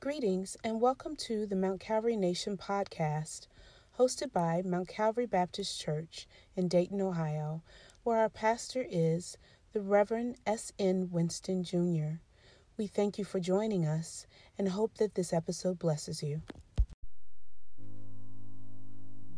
Greetings 0.00 0.56
and 0.62 0.80
welcome 0.80 1.16
to 1.16 1.44
the 1.44 1.56
Mount 1.56 1.80
Calvary 1.80 2.14
Nation 2.14 2.56
podcast, 2.56 3.48
hosted 3.98 4.32
by 4.32 4.62
Mount 4.64 4.86
Calvary 4.86 5.26
Baptist 5.26 5.80
Church 5.80 6.28
in 6.54 6.68
Dayton, 6.68 7.00
Ohio, 7.00 7.64
where 8.04 8.18
our 8.18 8.28
pastor 8.28 8.86
is 8.88 9.36
the 9.72 9.80
Reverend 9.80 10.36
S.N. 10.46 11.08
Winston 11.10 11.64
Jr. 11.64 12.20
We 12.76 12.86
thank 12.86 13.18
you 13.18 13.24
for 13.24 13.40
joining 13.40 13.86
us 13.86 14.28
and 14.56 14.68
hope 14.68 14.98
that 14.98 15.16
this 15.16 15.32
episode 15.32 15.80
blesses 15.80 16.22
you. 16.22 16.42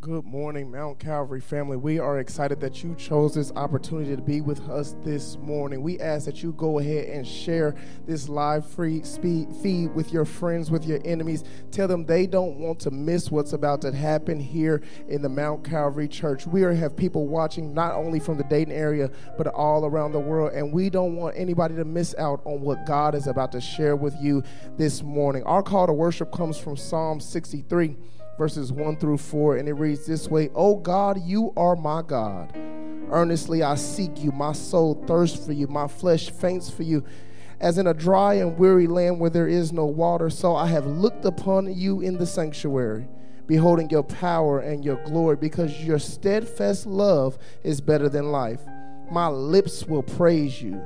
Good 0.00 0.24
morning, 0.24 0.70
Mount 0.70 0.98
Calvary 0.98 1.42
family. 1.42 1.76
We 1.76 1.98
are 1.98 2.20
excited 2.20 2.58
that 2.60 2.82
you 2.82 2.94
chose 2.94 3.34
this 3.34 3.52
opportunity 3.54 4.16
to 4.16 4.22
be 4.22 4.40
with 4.40 4.66
us 4.70 4.96
this 5.04 5.36
morning. 5.36 5.82
We 5.82 6.00
ask 6.00 6.24
that 6.24 6.42
you 6.42 6.52
go 6.52 6.78
ahead 6.78 7.10
and 7.10 7.28
share 7.28 7.74
this 8.06 8.26
live 8.26 8.64
free 8.64 9.02
feed 9.02 9.94
with 9.94 10.10
your 10.10 10.24
friends, 10.24 10.70
with 10.70 10.86
your 10.86 11.00
enemies. 11.04 11.44
Tell 11.70 11.86
them 11.86 12.06
they 12.06 12.26
don't 12.26 12.56
want 12.56 12.80
to 12.80 12.90
miss 12.90 13.30
what's 13.30 13.52
about 13.52 13.82
to 13.82 13.92
happen 13.92 14.40
here 14.40 14.80
in 15.08 15.20
the 15.20 15.28
Mount 15.28 15.64
Calvary 15.64 16.08
Church. 16.08 16.46
We 16.46 16.62
have 16.62 16.96
people 16.96 17.26
watching 17.26 17.74
not 17.74 17.92
only 17.92 18.20
from 18.20 18.38
the 18.38 18.44
Dayton 18.44 18.72
area, 18.72 19.10
but 19.36 19.48
all 19.48 19.84
around 19.84 20.12
the 20.12 20.18
world. 20.18 20.54
And 20.54 20.72
we 20.72 20.88
don't 20.88 21.16
want 21.16 21.36
anybody 21.36 21.76
to 21.76 21.84
miss 21.84 22.14
out 22.16 22.40
on 22.46 22.62
what 22.62 22.86
God 22.86 23.14
is 23.14 23.26
about 23.26 23.52
to 23.52 23.60
share 23.60 23.96
with 23.96 24.16
you 24.18 24.44
this 24.78 25.02
morning. 25.02 25.42
Our 25.42 25.62
call 25.62 25.86
to 25.86 25.92
worship 25.92 26.32
comes 26.32 26.56
from 26.56 26.78
Psalm 26.78 27.20
63 27.20 27.98
verses 28.40 28.72
1 28.72 28.96
through 28.96 29.18
4, 29.18 29.58
and 29.58 29.68
it 29.68 29.74
reads 29.74 30.06
this 30.06 30.26
way 30.26 30.48
Oh 30.54 30.76
God, 30.76 31.20
you 31.22 31.52
are 31.58 31.76
my 31.76 32.00
God. 32.00 32.50
Earnestly 33.10 33.62
I 33.62 33.74
seek 33.74 34.24
you. 34.24 34.32
My 34.32 34.52
soul 34.52 34.94
thirsts 35.06 35.44
for 35.44 35.52
you. 35.52 35.66
My 35.66 35.86
flesh 35.86 36.30
faints 36.30 36.70
for 36.70 36.82
you. 36.82 37.04
As 37.60 37.76
in 37.76 37.86
a 37.86 37.92
dry 37.92 38.34
and 38.34 38.56
weary 38.56 38.86
land 38.86 39.20
where 39.20 39.28
there 39.28 39.46
is 39.46 39.74
no 39.74 39.84
water, 39.84 40.30
so 40.30 40.56
I 40.56 40.68
have 40.68 40.86
looked 40.86 41.26
upon 41.26 41.70
you 41.76 42.00
in 42.00 42.16
the 42.16 42.24
sanctuary, 42.24 43.06
beholding 43.46 43.90
your 43.90 44.04
power 44.04 44.60
and 44.60 44.86
your 44.86 44.96
glory, 45.04 45.36
because 45.36 45.84
your 45.84 45.98
steadfast 45.98 46.86
love 46.86 47.36
is 47.62 47.82
better 47.82 48.08
than 48.08 48.32
life. 48.32 48.62
My 49.10 49.28
lips 49.28 49.84
will 49.84 50.02
praise 50.02 50.62
you. 50.62 50.80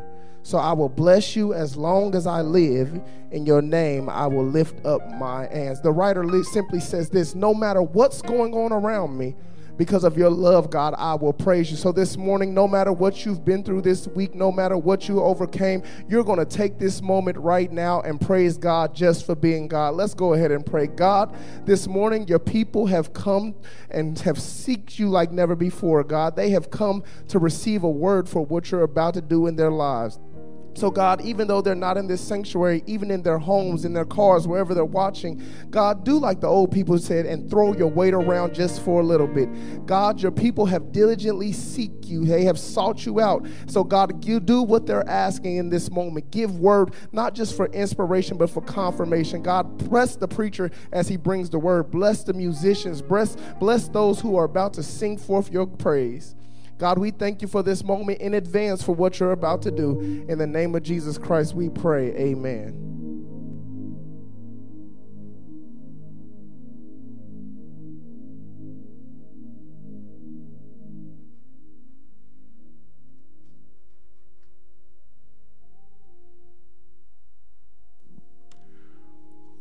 So 0.45 0.59
I 0.59 0.75
will 0.75 0.91
bless 0.91 1.35
you 1.35 1.55
as 1.55 1.75
long 1.75 2.15
as 2.15 2.27
I 2.27 2.43
live. 2.43 3.01
In 3.31 3.47
your 3.47 3.63
name, 3.63 4.11
I 4.11 4.27
will 4.27 4.45
lift 4.45 4.85
up 4.85 5.01
my 5.19 5.47
hands. 5.47 5.81
The 5.81 5.91
writer 5.91 6.23
simply 6.45 6.81
says 6.81 7.09
this 7.09 7.35
no 7.35 7.55
matter 7.55 7.83
what's 7.83 8.21
going 8.21 8.53
on 8.53 8.71
around 8.71 9.17
me, 9.17 9.35
because 9.79 10.05
of 10.05 10.17
your 10.19 10.31
love, 10.31 10.71
God, 10.71 10.95
I 10.99 11.15
will 11.15 11.33
praise 11.33 11.71
you. 11.71 11.79
So 11.79 11.93
this 11.93 12.19
morning, 12.19 12.53
no 12.55 12.69
matter 12.69 12.93
what 12.93 13.25
you've 13.25 13.45
been 13.45 13.65
through 13.65 13.81
this 13.81 14.07
week, 14.09 14.35
no 14.35 14.53
matter 14.53 14.77
what 14.77 15.09
you 15.09 15.23
overcame, 15.23 15.83
you're 16.09 16.23
going 16.23 16.39
to 16.39 16.45
take 16.45 16.79
this 16.79 17.03
moment 17.03 17.39
right 17.39 17.73
now 17.73 18.03
and 18.03 18.21
praise 18.21 18.57
God 18.57 18.95
just 18.95 19.27
for 19.27 19.35
being 19.35 19.67
God. 19.67 19.95
Let's 19.95 20.15
go 20.15 20.35
ahead 20.35 20.53
and 20.53 20.65
pray. 20.65 20.87
God, 20.87 21.35
this 21.65 21.89
morning, 21.89 22.29
your 22.29 22.39
people 22.39 22.87
have 22.87 23.13
come 23.15 23.55
and 23.91 24.19
have 24.21 24.37
seeked 24.37 24.99
you 24.99 25.09
like 25.09 25.33
never 25.33 25.57
before, 25.57 26.05
God. 26.05 26.37
They 26.37 26.51
have 26.51 26.71
come 26.71 27.03
to 27.29 27.39
receive 27.39 27.83
a 27.83 27.91
word 27.91 28.29
for 28.29 28.45
what 28.45 28.71
you're 28.71 28.83
about 28.83 29.15
to 29.15 29.23
do 29.23 29.47
in 29.47 29.57
their 29.57 29.73
lives. 29.73 30.21
So, 30.75 30.91
God, 30.91 31.21
even 31.21 31.47
though 31.47 31.63
they're 31.63 31.75
not 31.75 31.97
in 31.97 32.09
this 32.09 32.21
sanctuary, 32.21 32.83
even 32.87 33.11
in 33.11 33.23
their 33.23 33.39
homes, 33.39 33.85
in 33.85 33.93
their 33.93 34.05
cars, 34.05 34.49
wherever 34.49 34.75
they're 34.75 34.85
watching, 34.85 35.41
God, 35.71 36.05
do 36.05 36.19
like 36.19 36.41
the 36.41 36.49
old 36.49 36.73
people 36.73 36.99
said 36.99 37.27
and 37.27 37.49
throw 37.49 37.75
your 37.75 37.89
weight 37.89 38.13
around 38.13 38.55
just 38.55 38.83
for 38.83 39.01
a 39.01 39.05
little 39.05 39.29
bit. 39.29 39.49
God, 39.87 40.21
your 40.21 40.33
people 40.33 40.67
have 40.67 40.91
diligently 40.91 41.53
seek 41.53 41.93
you. 42.03 42.25
They 42.25 42.45
have 42.45 42.59
sought 42.59 43.07
you 43.07 43.21
out. 43.21 43.47
So, 43.67 43.85
God, 43.85 44.25
you 44.25 44.41
do 44.41 44.63
what 44.63 44.85
they're 44.87 45.09
asking 45.09 45.57
in 45.57 45.71
this 45.71 45.91
moment. 45.91 46.31
Give 46.33 46.59
word, 46.59 46.95
not 47.13 47.35
just 47.35 47.57
for 47.57 47.67
inspiration, 47.67 48.37
but 48.37 48.51
for 48.51 48.61
confirmation. 48.61 49.43
God, 49.43 49.79
bless 49.89 50.17
the 50.17 50.27
preacher 50.29 50.71
as 50.93 51.09
he 51.09 51.17
brings 51.17 51.51
the 51.51 51.59
word. 51.59 51.93
Bless 51.93 52.25
the 52.25 52.33
musicians. 52.33 53.01
Bless, 53.01 53.37
bless 53.61 53.89
those 53.89 54.21
who 54.21 54.37
are 54.37 54.45
about 54.45 54.75
to 54.75 54.83
sing 54.83 55.19
forth 55.19 55.53
your 55.53 55.67
praise. 55.67 56.35
God, 56.79 56.99
we 56.99 57.11
thank 57.11 57.41
you 57.41 57.49
for 57.49 57.63
this 57.63 57.85
moment 57.85 58.21
in 58.21 58.35
advance 58.35 58.83
for 58.83 58.95
what 58.95 59.21
you're 59.21 59.33
about 59.33 59.63
to 59.63 59.71
do. 59.71 60.01
In 60.29 60.39
the 60.39 60.47
name 60.47 60.75
of 60.75 60.83
Jesus 60.83 61.19
Christ, 61.19 61.55
we 61.55 61.69
pray. 61.69 62.09
Amen. 62.17 62.81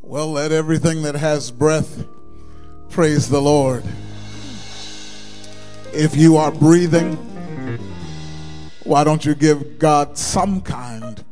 Well, 0.02 0.31
let 0.31 0.52
everything 0.52 1.03
that 1.03 1.16
has 1.16 1.50
breath 1.50 2.06
praise 2.90 3.29
the 3.29 3.41
Lord. 3.41 3.84
If 5.95 6.15
you 6.15 6.37
are 6.37 6.51
breathing, 6.51 7.17
why 8.83 9.03
don't 9.03 9.23
you 9.23 9.35
give 9.35 9.77
God 9.77 10.17
some 10.17 10.59
kind 10.61 11.23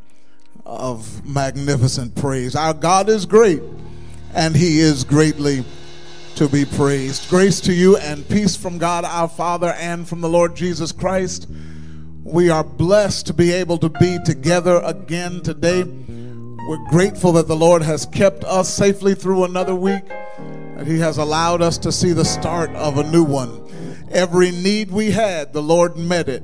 of 0.68 1.26
magnificent 1.26 2.14
praise? 2.14 2.56
Our 2.56 2.76
God 2.76 3.10
is 3.10 3.26
great, 3.26 3.64
and 4.36 4.56
He 4.56 4.80
is 4.80 5.04
greatly 5.04 5.66
to 6.36 6.48
be 6.48 6.66
praised. 6.66 7.28
Grace 7.28 7.60
to 7.62 7.74
you 7.74 7.98
and 7.98 8.28
peace 8.30 8.56
from 8.56 8.78
God 8.78 9.04
our 9.04 9.28
Father 9.28 9.74
and 9.80 10.08
from 10.08 10.22
the 10.22 10.30
Lord 10.30 10.56
Jesus 10.56 10.92
Christ. 10.92 11.50
We 12.24 12.52
are 12.52 12.64
blessed 12.64 13.26
to 13.28 13.34
be 13.34 13.52
able 13.52 13.80
to 13.80 13.90
be 13.90 14.20
together 14.24 14.80
again 14.86 15.42
today. 15.42 15.84
We're 15.84 16.90
grateful 16.92 17.32
that 17.32 17.48
the 17.48 17.56
Lord 17.56 17.82
has 17.82 18.06
kept 18.06 18.44
us 18.44 18.72
safely 18.72 19.16
through 19.16 19.44
another 19.44 19.74
week, 19.74 20.08
that 20.08 20.86
He 20.86 21.00
has 21.00 21.18
allowed 21.18 21.64
us 21.64 21.80
to 21.80 21.92
see 21.92 22.14
the 22.14 22.26
start 22.26 22.70
of 22.76 23.00
a 23.00 23.04
new 23.04 23.24
one. 23.24 23.71
Every 24.12 24.52
need 24.52 24.92
we 24.92 25.12
had, 25.12 25.54
the 25.54 25.64
Lord 25.64 25.96
met 25.96 26.28
it. 26.28 26.44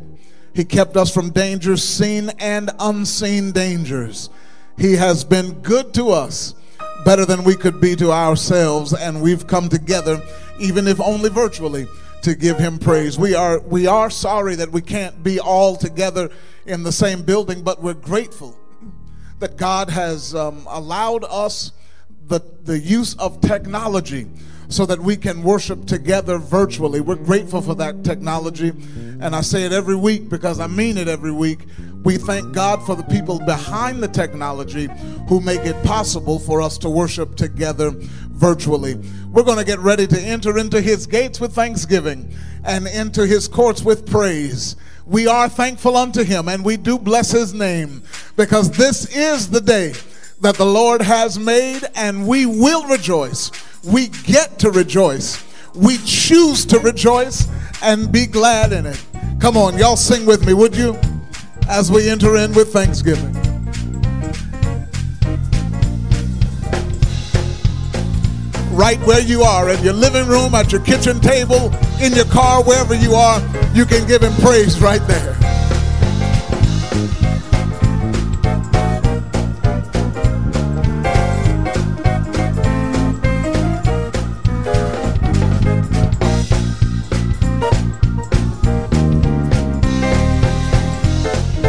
He 0.53 0.63
kept 0.63 0.95
us 0.97 1.13
from 1.13 1.31
dangers, 1.31 1.83
seen 1.83 2.29
and 2.39 2.71
unseen 2.79 3.51
dangers. 3.51 4.29
He 4.77 4.93
has 4.93 5.23
been 5.23 5.53
good 5.61 5.93
to 5.95 6.09
us, 6.09 6.55
better 7.03 7.25
than 7.25 7.43
we 7.43 7.55
could 7.55 7.81
be 7.81 7.95
to 7.97 8.11
ourselves, 8.11 8.93
and 8.93 9.21
we've 9.21 9.45
come 9.47 9.69
together, 9.69 10.21
even 10.59 10.87
if 10.87 11.01
only 11.01 11.29
virtually, 11.29 11.87
to 12.21 12.35
give 12.35 12.57
him 12.57 12.79
praise. 12.79 13.19
We 13.19 13.35
are 13.35 13.59
we 13.59 13.85
are 13.85 14.09
sorry 14.09 14.55
that 14.55 14.71
we 14.71 14.81
can't 14.81 15.23
be 15.23 15.39
all 15.39 15.75
together 15.75 16.29
in 16.65 16.83
the 16.83 16.91
same 16.91 17.21
building, 17.21 17.63
but 17.63 17.81
we're 17.81 17.93
grateful 17.93 18.57
that 19.39 19.57
God 19.57 19.89
has 19.89 20.33
um, 20.33 20.65
allowed 20.67 21.23
us 21.29 21.71
the, 22.27 22.39
the 22.63 22.79
use 22.79 23.15
of 23.15 23.41
technology 23.41 24.27
so 24.69 24.85
that 24.85 24.99
we 24.99 25.15
can 25.15 25.43
worship 25.43 25.85
together 25.85 26.37
virtually. 26.37 26.99
We're 27.01 27.15
grateful 27.15 27.61
for 27.61 27.75
that 27.75 28.03
technology. 28.03 28.69
And 29.19 29.35
I 29.35 29.41
say 29.41 29.63
it 29.63 29.71
every 29.71 29.95
week 29.95 30.29
because 30.29 30.59
I 30.59 30.67
mean 30.67 30.97
it 30.97 31.07
every 31.07 31.31
week. 31.31 31.59
We 32.03 32.17
thank 32.17 32.53
God 32.53 32.85
for 32.85 32.95
the 32.95 33.03
people 33.03 33.39
behind 33.39 34.03
the 34.03 34.07
technology 34.07 34.87
who 35.27 35.41
make 35.41 35.61
it 35.61 35.81
possible 35.83 36.39
for 36.39 36.61
us 36.61 36.77
to 36.79 36.89
worship 36.89 37.35
together 37.35 37.91
virtually. 37.91 38.95
We're 39.31 39.43
going 39.43 39.57
to 39.57 39.65
get 39.65 39.79
ready 39.79 40.07
to 40.07 40.19
enter 40.19 40.57
into 40.57 40.81
his 40.81 41.07
gates 41.07 41.39
with 41.39 41.53
thanksgiving 41.53 42.33
and 42.63 42.87
into 42.87 43.25
his 43.25 43.47
courts 43.47 43.83
with 43.83 44.09
praise. 44.09 44.75
We 45.05 45.27
are 45.27 45.49
thankful 45.49 45.95
unto 45.95 46.23
him 46.23 46.49
and 46.49 46.63
we 46.63 46.77
do 46.77 46.99
bless 46.99 47.31
his 47.31 47.53
name 47.53 48.03
because 48.35 48.71
this 48.71 49.15
is 49.15 49.49
the 49.49 49.61
day 49.61 49.93
that 50.41 50.55
the 50.55 50.65
Lord 50.65 51.01
has 51.01 51.39
made 51.39 51.81
and 51.95 52.27
we 52.27 52.45
will 52.45 52.85
rejoice 52.87 53.51
we 53.83 54.07
get 54.07 54.59
to 54.59 54.71
rejoice. 54.71 55.43
We 55.75 55.97
choose 55.99 56.65
to 56.65 56.79
rejoice 56.79 57.47
and 57.81 58.11
be 58.11 58.25
glad 58.25 58.73
in 58.73 58.85
it. 58.85 59.03
Come 59.39 59.57
on, 59.57 59.77
y'all 59.77 59.95
sing 59.95 60.25
with 60.25 60.45
me, 60.45 60.53
would 60.53 60.75
you? 60.75 60.97
As 61.69 61.91
we 61.91 62.09
enter 62.09 62.37
in 62.37 62.53
with 62.53 62.73
thanksgiving. 62.73 63.33
Right 68.71 68.99
where 69.07 69.21
you 69.21 69.41
are, 69.41 69.69
in 69.69 69.83
your 69.83 69.93
living 69.93 70.27
room, 70.27 70.53
at 70.55 70.71
your 70.71 70.81
kitchen 70.81 71.19
table, 71.19 71.73
in 72.01 72.13
your 72.13 72.25
car, 72.25 72.63
wherever 72.63 72.93
you 72.93 73.13
are, 73.13 73.41
you 73.73 73.85
can 73.85 74.07
give 74.07 74.21
him 74.21 74.33
praise 74.35 74.79
right 74.79 75.01
there. 75.07 75.35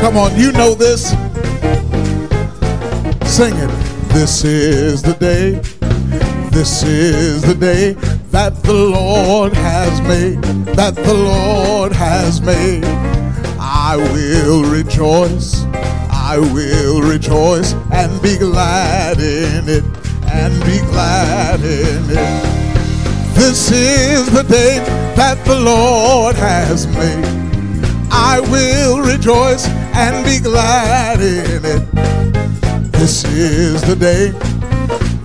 Come 0.09 0.17
on, 0.17 0.41
you 0.41 0.53
know 0.53 0.73
this. 0.73 1.11
Sing 3.31 3.55
it. 3.55 3.69
This 4.09 4.43
is 4.43 5.03
the 5.03 5.13
day. 5.21 5.61
This 6.49 6.83
is 6.83 7.43
the 7.43 7.55
day 7.55 7.93
that 8.31 8.55
the 8.63 8.73
Lord 8.73 9.53
has 9.53 10.01
made. 10.01 10.41
That 10.77 10.95
the 10.95 11.13
Lord 11.13 11.93
has 11.93 12.41
made. 12.41 12.87
I 13.61 13.99
will 14.15 14.63
rejoice. 14.63 15.65
I 16.11 16.39
will 16.39 17.03
rejoice 17.03 17.75
and 17.93 18.23
be 18.23 18.39
glad 18.39 19.19
in 19.19 19.69
it 19.69 19.85
and 20.33 20.59
be 20.65 20.79
glad 20.87 21.61
in 21.61 22.05
it. 22.09 23.35
This 23.35 23.71
is 23.71 24.25
the 24.33 24.45
day 24.45 24.79
that 25.17 25.45
the 25.45 25.61
Lord 25.61 26.35
has 26.37 26.87
made. 26.87 27.27
I 28.11 28.41
will 28.41 29.03
rejoice 29.03 29.69
and 29.95 30.25
be 30.25 30.39
glad 30.41 31.21
in 31.21 31.65
it. 31.65 32.93
This 32.93 33.25
is 33.25 33.83
the 33.83 33.97
day, 33.97 34.33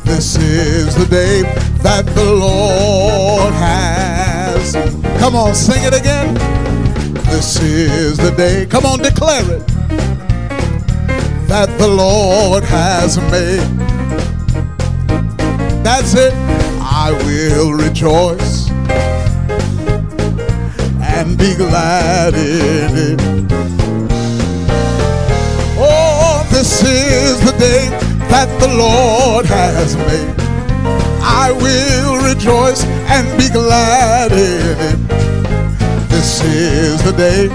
this 0.04 0.36
is 0.38 0.96
the 0.96 1.06
day 1.06 1.42
that 1.82 2.06
the 2.06 2.34
Lord 2.34 3.54
has. 3.54 4.74
Come 5.20 5.36
on, 5.36 5.56
sing 5.56 5.84
it 5.84 5.94
again. 5.94 6.34
This 7.26 7.60
is 7.62 8.18
the 8.18 8.32
day, 8.32 8.66
come 8.66 8.86
on, 8.86 9.00
declare 9.00 9.44
it, 9.52 9.68
that 11.48 11.76
the 11.78 11.88
Lord 11.88 12.64
has 12.64 13.18
made. 13.32 13.62
That's 15.84 16.14
it. 16.14 16.34
I 16.80 17.12
will 17.26 17.74
rejoice 17.74 18.70
and 21.02 21.38
be 21.38 21.56
glad 21.56 22.34
in 22.36 23.20
it. 23.20 23.83
This 26.64 26.82
is 26.82 27.42
the 27.44 27.52
day 27.60 27.90
that 28.32 28.48
the 28.62 28.70
Lord 28.70 29.46
has 29.48 29.98
made. 29.98 30.34
I 31.20 31.52
will 31.52 32.24
rejoice 32.24 32.86
and 33.12 33.28
be 33.38 33.50
glad 33.50 34.32
in 34.32 34.78
it. 34.80 35.00
This 36.08 36.42
is 36.42 37.04
the 37.04 37.12
day, 37.12 37.50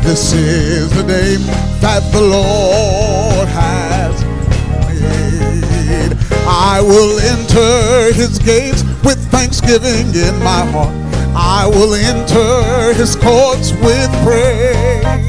this 0.00 0.32
is 0.32 0.88
the 0.96 1.02
day 1.02 1.36
that 1.84 2.10
the 2.10 2.22
Lord 2.22 3.48
has 3.48 4.24
made. 4.96 6.16
I 6.48 6.80
will 6.80 7.18
enter 7.20 8.14
his 8.14 8.38
gates 8.38 8.82
with 9.04 9.18
thanksgiving 9.30 10.08
in 10.14 10.42
my 10.42 10.64
heart. 10.72 10.96
I 11.36 11.66
will 11.66 11.92
enter 11.92 12.94
his 12.94 13.14
courts 13.14 13.72
with 13.72 14.08
praise. 14.24 15.25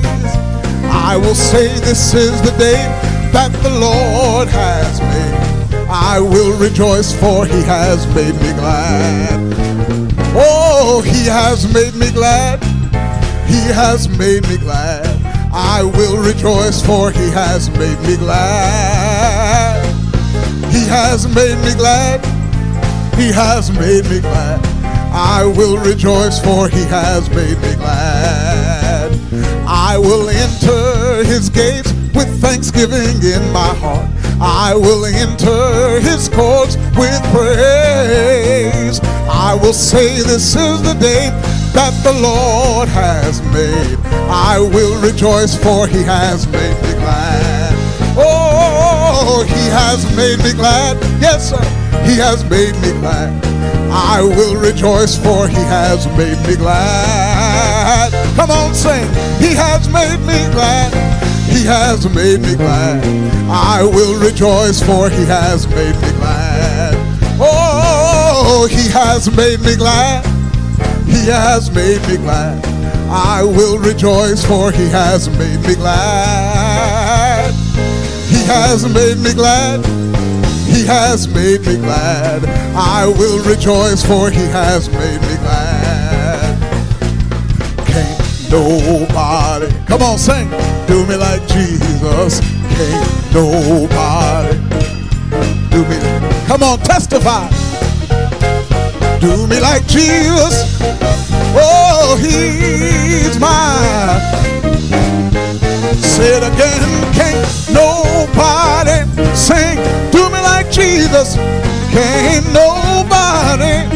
I 1.08 1.16
will 1.16 1.36
say 1.36 1.70
this 1.80 2.14
is 2.14 2.42
the 2.42 2.52
day 2.58 2.84
that 3.32 3.54
the 3.64 3.70
Lord 3.70 4.50
has 4.50 5.00
made. 5.00 5.88
I 5.90 6.20
will 6.20 6.60
rejoice 6.60 7.14
for 7.14 7.46
he 7.46 7.62
has 7.64 8.06
made 8.14 8.36
me 8.36 8.52
glad. 8.60 9.40
Oh, 10.36 11.02
he 11.02 11.26
has 11.26 11.64
made 11.74 11.96
me 11.96 12.12
glad. 12.12 12.62
He 13.48 13.62
has 13.72 14.10
made 14.20 14.46
me 14.50 14.58
glad. 14.58 15.08
I 15.54 15.82
will 15.82 16.22
rejoice 16.22 16.86
for 16.86 17.10
he 17.12 17.30
has 17.32 17.70
made 17.80 18.00
me 18.02 18.18
glad. 18.18 19.86
He 20.74 20.84
has 20.88 21.26
made 21.34 21.58
me 21.64 21.74
glad. 21.74 22.20
He 23.16 23.32
has 23.32 23.72
made 23.72 24.04
me 24.12 24.20
glad. 24.20 24.60
I 25.14 25.46
will 25.46 25.78
rejoice 25.78 26.38
for 26.42 26.68
he 26.68 26.84
has 26.84 27.30
made 27.30 27.58
me 27.62 27.76
glad. 27.76 29.37
I 29.70 29.98
will 29.98 30.30
enter 30.30 31.26
his 31.26 31.50
gates 31.50 31.92
with 32.16 32.40
thanksgiving 32.40 33.22
in 33.22 33.52
my 33.52 33.76
heart. 33.76 34.10
I 34.40 34.74
will 34.74 35.04
enter 35.04 36.00
his 36.00 36.30
courts 36.30 36.78
with 36.96 37.20
praise. 37.36 39.02
I 39.28 39.60
will 39.62 39.74
say 39.74 40.22
this 40.24 40.56
is 40.56 40.82
the 40.84 40.94
day 40.94 41.30
that 41.74 41.92
the 42.04 42.14
Lord 42.14 42.88
has 42.88 43.42
made. 43.52 43.98
I 44.32 44.58
will 44.58 45.02
rejoice 45.02 45.62
for 45.62 45.86
he 45.86 46.02
has 46.04 46.48
made 46.48 46.82
me 46.84 46.94
glad. 46.94 47.74
Oh, 48.18 49.44
he 49.46 49.68
has 49.68 50.00
made 50.16 50.40
me 50.46 50.54
glad. 50.54 50.96
Yes, 51.22 51.50
sir. 51.50 51.64
He 52.08 52.16
has 52.16 52.42
made 52.50 52.76
me 52.76 52.98
glad. 53.02 53.44
I 53.92 54.22
will 54.22 54.56
rejoice 54.56 55.18
for 55.18 55.50
he 55.50 55.56
has 55.56 56.08
made 56.18 56.40
me 56.48 56.56
glad. 57.98 58.36
Come 58.36 58.52
on, 58.52 58.74
sing. 58.74 59.08
He 59.40 59.54
has 59.56 59.90
made 59.90 60.20
me 60.22 60.40
glad. 60.54 60.94
He 61.50 61.66
has 61.66 62.06
made 62.14 62.42
me 62.42 62.56
glad. 62.56 63.04
I 63.50 63.84
will 63.84 64.20
rejoice 64.20 64.82
for 64.82 65.10
he 65.10 65.26
has 65.26 65.68
made 65.68 65.96
me 65.96 66.12
glad. 66.20 66.94
Oh, 67.40 68.68
he 68.70 68.90
has 68.90 69.30
made 69.36 69.62
me 69.62 69.76
glad. 69.76 70.26
He 71.06 71.26
has 71.28 71.72
made 71.74 72.02
me 72.08 72.18
glad. 72.18 72.66
I 73.10 73.44
will 73.44 73.78
rejoice 73.80 74.44
for 74.46 74.72
he 74.72 74.88
has 74.90 75.30
made 75.30 75.62
me 75.66 75.76
glad. 75.76 77.54
He 78.28 78.44
has 78.46 78.84
made 78.94 79.18
me 79.20 79.34
glad. 79.34 79.86
He 80.68 80.86
has 80.86 81.28
made 81.28 81.62
me 81.66 81.78
glad. 81.78 82.44
I 82.76 83.08
will 83.08 83.44
rejoice 83.44 84.06
for 84.06 84.30
he 84.30 84.46
has 84.48 84.90
made 84.90 85.22
me 85.22 85.38
glad. 85.38 85.87
Can't 87.98 88.52
nobody, 88.52 89.74
come 89.88 90.04
on, 90.04 90.20
sing, 90.20 90.48
do 90.86 91.04
me 91.08 91.16
like 91.16 91.42
Jesus. 91.48 92.40
Can't 92.70 93.34
nobody 93.34 94.56
do 95.72 95.84
me. 95.84 95.98
Come 96.46 96.62
on, 96.62 96.78
testify. 96.80 97.50
Do 99.20 99.48
me 99.48 99.60
like 99.60 99.88
Jesus. 99.88 100.78
Oh, 101.58 102.16
he's 102.22 103.40
mine. 103.40 104.22
Say 105.98 106.38
it 106.38 106.44
again. 106.44 106.84
Can't 107.14 107.42
nobody 107.74 109.10
sing. 109.36 109.78
Do 110.12 110.30
me 110.30 110.40
like 110.42 110.70
Jesus. 110.70 111.36
Can't 111.90 112.46
nobody 112.54 113.90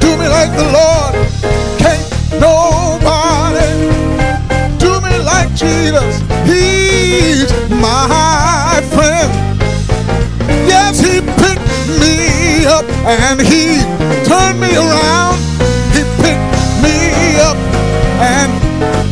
do 0.00 0.16
me 0.16 0.26
like 0.26 0.50
the 0.56 0.68
Lord. 0.72 0.95
My 8.76 8.82
friend. 8.94 9.32
Yes, 10.68 11.00
he 11.00 11.20
picked 11.40 11.64
me 12.02 12.66
up 12.66 12.84
and 13.08 13.40
he 13.40 13.80
turned 14.28 14.60
me 14.60 14.76
around. 14.76 15.36
He 15.96 16.02
picked 16.20 16.52
me 16.84 17.40
up 17.40 17.56
and 18.20 18.52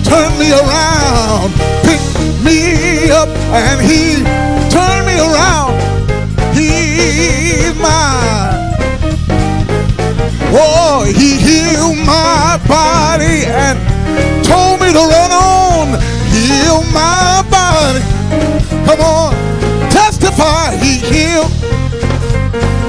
turned 0.04 0.38
me 0.38 0.52
around. 0.52 1.48
Picked 1.82 2.44
me 2.44 3.10
up 3.10 3.28
and 3.56 3.80
he 3.80 4.22
turned 4.68 5.06
me 5.06 5.16
around. 5.16 5.93
He 11.12 11.36
healed 11.36 11.98
my 12.06 12.60
body 12.66 13.44
and 13.44 13.78
told 14.44 14.80
me 14.80 14.92
to 14.92 14.98
run 14.98 15.32
on. 15.32 16.00
Heal 16.32 16.82
my 16.92 17.44
body. 17.50 18.00
Come 18.86 19.00
on, 19.00 19.34
testify. 19.90 20.76
He 20.76 20.98
healed. 20.98 21.50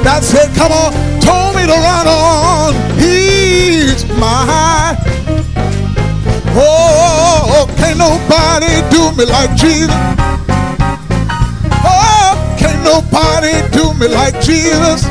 That's 0.04 0.34
it. 0.34 0.54
Come 0.56 0.72
on, 0.72 0.94
told 1.20 1.56
me 1.56 1.64
to 1.66 1.74
run 1.74 2.08
on. 2.08 2.74
He's 2.98 4.06
my. 4.18 4.96
Oh, 6.58 7.68
can't 7.78 7.98
nobody 7.98 8.82
do 8.90 9.12
me 9.18 9.26
like 9.26 9.56
Jesus. 9.56 9.92
Oh, 11.84 12.56
can't 12.58 12.82
nobody 12.84 13.62
do 13.72 13.94
me 14.00 14.08
like 14.08 14.40
Jesus. 14.42 15.06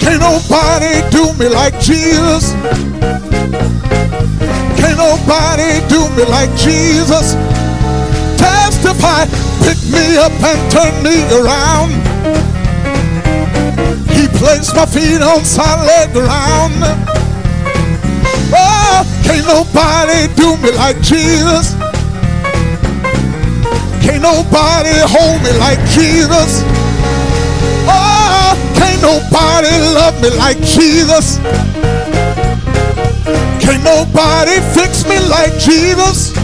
Can't 0.00 0.20
nobody 0.20 1.02
do 1.10 1.32
me 1.38 1.48
like 1.48 1.78
Jesus. 1.80 2.52
Can't 4.78 4.96
nobody 4.96 5.80
do 5.88 6.08
me 6.16 6.24
like 6.24 6.50
Jesus. 6.56 7.34
Testify, 8.38 9.26
pick 9.64 9.78
me 9.90 10.16
up 10.16 10.32
and 10.42 10.60
turn 10.70 10.94
me 11.02 11.22
around. 11.34 11.90
He 14.10 14.26
placed 14.38 14.74
my 14.74 14.86
feet 14.86 15.20
on 15.22 15.44
solid 15.44 16.12
ground. 16.12 16.74
Oh, 18.50 19.04
can't 19.24 19.46
nobody 19.46 20.32
do 20.34 20.56
me 20.62 20.72
like 20.72 21.00
Jesus. 21.02 21.74
Can't 24.02 24.22
nobody 24.22 24.96
hold 25.04 25.42
me 25.42 25.52
like 25.58 25.78
Jesus. 25.90 26.77
Oh, 28.78 28.84
can't 28.84 29.02
nobody 29.02 29.70
love 29.94 30.20
me 30.22 30.30
like 30.38 30.58
Jesus. 30.62 31.38
Can't 33.60 33.82
nobody 33.84 34.60
fix 34.74 35.04
me 35.08 35.18
like 35.28 35.52
Jesus. 35.58 36.34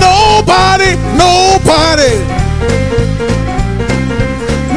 Nobody, 0.00 0.96
nobody. 1.16 2.14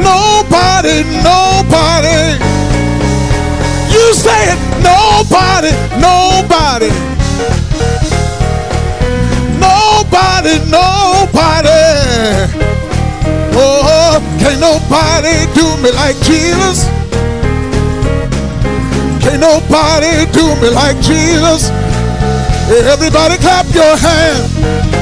Nobody, 0.02 1.02
nobody. 1.24 2.38
You 3.90 4.14
say 4.14 4.52
it. 4.52 4.58
Nobody, 4.82 5.72
nobody. 5.98 6.90
Nobody, 9.58 10.58
nobody. 10.70 11.82
Oh, 13.58 13.82
oh, 13.84 14.05
Can't 14.46 14.60
nobody 14.60 15.44
do 15.58 15.66
me 15.82 15.90
like 15.90 16.14
Jesus. 16.22 16.84
Can't 19.20 19.40
nobody 19.40 20.24
do 20.30 20.46
me 20.62 20.70
like 20.70 20.94
Jesus. 21.00 21.68
Everybody 22.70 23.38
clap 23.38 23.66
your 23.74 23.96
hands. 23.96 24.95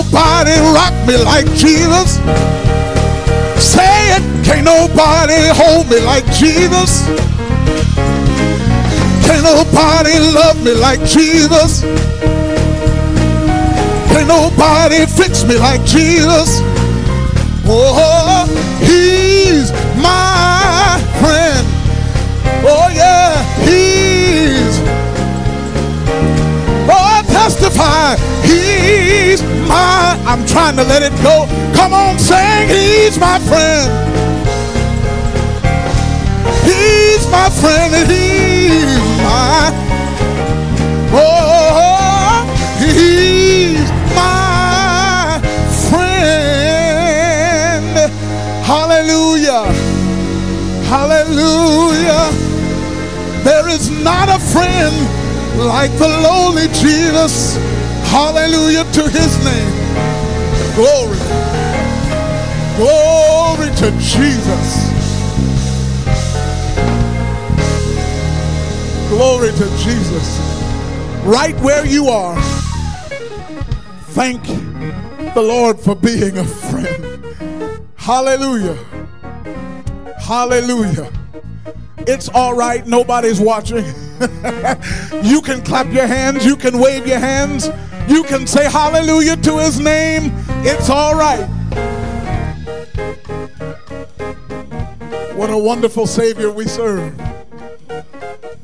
Nobody 0.00 0.56
rock 0.72 0.94
me 1.06 1.16
like 1.16 1.46
Jesus. 1.54 2.16
Say 3.60 4.16
it, 4.16 4.22
can't 4.44 4.64
nobody 4.64 5.40
hold 5.52 5.90
me 5.90 6.00
like 6.00 6.24
Jesus. 6.32 7.06
Can't 9.26 9.44
nobody 9.44 10.18
love 10.18 10.62
me 10.64 10.72
like 10.74 11.00
Jesus. 11.00 11.82
Can't 14.10 14.28
nobody 14.28 15.04
fix 15.06 15.44
me 15.44 15.56
like 15.58 15.84
Jesus. 15.84 16.60
Oh, 17.72 18.46
he's 18.80 19.70
my 20.00 20.98
friend. 21.20 21.66
Oh, 22.64 22.88
yeah, 22.92 23.42
he's. 23.66 24.80
Oh, 26.88 27.22
testify, 27.28 28.16
he's 28.50 29.42
my, 29.68 30.18
I'm 30.26 30.44
trying 30.46 30.76
to 30.76 30.84
let 30.84 31.02
it 31.02 31.12
go. 31.22 31.46
Come 31.74 31.92
on, 31.94 32.18
sing, 32.18 32.68
He's 32.68 33.18
my 33.18 33.38
friend. 33.38 33.90
He's 36.64 37.26
my 37.30 37.48
friend, 37.50 37.94
and 37.94 38.10
He's 38.10 38.96
my, 39.22 39.72
oh, 41.12 42.44
He's 42.78 43.90
my 44.14 45.40
friend. 45.88 47.10
Hallelujah. 48.64 49.64
Hallelujah. 50.90 52.30
There 53.44 53.68
is 53.68 53.90
not 53.90 54.28
a 54.28 54.38
friend 54.38 54.96
like 55.56 55.92
the 55.98 56.08
lowly 56.08 56.68
Jesus. 56.68 57.56
Hallelujah 58.10 58.82
to 58.92 59.08
his 59.08 59.44
name. 59.44 59.72
Glory. 60.74 61.16
Glory 62.76 63.70
to 63.76 63.90
Jesus. 64.00 64.90
Glory 69.08 69.52
to 69.52 69.64
Jesus. 69.78 70.38
Right 71.24 71.54
where 71.60 71.86
you 71.86 72.08
are. 72.08 72.36
Thank 74.08 74.42
the 75.34 75.42
Lord 75.42 75.78
for 75.78 75.94
being 75.94 76.36
a 76.36 76.44
friend. 76.44 77.86
Hallelujah. 77.94 78.74
Hallelujah. 80.18 81.12
It's 81.98 82.28
all 82.30 82.54
right. 82.56 82.84
Nobody's 82.88 83.40
watching. 83.40 83.84
you 85.22 85.40
can 85.42 85.62
clap 85.62 85.92
your 85.92 86.08
hands. 86.08 86.44
You 86.44 86.56
can 86.56 86.80
wave 86.80 87.06
your 87.06 87.20
hands. 87.20 87.68
You 88.10 88.24
can 88.24 88.44
say 88.44 88.64
hallelujah 88.64 89.36
to 89.36 89.58
his 89.58 89.78
name. 89.78 90.32
It's 90.66 90.90
all 90.90 91.14
right. 91.14 91.46
What 95.36 95.48
a 95.48 95.56
wonderful 95.56 96.08
Savior 96.08 96.50
we 96.50 96.66
serve. 96.66 97.16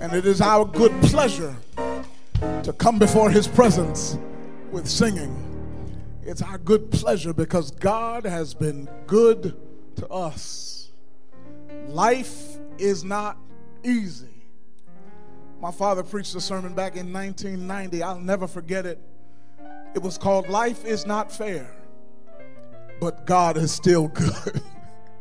And 0.01 0.13
it 0.13 0.27
is 0.27 0.41
our 0.41 0.65
good 0.65 0.91
pleasure 1.01 1.55
to 2.65 2.75
come 2.77 2.99
before 2.99 3.31
his 3.31 3.47
presence 3.47 4.19
with 4.73 4.89
singing. 4.89 5.33
It's 6.25 6.43
our 6.43 6.59
good 6.59 6.91
pleasure 6.91 7.33
because 7.33 7.71
God 7.71 8.25
has 8.25 8.53
been 8.53 8.89
good 9.07 9.57
to 9.95 10.09
us. 10.09 10.91
Life 11.87 12.59
is 12.79 13.05
not 13.05 13.39
easy. 13.85 14.43
My 15.61 15.71
father 15.71 16.03
preached 16.03 16.35
a 16.35 16.41
sermon 16.41 16.75
back 16.75 16.97
in 16.97 17.13
1990. 17.13 18.03
I'll 18.03 18.19
never 18.19 18.49
forget 18.49 18.87
it. 18.87 18.99
It 19.97 20.03
was 20.03 20.19
called 20.19 20.51
Life 20.51 20.85
is 20.85 21.07
Not 21.07 21.33
Fair, 21.33 21.75
but 23.01 23.25
God 23.25 23.57
is 23.57 23.73
still 23.73 24.09
good. 24.09 24.61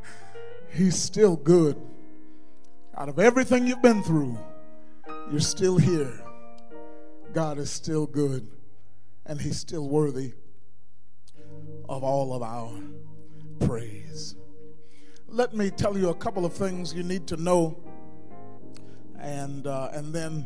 He's 0.70 1.02
still 1.02 1.38
good. 1.38 1.82
Out 2.98 3.08
of 3.08 3.18
everything 3.18 3.68
you've 3.68 3.82
been 3.82 4.04
through, 4.04 4.38
you're 5.32 5.40
still 5.40 5.78
here. 5.78 6.22
God 7.32 7.58
is 7.58 7.72
still 7.72 8.06
good, 8.06 8.50
and 9.26 9.40
He's 9.40 9.58
still 9.58 9.88
worthy 9.88 10.34
of 11.88 12.04
all 12.04 12.34
of 12.34 12.44
our 12.44 12.78
praise. 13.62 14.36
Let 15.30 15.56
me 15.56 15.70
tell 15.70 15.98
you 15.98 16.10
a 16.10 16.16
couple 16.16 16.46
of 16.46 16.52
things 16.52 16.94
you 16.94 17.04
need 17.04 17.28
to 17.28 17.38
know, 17.38 17.82
and 19.22 19.68
uh, 19.68 19.92
and 19.94 20.14
then 20.14 20.46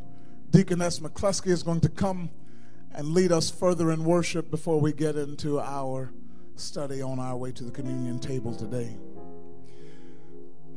Deaconess 0.52 1.00
McCluskey 1.00 1.48
is 1.48 1.64
going 1.64 1.82
to 1.82 1.90
come 1.90 2.30
and 2.94 3.10
lead 3.10 3.32
us 3.32 3.50
further 3.50 3.92
in 3.92 4.04
worship 4.04 4.50
before 4.50 4.80
we 4.80 4.94
get 4.94 5.16
into 5.16 5.60
our 5.60 6.12
study 6.56 7.02
on 7.02 7.20
our 7.20 7.38
way 7.38 7.52
to 7.52 7.64
the 7.64 7.72
communion 7.72 8.20
table 8.20 8.54
today. 8.54 8.96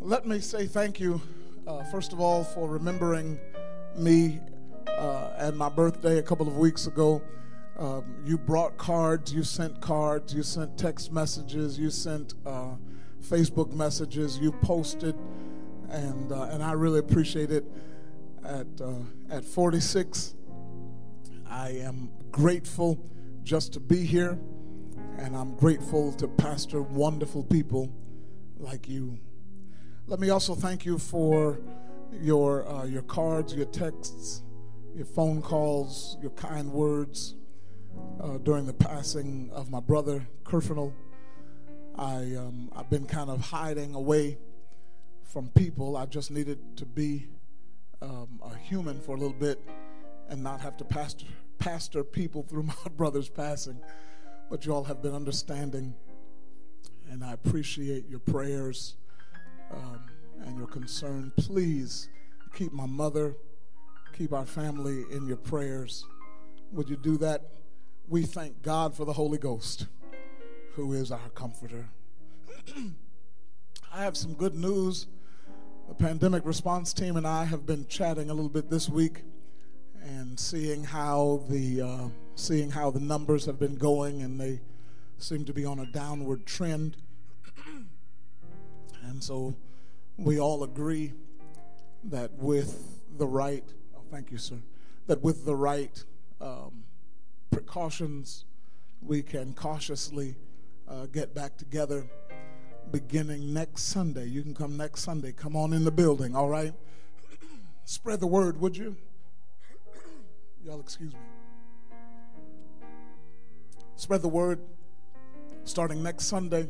Let 0.01 0.27
me 0.27 0.41
say 0.41 0.67
thank 0.67 1.01
you, 1.01 1.21
uh, 1.67 1.85
first 1.85 2.13
of 2.13 2.21
all, 2.21 2.45
for 2.45 2.69
remembering 2.69 3.39
me 3.97 4.41
uh, 4.89 5.31
at 5.37 5.55
my 5.55 5.69
birthday 5.69 6.19
a 6.19 6.23
couple 6.23 6.49
of 6.49 6.57
weeks 6.57 6.87
ago. 6.87 7.23
Um, 7.79 8.05
you 8.25 8.37
brought 8.37 8.77
cards, 8.77 9.33
you 9.33 9.43
sent 9.43 9.81
cards, 9.81 10.35
you 10.35 10.43
sent 10.43 10.77
text 10.77 11.13
messages, 11.13 11.79
you 11.79 11.91
sent 11.91 12.35
uh, 12.45 12.77
Facebook 13.23 13.73
messages, 13.73 14.39
you 14.39 14.53
posted, 14.53 15.17
and 15.89 16.33
uh, 16.33 16.49
and 16.51 16.63
I 16.63 16.73
really 16.73 16.99
appreciate 16.99 17.51
it. 17.51 17.65
At 18.45 18.67
uh, 18.81 18.95
at 19.31 19.45
46, 19.45 20.35
I 21.53 21.69
am 21.83 22.09
grateful 22.31 22.99
just 23.43 23.75
to 23.75 23.81
be 23.81 24.07
here, 24.07 24.39
and 25.19 25.37
I'm 25.37 25.55
grateful 25.55 26.11
to 26.15 26.27
pastor 26.27 26.81
wonderful 26.81 27.45
people 27.45 27.93
like 28.57 28.89
you. 28.89 29.19
Let 30.07 30.19
me 30.19 30.31
also 30.31 30.55
thank 30.55 30.87
you 30.87 30.99
for 30.99 31.61
your 32.11 32.67
uh, 32.67 32.87
your 32.87 33.03
cards, 33.03 33.55
your 33.55 33.67
texts, 33.67 34.43
your 34.95 35.05
phone 35.05 35.43
calls, 35.43 36.17
your 36.23 36.31
kind 36.31 36.73
words 36.73 37.35
uh, 38.23 38.39
during 38.39 38.65
the 38.65 38.73
passing 38.73 39.51
of 39.53 39.71
my 39.71 39.81
brother 39.81 40.27
Kerfernal. 40.45 40.95
I 41.97 42.35
um, 42.35 42.71
I've 42.75 42.89
been 42.89 43.05
kind 43.05 43.29
of 43.29 43.43
hiding 43.43 43.95
away 43.95 44.39
from 45.23 45.51
people. 45.51 45.99
I 45.99 46.07
just 46.07 46.31
needed 46.31 46.79
to 46.79 46.87
be 46.87 47.27
um, 48.01 48.41
a 48.43 48.57
human 48.57 48.99
for 49.01 49.17
a 49.17 49.19
little 49.19 49.37
bit 49.39 49.61
and 50.31 50.43
not 50.43 50.63
have 50.63 50.79
to 50.79 50.85
pastor 50.85 51.27
pastor 51.63 52.03
people 52.03 52.43
through 52.43 52.63
my 52.65 52.75
brother's 52.97 53.29
passing, 53.29 53.79
but 54.51 54.67
you 54.67 54.75
all 54.75 54.83
have 54.83 55.01
been 55.01 55.15
understanding, 55.15 55.95
and 57.09 57.25
I 57.25 57.33
appreciate 57.33 58.09
your 58.09 58.19
prayers 58.19 58.97
um, 59.71 60.01
and 60.45 60.59
your 60.59 60.67
concern. 60.67 61.33
Please 61.37 62.09
keep 62.53 62.73
my 62.73 62.87
mother, 62.87 63.37
keep 64.13 64.33
our 64.33 64.45
family 64.45 65.05
in 65.13 65.27
your 65.29 65.37
prayers. 65.37 66.05
Would 66.73 66.89
you 66.89 66.97
do 66.97 67.17
that? 67.19 67.43
We 68.09 68.23
thank 68.23 68.63
God 68.63 68.97
for 68.97 69.05
the 69.05 69.13
Holy 69.13 69.39
Ghost, 69.39 69.87
who 70.75 70.93
is 70.93 71.13
our 71.13 71.29
comforter. 71.37 71.89
I 73.95 74.03
have 74.03 74.17
some 74.17 74.35
good 74.35 74.57
news. 74.57 75.07
The 75.87 75.95
pandemic 75.95 76.45
response 76.45 76.93
team 76.93 77.17
and 77.17 77.27
I 77.27 77.45
have 77.45 77.67
been 77.67 77.87
chatting 77.87 78.31
a 78.31 78.35
little 78.35 78.51
bit 78.51 78.69
this 78.69 78.89
week 78.89 79.23
and 80.03 80.39
seeing 80.39 80.85
how 80.85 81.43
the 81.49 81.81
uh, 81.81 82.09
seeing 82.35 82.71
how 82.71 82.91
the 82.91 83.01
numbers 83.01 83.47
have 83.47 83.59
been 83.59 83.77
going, 83.77 84.23
and 84.23 84.41
they 84.41 84.61
seem 85.19 85.45
to 85.45 85.53
be 85.53 85.65
on 85.65 85.79
a 85.79 85.87
downward 85.87 86.47
trend. 86.47 86.97
and 89.05 89.23
so 89.23 89.55
we 90.17 90.41
all 90.41 90.65
agree 90.65 91.13
that 92.05 92.33
with 92.35 93.01
the 93.19 93.27
right, 93.27 93.65
oh, 93.97 94.03
thank 94.11 94.31
you, 94.31 94.39
sir, 94.39 94.59
that 95.07 95.23
with 95.23 95.45
the 95.45 95.55
right 95.55 96.03
um, 96.41 96.85
precautions, 97.51 98.45
we 99.01 99.23
can 99.23 99.55
cautiously 99.55 100.35
uh, 100.89 101.07
get 101.07 101.35
back 101.35 101.57
together 101.57 102.09
beginning 102.91 103.55
next 103.55 103.85
Sunday. 103.85 104.27
You 104.27 104.43
can 104.43 104.55
come 104.55 104.77
next 104.77 105.03
Sunday. 105.03 105.33
Come 105.33 105.57
on 105.57 105.73
in 105.73 105.85
the 105.85 105.91
building, 105.91 106.35
all 106.35 106.49
right? 106.49 106.75
Spread 107.85 108.21
the 108.21 108.27
word, 108.27 108.61
would 108.61 108.77
you? 108.77 108.97
Y'all 110.65 110.79
excuse 110.79 111.13
me. 111.13 111.19
Spread 113.97 114.23
the 114.23 114.29
word. 114.29 114.61
starting 115.65 116.03
next 116.03 116.27
Sunday 116.27 116.69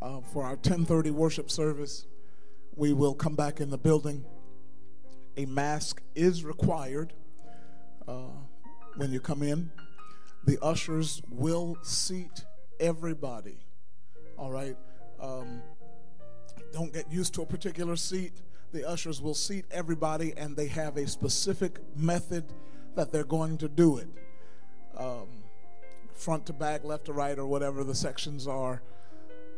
uh, 0.00 0.20
for 0.32 0.44
our 0.44 0.56
10:30 0.56 1.10
worship 1.10 1.50
service, 1.50 2.06
we 2.76 2.92
will 2.92 3.14
come 3.14 3.34
back 3.34 3.60
in 3.60 3.70
the 3.70 3.78
building. 3.78 4.24
A 5.36 5.46
mask 5.46 6.00
is 6.14 6.44
required 6.44 7.12
uh, 8.06 8.38
when 8.96 9.12
you 9.12 9.18
come 9.18 9.42
in. 9.42 9.70
The 10.44 10.58
ushers 10.62 11.22
will 11.28 11.76
seat 11.82 12.44
everybody. 12.78 13.58
All 14.38 14.50
right. 14.52 14.76
Um, 15.20 15.60
don't 16.72 16.92
get 16.92 17.10
used 17.10 17.34
to 17.34 17.42
a 17.42 17.46
particular 17.46 17.96
seat. 17.96 18.42
The 18.72 18.88
ushers 18.88 19.20
will 19.20 19.34
seat 19.34 19.64
everybody, 19.70 20.32
and 20.36 20.56
they 20.56 20.68
have 20.68 20.96
a 20.96 21.06
specific 21.06 21.80
method 21.96 22.44
that 22.94 23.10
they're 23.10 23.24
going 23.24 23.58
to 23.58 23.68
do 23.68 23.98
it. 23.98 24.08
Um, 24.96 25.28
front 26.14 26.46
to 26.46 26.52
back, 26.52 26.84
left 26.84 27.06
to 27.06 27.12
right, 27.12 27.38
or 27.38 27.46
whatever 27.46 27.82
the 27.82 27.94
sections 27.94 28.46
are. 28.46 28.82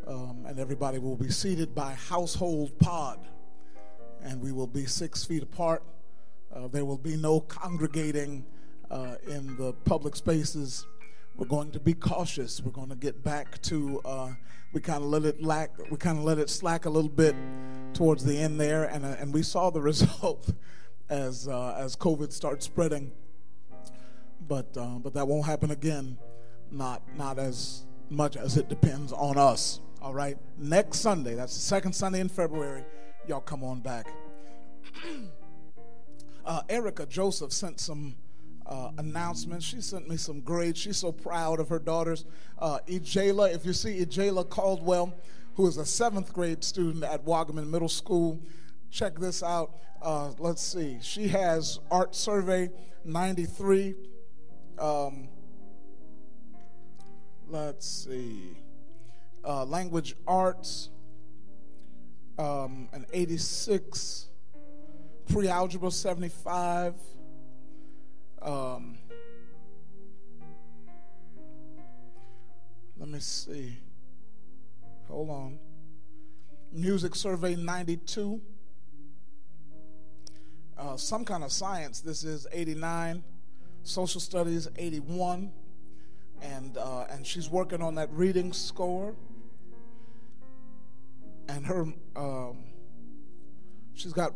Um, 0.06 0.44
and 0.46 0.58
everybody 0.58 0.98
will 0.98 1.16
be 1.16 1.30
seated 1.30 1.74
by 1.74 1.92
household 1.92 2.78
pod. 2.78 3.20
And 4.22 4.40
we 4.40 4.52
will 4.52 4.66
be 4.66 4.86
six 4.86 5.24
feet 5.24 5.42
apart. 5.42 5.82
Uh, 6.54 6.68
there 6.68 6.84
will 6.84 6.98
be 6.98 7.16
no 7.16 7.40
congregating 7.40 8.44
uh, 8.90 9.16
in 9.28 9.56
the 9.56 9.72
public 9.84 10.16
spaces. 10.16 10.86
We're 11.36 11.46
going 11.46 11.70
to 11.72 11.80
be 11.80 11.94
cautious. 11.94 12.60
We're 12.62 12.72
going 12.72 12.90
to 12.90 12.96
get 12.96 13.22
back 13.22 13.60
to. 13.62 14.00
Uh, 14.04 14.32
we 14.72 14.80
kind 14.80 15.02
of 15.02 15.10
let 15.10 15.24
it 15.24 15.42
lack. 15.42 15.70
We 15.90 15.96
kind 15.96 16.18
of 16.18 16.24
let 16.24 16.38
it 16.38 16.50
slack 16.50 16.84
a 16.84 16.90
little 16.90 17.10
bit 17.10 17.34
towards 17.94 18.24
the 18.24 18.38
end 18.38 18.60
there, 18.60 18.84
and 18.84 19.04
uh, 19.04 19.16
and 19.18 19.32
we 19.32 19.42
saw 19.42 19.70
the 19.70 19.80
result 19.92 20.52
as 21.08 21.48
uh, 21.48 21.76
as 21.78 21.96
COVID 21.96 22.32
starts 22.32 22.64
spreading. 22.64 23.12
But 24.46 24.76
uh, 24.76 24.98
but 24.98 25.14
that 25.14 25.26
won't 25.26 25.46
happen 25.46 25.70
again. 25.70 26.18
Not 26.70 27.02
not 27.16 27.38
as 27.38 27.84
much 28.10 28.36
as 28.36 28.56
it 28.56 28.68
depends 28.68 29.12
on 29.12 29.38
us. 29.38 29.80
All 30.00 30.14
right. 30.14 30.36
Next 30.58 30.98
Sunday. 30.98 31.34
That's 31.34 31.54
the 31.54 31.60
second 31.60 31.94
Sunday 31.94 32.20
in 32.20 32.28
February. 32.28 32.84
Y'all 33.26 33.40
come 33.40 33.62
on 33.62 33.80
back. 33.80 34.12
uh, 36.44 36.62
Erica 36.68 37.06
Joseph 37.06 37.52
sent 37.52 37.80
some 37.80 38.16
uh, 38.72 38.90
announcements. 38.96 39.66
She 39.66 39.82
sent 39.82 40.08
me 40.08 40.16
some 40.16 40.40
grades. 40.40 40.78
She's 40.80 40.96
so 40.96 41.12
proud 41.12 41.60
of 41.60 41.68
her 41.68 41.78
daughters. 41.78 42.24
Uh, 42.58 42.78
Ejayla, 42.88 43.54
if 43.54 43.66
you 43.66 43.74
see 43.74 44.02
Ejayla 44.02 44.48
Caldwell, 44.48 45.14
who 45.56 45.66
is 45.66 45.76
a 45.76 45.84
seventh 45.84 46.32
grade 46.32 46.64
student 46.64 47.04
at 47.04 47.26
Wogaman 47.26 47.68
Middle 47.68 47.90
School, 47.90 48.40
check 48.90 49.18
this 49.18 49.42
out. 49.42 49.76
Uh, 50.00 50.30
let's 50.38 50.62
see. 50.62 50.98
She 51.02 51.28
has 51.28 51.80
Art 51.90 52.14
Survey 52.14 52.70
93. 53.04 53.94
Um, 54.78 55.28
let's 57.48 57.86
see. 57.86 58.56
Uh, 59.44 59.66
language 59.66 60.16
arts, 60.26 60.88
um, 62.38 62.88
an 62.94 63.04
86. 63.12 64.28
Pre 65.28 65.48
algebra 65.48 65.90
75. 65.90 66.94
Um, 68.44 68.98
let 72.98 73.08
me 73.08 73.20
see. 73.20 73.76
Hold 75.08 75.30
on. 75.30 75.58
Music 76.72 77.14
Survey 77.14 77.54
92. 77.54 78.40
Uh, 80.76 80.96
some 80.96 81.24
kind 81.24 81.44
of 81.44 81.52
science, 81.52 82.00
this 82.00 82.24
is 82.24 82.48
89. 82.50 83.22
Social 83.84 84.20
Studies 84.20 84.68
81. 84.76 85.52
And, 86.40 86.76
uh, 86.76 87.04
and 87.10 87.24
she's 87.24 87.48
working 87.48 87.80
on 87.80 87.94
that 87.94 88.10
reading 88.10 88.52
score. 88.52 89.14
And 91.48 91.64
her, 91.66 91.86
um, 92.16 92.64
she's 93.94 94.12
got 94.12 94.32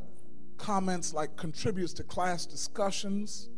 comments 0.59 1.13
like 1.13 1.37
contributes 1.37 1.93
to 1.95 2.05
class 2.05 2.47
discussions 2.47 3.49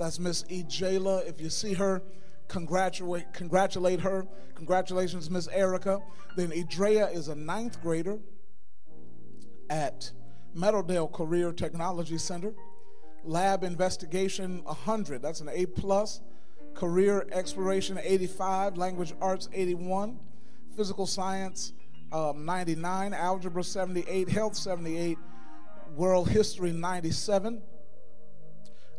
that's 0.00 0.18
Miss 0.18 0.44
Ejayla. 0.44 1.28
If 1.28 1.42
you 1.42 1.50
see 1.50 1.74
her, 1.74 2.02
congratulate, 2.48 3.34
congratulate 3.34 4.00
her. 4.00 4.26
Congratulations, 4.54 5.28
Miss 5.28 5.46
Erica. 5.48 6.00
Then 6.36 6.52
Idrea 6.52 7.14
is 7.14 7.28
a 7.28 7.34
ninth 7.34 7.82
grader 7.82 8.18
at 9.68 10.10
Meadowdale 10.56 11.12
Career 11.12 11.52
Technology 11.52 12.16
Center. 12.16 12.54
Lab 13.24 13.62
Investigation 13.62 14.64
100, 14.64 15.20
that's 15.20 15.42
an 15.42 15.50
A 15.52 15.66
plus. 15.66 16.22
Career 16.72 17.28
Exploration 17.30 18.00
85, 18.02 18.78
Language 18.78 19.12
Arts 19.20 19.50
81, 19.52 20.18
Physical 20.78 21.06
Science 21.06 21.74
um, 22.10 22.46
99, 22.46 23.12
Algebra 23.12 23.62
78, 23.62 24.30
Health 24.30 24.56
78, 24.56 25.18
World 25.94 26.30
History 26.30 26.72
97. 26.72 27.60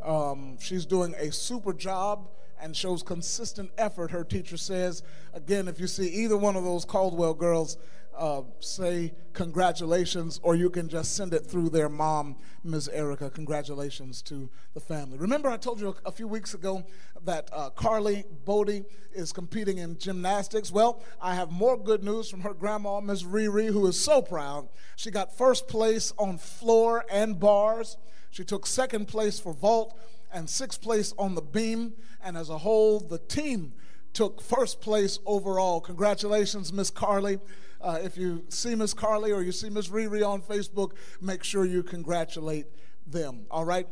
Um, 0.04 0.58
she's 0.60 0.86
doing 0.86 1.14
a 1.16 1.32
super 1.32 1.74
job 1.74 2.30
and 2.62 2.76
shows 2.76 3.02
consistent 3.04 3.72
effort, 3.78 4.12
her 4.12 4.24
teacher 4.24 4.58
says. 4.58 5.04
Again, 5.34 5.68
if 5.68 5.80
you 5.80 5.88
see 5.88 6.08
either 6.08 6.38
one 6.38 6.56
of 6.56 6.64
those 6.64 6.86
Caldwell 6.86 7.34
girls, 7.34 7.78
uh, 8.18 8.42
say 8.60 9.14
congratulations, 9.34 10.40
or 10.44 10.56
you 10.56 10.70
can 10.70 10.88
just 10.90 11.16
send 11.16 11.34
it 11.34 11.46
through 11.46 11.70
their 11.70 11.90
mom, 11.90 12.36
Ms. 12.64 12.90
Erica. 12.90 13.30
Congratulations 13.30 14.22
to 14.24 14.50
the 14.74 14.80
family. 14.80 15.18
Remember, 15.18 15.50
I 15.50 15.58
told 15.58 15.80
you 15.80 15.96
a 16.06 16.12
few 16.12 16.28
weeks 16.28 16.54
ago 16.54 16.84
that 17.24 17.50
uh, 17.54 17.70
Carly 17.70 18.26
Bodie 18.46 18.84
is 19.14 19.32
competing 19.32 19.78
in 19.78 19.98
gymnastics. 19.98 20.72
Well, 20.72 21.04
I 21.22 21.36
have 21.36 21.52
more 21.52 21.78
good 21.78 22.04
news 22.04 22.30
from 22.30 22.42
her 22.42 22.54
grandma, 22.54 23.00
Ms. 23.00 23.24
Riri, 23.24 23.68
who 23.68 23.88
is 23.88 24.00
so 24.00 24.22
proud. 24.22 24.68
She 24.96 25.10
got 25.10 25.36
first 25.38 25.68
place 25.68 26.14
on 26.18 26.38
floor 26.38 27.06
and 27.10 27.40
bars. 27.40 27.98
She 28.32 28.44
took 28.44 28.66
second 28.66 29.08
place 29.08 29.40
for 29.40 29.54
vault 29.54 29.98
and 30.34 30.50
sixth 30.50 30.82
place 30.82 31.14
on 31.18 31.36
the 31.36 31.42
beam. 31.42 31.94
And 32.24 32.38
as 32.38 32.50
a 32.50 32.58
whole, 32.58 33.00
the 33.00 33.20
team 33.20 33.74
took 34.14 34.42
first 34.42 34.82
place 34.82 35.20
overall. 35.26 35.82
Congratulations, 35.82 36.74
Miss 36.74 36.90
Carly. 36.90 37.40
Uh, 37.82 38.00
if 38.04 38.18
you 38.18 38.44
see 38.50 38.76
Miss 38.76 38.94
Carly 38.94 39.32
or 39.32 39.42
you 39.42 39.52
see 39.52 39.70
Miss 39.70 39.90
Riri 39.90 40.26
on 40.26 40.42
Facebook, 40.42 40.94
make 41.20 41.44
sure 41.44 41.66
you 41.66 41.84
congratulate 41.84 42.68
them. 43.06 43.46
All 43.52 43.66
right? 43.66 43.88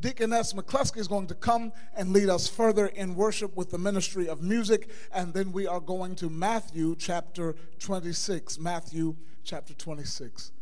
Deaconess 0.00 0.54
McCluskey 0.54 0.98
is 0.98 1.06
going 1.06 1.28
to 1.28 1.34
come 1.34 1.72
and 1.96 2.12
lead 2.12 2.28
us 2.28 2.48
further 2.48 2.86
in 2.86 3.14
worship 3.14 3.56
with 3.56 3.70
the 3.70 3.78
ministry 3.78 4.28
of 4.28 4.42
music. 4.42 4.90
And 5.12 5.32
then 5.32 5.52
we 5.52 5.66
are 5.66 5.80
going 5.80 6.16
to 6.16 6.28
Matthew 6.28 6.96
chapter 6.98 7.54
26. 7.78 8.58
Matthew 8.58 9.16
chapter 9.44 9.72
26. 9.74 10.52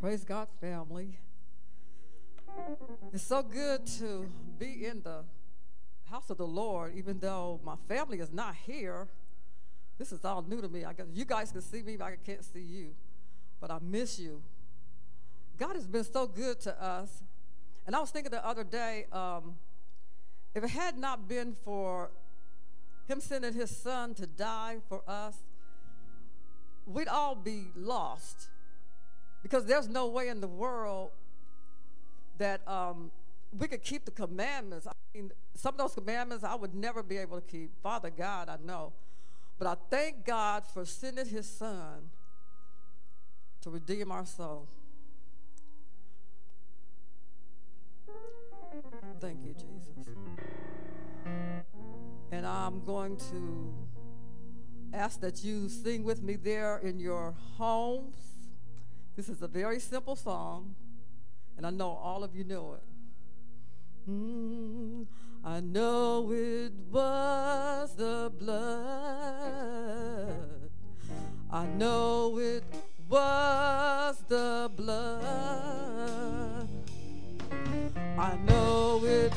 Praise 0.00 0.22
God, 0.22 0.46
family. 0.60 1.18
It's 3.12 3.24
so 3.24 3.42
good 3.42 3.84
to 3.98 4.30
be 4.56 4.86
in 4.86 5.02
the 5.02 5.24
house 6.08 6.30
of 6.30 6.38
the 6.38 6.46
Lord, 6.46 6.94
even 6.94 7.18
though 7.18 7.58
my 7.64 7.74
family 7.88 8.20
is 8.20 8.32
not 8.32 8.54
here. 8.64 9.08
This 9.98 10.12
is 10.12 10.24
all 10.24 10.42
new 10.42 10.60
to 10.60 10.68
me. 10.68 10.84
I 10.84 10.92
guess 10.92 11.06
you 11.12 11.24
guys 11.24 11.50
can 11.50 11.62
see 11.62 11.82
me, 11.82 11.96
but 11.96 12.04
I 12.04 12.16
can't 12.24 12.44
see 12.44 12.60
you. 12.60 12.90
But 13.60 13.72
I 13.72 13.80
miss 13.82 14.20
you. 14.20 14.40
God 15.58 15.74
has 15.74 15.88
been 15.88 16.04
so 16.04 16.28
good 16.28 16.60
to 16.60 16.80
us. 16.80 17.24
And 17.84 17.96
I 17.96 17.98
was 17.98 18.10
thinking 18.10 18.30
the 18.30 18.46
other 18.46 18.62
day, 18.62 19.06
um, 19.10 19.56
if 20.54 20.62
it 20.62 20.70
had 20.70 20.96
not 20.96 21.28
been 21.28 21.56
for 21.64 22.10
Him 23.08 23.20
sending 23.20 23.52
His 23.52 23.76
Son 23.76 24.14
to 24.14 24.28
die 24.28 24.76
for 24.88 25.02
us, 25.08 25.38
we'd 26.86 27.08
all 27.08 27.34
be 27.34 27.64
lost 27.74 28.46
because 29.42 29.64
there's 29.66 29.88
no 29.88 30.06
way 30.06 30.28
in 30.28 30.40
the 30.40 30.48
world 30.48 31.10
that 32.38 32.66
um, 32.68 33.10
we 33.58 33.68
could 33.68 33.82
keep 33.82 34.04
the 34.04 34.10
commandments. 34.10 34.86
I 34.86 34.92
mean, 35.14 35.30
some 35.54 35.74
of 35.74 35.78
those 35.78 35.94
commandments 35.94 36.44
I 36.44 36.54
would 36.54 36.74
never 36.74 37.02
be 37.02 37.16
able 37.18 37.40
to 37.40 37.46
keep. 37.46 37.70
Father 37.82 38.10
God, 38.10 38.48
I 38.48 38.56
know. 38.64 38.92
But 39.58 39.66
I 39.66 39.76
thank 39.90 40.24
God 40.24 40.64
for 40.72 40.84
sending 40.84 41.26
his 41.26 41.48
son 41.48 42.10
to 43.62 43.70
redeem 43.70 44.12
our 44.12 44.24
soul. 44.24 44.68
Thank 49.20 49.44
you, 49.44 49.52
Jesus. 49.54 50.14
And 52.30 52.46
I'm 52.46 52.84
going 52.84 53.16
to 53.16 53.74
ask 54.92 55.20
that 55.20 55.42
you 55.42 55.68
sing 55.68 56.04
with 56.04 56.22
me 56.22 56.36
there 56.36 56.78
in 56.78 57.00
your 57.00 57.34
homes 57.56 58.37
this 59.18 59.28
is 59.28 59.42
a 59.42 59.48
very 59.48 59.80
simple 59.80 60.14
song, 60.14 60.76
and 61.56 61.66
I 61.66 61.70
know 61.70 61.90
all 61.90 62.22
of 62.22 62.36
you 62.36 62.44
know 62.44 62.74
it. 62.74 62.84
Mm, 64.08 65.06
I 65.44 65.58
know 65.58 66.30
it 66.30 66.72
was 66.88 67.96
the 67.96 68.30
blood. 68.38 68.70
I 71.50 71.66
know 71.66 72.38
it 72.38 72.62
was 73.08 74.22
the 74.28 74.70
blood. 74.76 75.18
I 78.16 78.36
know 78.46 79.04
it 79.04 79.32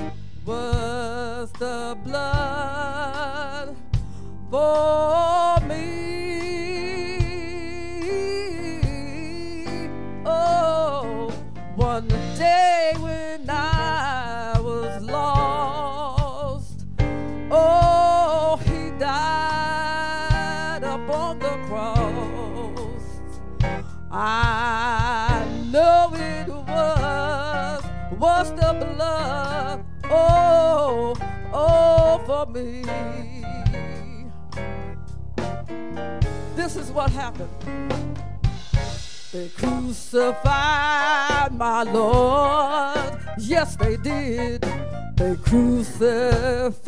was 0.45 1.51
the 1.53 1.97
blood 2.03 3.75
for 4.51 5.10
what 36.93 37.09
happened. 37.11 37.49
They 39.31 39.47
crucified 39.49 41.53
my 41.53 41.83
Lord. 41.83 43.17
Yes, 43.37 43.75
they 43.77 43.95
did. 43.97 44.61
They 45.15 45.35
crucified 45.37 46.81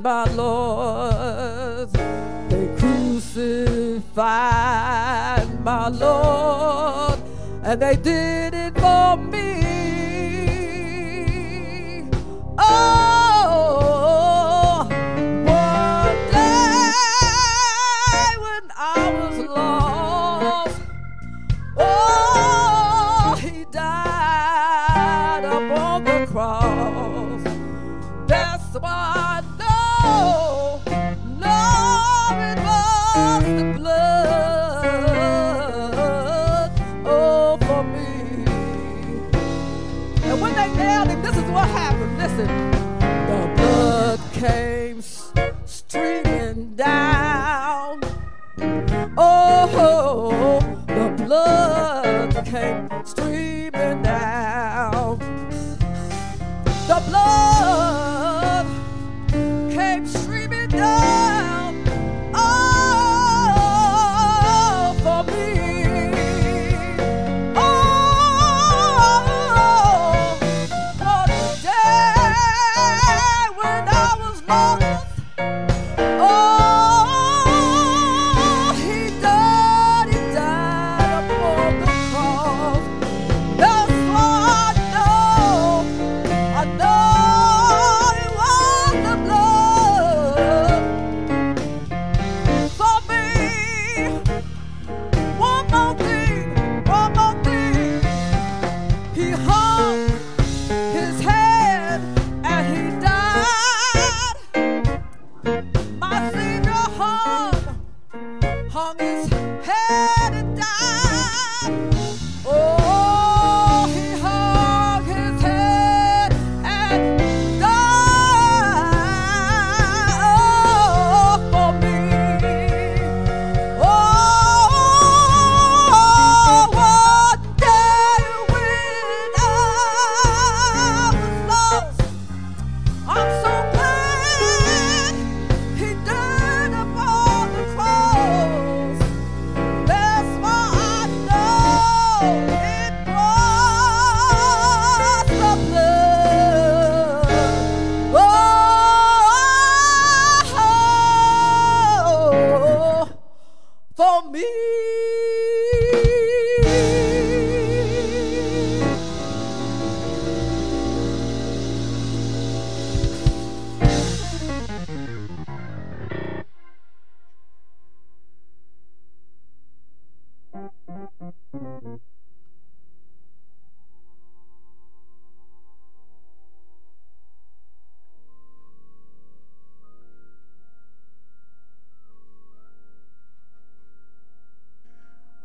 my 0.00 0.24
Lord. 0.34 1.90
They 2.48 2.68
crucified 2.78 4.04
my 5.64 5.88
Lord. 5.88 7.18
And 7.62 7.82
they 7.82 7.96
did 7.96 8.54
it 8.54 8.78
for 8.78 9.16
me. 9.16 9.62
Oh, 12.58 13.13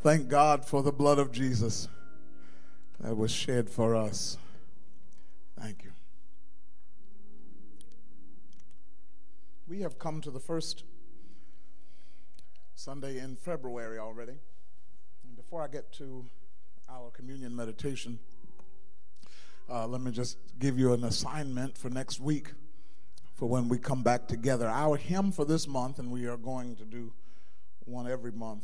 Thank 0.09 0.27
God 0.27 0.65
for 0.65 0.81
the 0.81 0.91
blood 0.91 1.19
of 1.19 1.31
Jesus 1.31 1.87
that 2.99 3.15
was 3.15 3.29
shed 3.29 3.69
for 3.69 3.95
us. 3.95 4.39
Thank 5.55 5.83
you. 5.83 5.91
We 9.67 9.81
have 9.81 9.99
come 9.99 10.19
to 10.21 10.31
the 10.31 10.39
first 10.39 10.83
Sunday 12.73 13.19
in 13.19 13.35
February 13.35 13.99
already. 13.99 14.39
And 15.27 15.35
before 15.35 15.61
I 15.61 15.67
get 15.67 15.93
to 15.97 16.25
our 16.89 17.11
communion 17.11 17.55
meditation, 17.55 18.17
uh, 19.69 19.85
let 19.85 20.01
me 20.01 20.09
just 20.09 20.39
give 20.57 20.79
you 20.79 20.93
an 20.93 21.03
assignment 21.03 21.77
for 21.77 21.91
next 21.91 22.19
week 22.19 22.53
for 23.35 23.47
when 23.47 23.69
we 23.69 23.77
come 23.77 24.01
back 24.01 24.27
together. 24.27 24.67
Our 24.67 24.97
hymn 24.97 25.31
for 25.31 25.45
this 25.45 25.67
month, 25.67 25.99
and 25.99 26.09
we 26.09 26.25
are 26.25 26.37
going 26.37 26.77
to 26.77 26.83
do 26.83 27.13
one 27.85 28.09
every 28.09 28.31
month. 28.31 28.63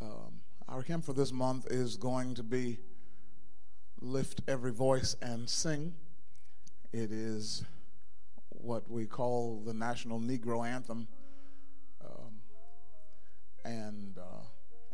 Um, 0.00 0.37
our 0.68 0.82
hymn 0.82 1.00
for 1.00 1.14
this 1.14 1.32
month 1.32 1.66
is 1.70 1.96
going 1.96 2.34
to 2.34 2.42
be 2.42 2.78
Lift 4.00 4.42
Every 4.46 4.70
Voice 4.70 5.16
and 5.22 5.48
Sing. 5.48 5.94
It 6.92 7.10
is 7.10 7.64
what 8.50 8.90
we 8.90 9.06
call 9.06 9.62
the 9.64 9.72
National 9.72 10.20
Negro 10.20 10.66
Anthem. 10.66 11.08
Um, 12.04 12.40
and, 13.64 14.18
uh, 14.18 14.44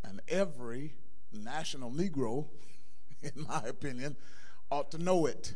and 0.05 0.23
every 0.29 0.95
national 1.33 1.91
Negro, 1.91 2.47
in 3.23 3.33
my 3.49 3.63
opinion, 3.67 4.17
ought 4.71 4.93
to 4.93 4.99
know 4.99 5.27
it. 5.27 5.55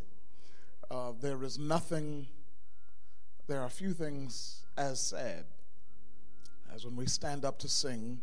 Uh, 0.90 1.12
there 1.20 1.44
is 1.44 1.58
nothing, 1.60 2.26
there 3.46 3.60
are 3.60 3.70
few 3.70 3.92
things 3.92 4.64
as 4.76 5.00
sad 5.00 5.44
as 6.74 6.84
when 6.84 6.96
we 6.96 7.06
stand 7.06 7.44
up 7.44 7.58
to 7.60 7.68
sing 7.68 8.20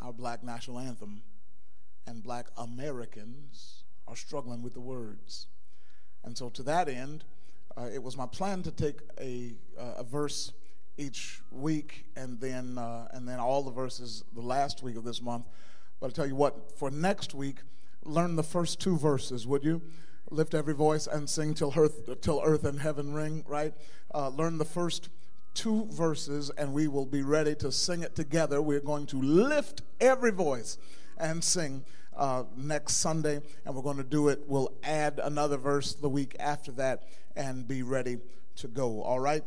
our 0.00 0.12
black 0.12 0.42
national 0.42 0.78
anthem, 0.78 1.22
and 2.06 2.22
black 2.22 2.46
Americans 2.56 3.84
are 4.06 4.16
struggling 4.16 4.62
with 4.62 4.74
the 4.74 4.80
words. 4.80 5.46
And 6.24 6.36
so, 6.36 6.48
to 6.50 6.62
that 6.64 6.88
end, 6.88 7.24
uh, 7.76 7.88
it 7.92 8.02
was 8.02 8.16
my 8.16 8.26
plan 8.26 8.62
to 8.62 8.70
take 8.70 9.00
a, 9.20 9.54
uh, 9.78 9.94
a 9.98 10.04
verse 10.04 10.52
each 10.96 11.40
week 11.52 12.06
and 12.16 12.40
then, 12.40 12.76
uh, 12.76 13.08
and 13.12 13.28
then 13.28 13.38
all 13.38 13.62
the 13.62 13.70
verses 13.70 14.24
the 14.34 14.40
last 14.40 14.82
week 14.82 14.96
of 14.96 15.04
this 15.04 15.22
month. 15.22 15.46
But 16.00 16.08
I 16.08 16.10
tell 16.10 16.26
you 16.26 16.34
what, 16.34 16.76
for 16.76 16.90
next 16.90 17.34
week, 17.34 17.58
learn 18.04 18.36
the 18.36 18.42
first 18.42 18.80
two 18.80 18.96
verses, 18.96 19.46
would 19.46 19.64
you? 19.64 19.82
Lift 20.30 20.54
every 20.54 20.74
voice 20.74 21.06
and 21.06 21.28
sing 21.30 21.54
till 21.54 21.72
earth, 21.76 22.20
till 22.20 22.42
earth 22.44 22.64
and 22.64 22.80
heaven 22.80 23.14
ring, 23.14 23.44
right? 23.46 23.72
Uh, 24.12 24.28
learn 24.28 24.58
the 24.58 24.64
first 24.64 25.08
two 25.54 25.86
verses 25.90 26.50
and 26.56 26.72
we 26.72 26.88
will 26.88 27.06
be 27.06 27.22
ready 27.22 27.54
to 27.56 27.72
sing 27.72 28.02
it 28.02 28.14
together. 28.14 28.62
We're 28.62 28.80
going 28.80 29.06
to 29.06 29.20
lift 29.20 29.82
every 30.00 30.30
voice 30.30 30.78
and 31.16 31.42
sing 31.42 31.84
uh, 32.16 32.44
next 32.56 32.94
Sunday, 32.94 33.40
and 33.64 33.74
we're 33.74 33.82
going 33.82 33.96
to 33.96 34.04
do 34.04 34.28
it. 34.28 34.42
We'll 34.46 34.72
add 34.82 35.20
another 35.22 35.56
verse 35.56 35.94
the 35.94 36.08
week 36.08 36.36
after 36.40 36.72
that 36.72 37.04
and 37.36 37.66
be 37.66 37.82
ready 37.82 38.18
to 38.56 38.68
go. 38.68 39.02
All 39.02 39.20
right? 39.20 39.44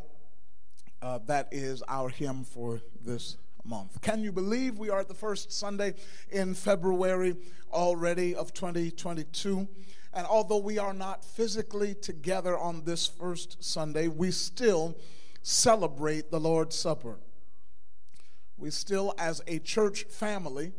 Uh, 1.01 1.19
that 1.25 1.49
is 1.51 1.83
our 1.87 2.09
hymn 2.09 2.43
for 2.43 2.81
this 3.03 3.37
month. 3.65 3.99
Can 4.01 4.23
you 4.23 4.31
believe 4.31 4.77
we 4.77 4.89
are 4.89 4.99
at 4.99 5.07
the 5.07 5.13
first 5.13 5.51
Sunday 5.51 5.95
in 6.29 6.53
February 6.53 7.35
already 7.71 8.35
of 8.35 8.53
2022? 8.53 9.67
And 10.13 10.27
although 10.27 10.57
we 10.57 10.77
are 10.77 10.93
not 10.93 11.23
physically 11.23 11.93
together 11.95 12.57
on 12.57 12.83
this 12.83 13.07
first 13.07 13.63
Sunday, 13.63 14.07
we 14.07 14.31
still 14.31 14.95
celebrate 15.41 16.31
the 16.31 16.39
Lord's 16.39 16.75
Supper. 16.75 17.19
We 18.57 18.69
still, 18.69 19.13
as 19.17 19.41
a 19.47 19.59
church 19.59 20.03
family, 20.03 20.73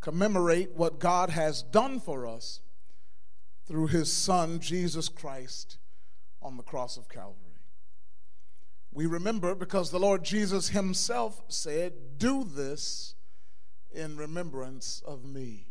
commemorate 0.00 0.72
what 0.74 0.98
God 0.98 1.30
has 1.30 1.62
done 1.62 2.00
for 2.00 2.26
us 2.26 2.60
through 3.66 3.88
his 3.88 4.10
Son, 4.10 4.60
Jesus 4.60 5.08
Christ, 5.08 5.78
on 6.40 6.56
the 6.56 6.62
cross 6.62 6.96
of 6.96 7.08
Calvary. 7.08 7.48
We 8.92 9.06
remember 9.06 9.54
because 9.54 9.90
the 9.90 10.00
Lord 10.00 10.24
Jesus 10.24 10.70
himself 10.70 11.42
said, 11.48 12.18
Do 12.18 12.44
this 12.44 13.14
in 13.92 14.16
remembrance 14.16 15.02
of 15.06 15.24
me. 15.24 15.66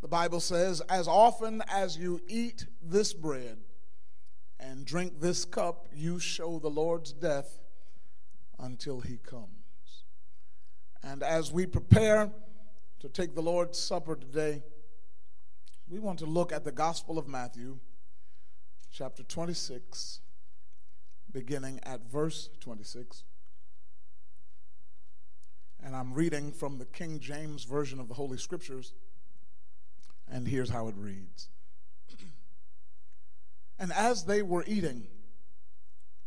The 0.00 0.08
Bible 0.08 0.40
says, 0.40 0.80
As 0.88 1.06
often 1.06 1.62
as 1.68 1.96
you 1.96 2.20
eat 2.26 2.66
this 2.82 3.12
bread 3.12 3.58
and 4.60 4.84
drink 4.84 5.20
this 5.20 5.44
cup, 5.44 5.88
you 5.94 6.18
show 6.18 6.58
the 6.58 6.68
Lord's 6.68 7.12
death 7.12 7.60
until 8.58 9.00
he 9.00 9.16
comes. 9.16 9.46
And 11.02 11.22
as 11.22 11.50
we 11.50 11.66
prepare 11.66 12.30
to 13.00 13.08
take 13.08 13.34
the 13.34 13.42
Lord's 13.42 13.78
Supper 13.78 14.16
today, 14.16 14.62
we 15.88 15.98
want 15.98 16.18
to 16.18 16.26
look 16.26 16.52
at 16.52 16.64
the 16.64 16.72
Gospel 16.72 17.18
of 17.18 17.26
Matthew, 17.26 17.78
chapter 18.92 19.22
26, 19.22 20.20
beginning 21.32 21.80
at 21.84 22.02
verse 22.10 22.50
26. 22.60 23.24
And 25.82 25.96
I'm 25.96 26.12
reading 26.12 26.52
from 26.52 26.78
the 26.78 26.84
King 26.84 27.18
James 27.18 27.64
Version 27.64 27.98
of 27.98 28.08
the 28.08 28.14
Holy 28.14 28.36
Scriptures, 28.36 28.92
and 30.30 30.46
here's 30.46 30.68
how 30.68 30.88
it 30.88 30.94
reads. 30.96 31.48
And 33.80 33.92
as 33.94 34.24
they 34.24 34.42
were 34.42 34.62
eating, 34.66 35.08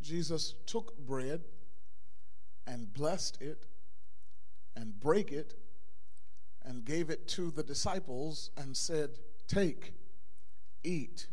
Jesus 0.01 0.55
took 0.65 0.97
bread 0.97 1.43
and 2.65 2.91
blessed 2.91 3.41
it 3.41 3.67
and 4.75 4.99
brake 4.99 5.31
it 5.31 5.53
and 6.65 6.83
gave 6.83 7.11
it 7.11 7.27
to 7.27 7.51
the 7.51 7.61
disciples 7.61 8.49
and 8.57 8.75
said, 8.75 9.11
Take, 9.47 9.93
eat. 10.83 11.27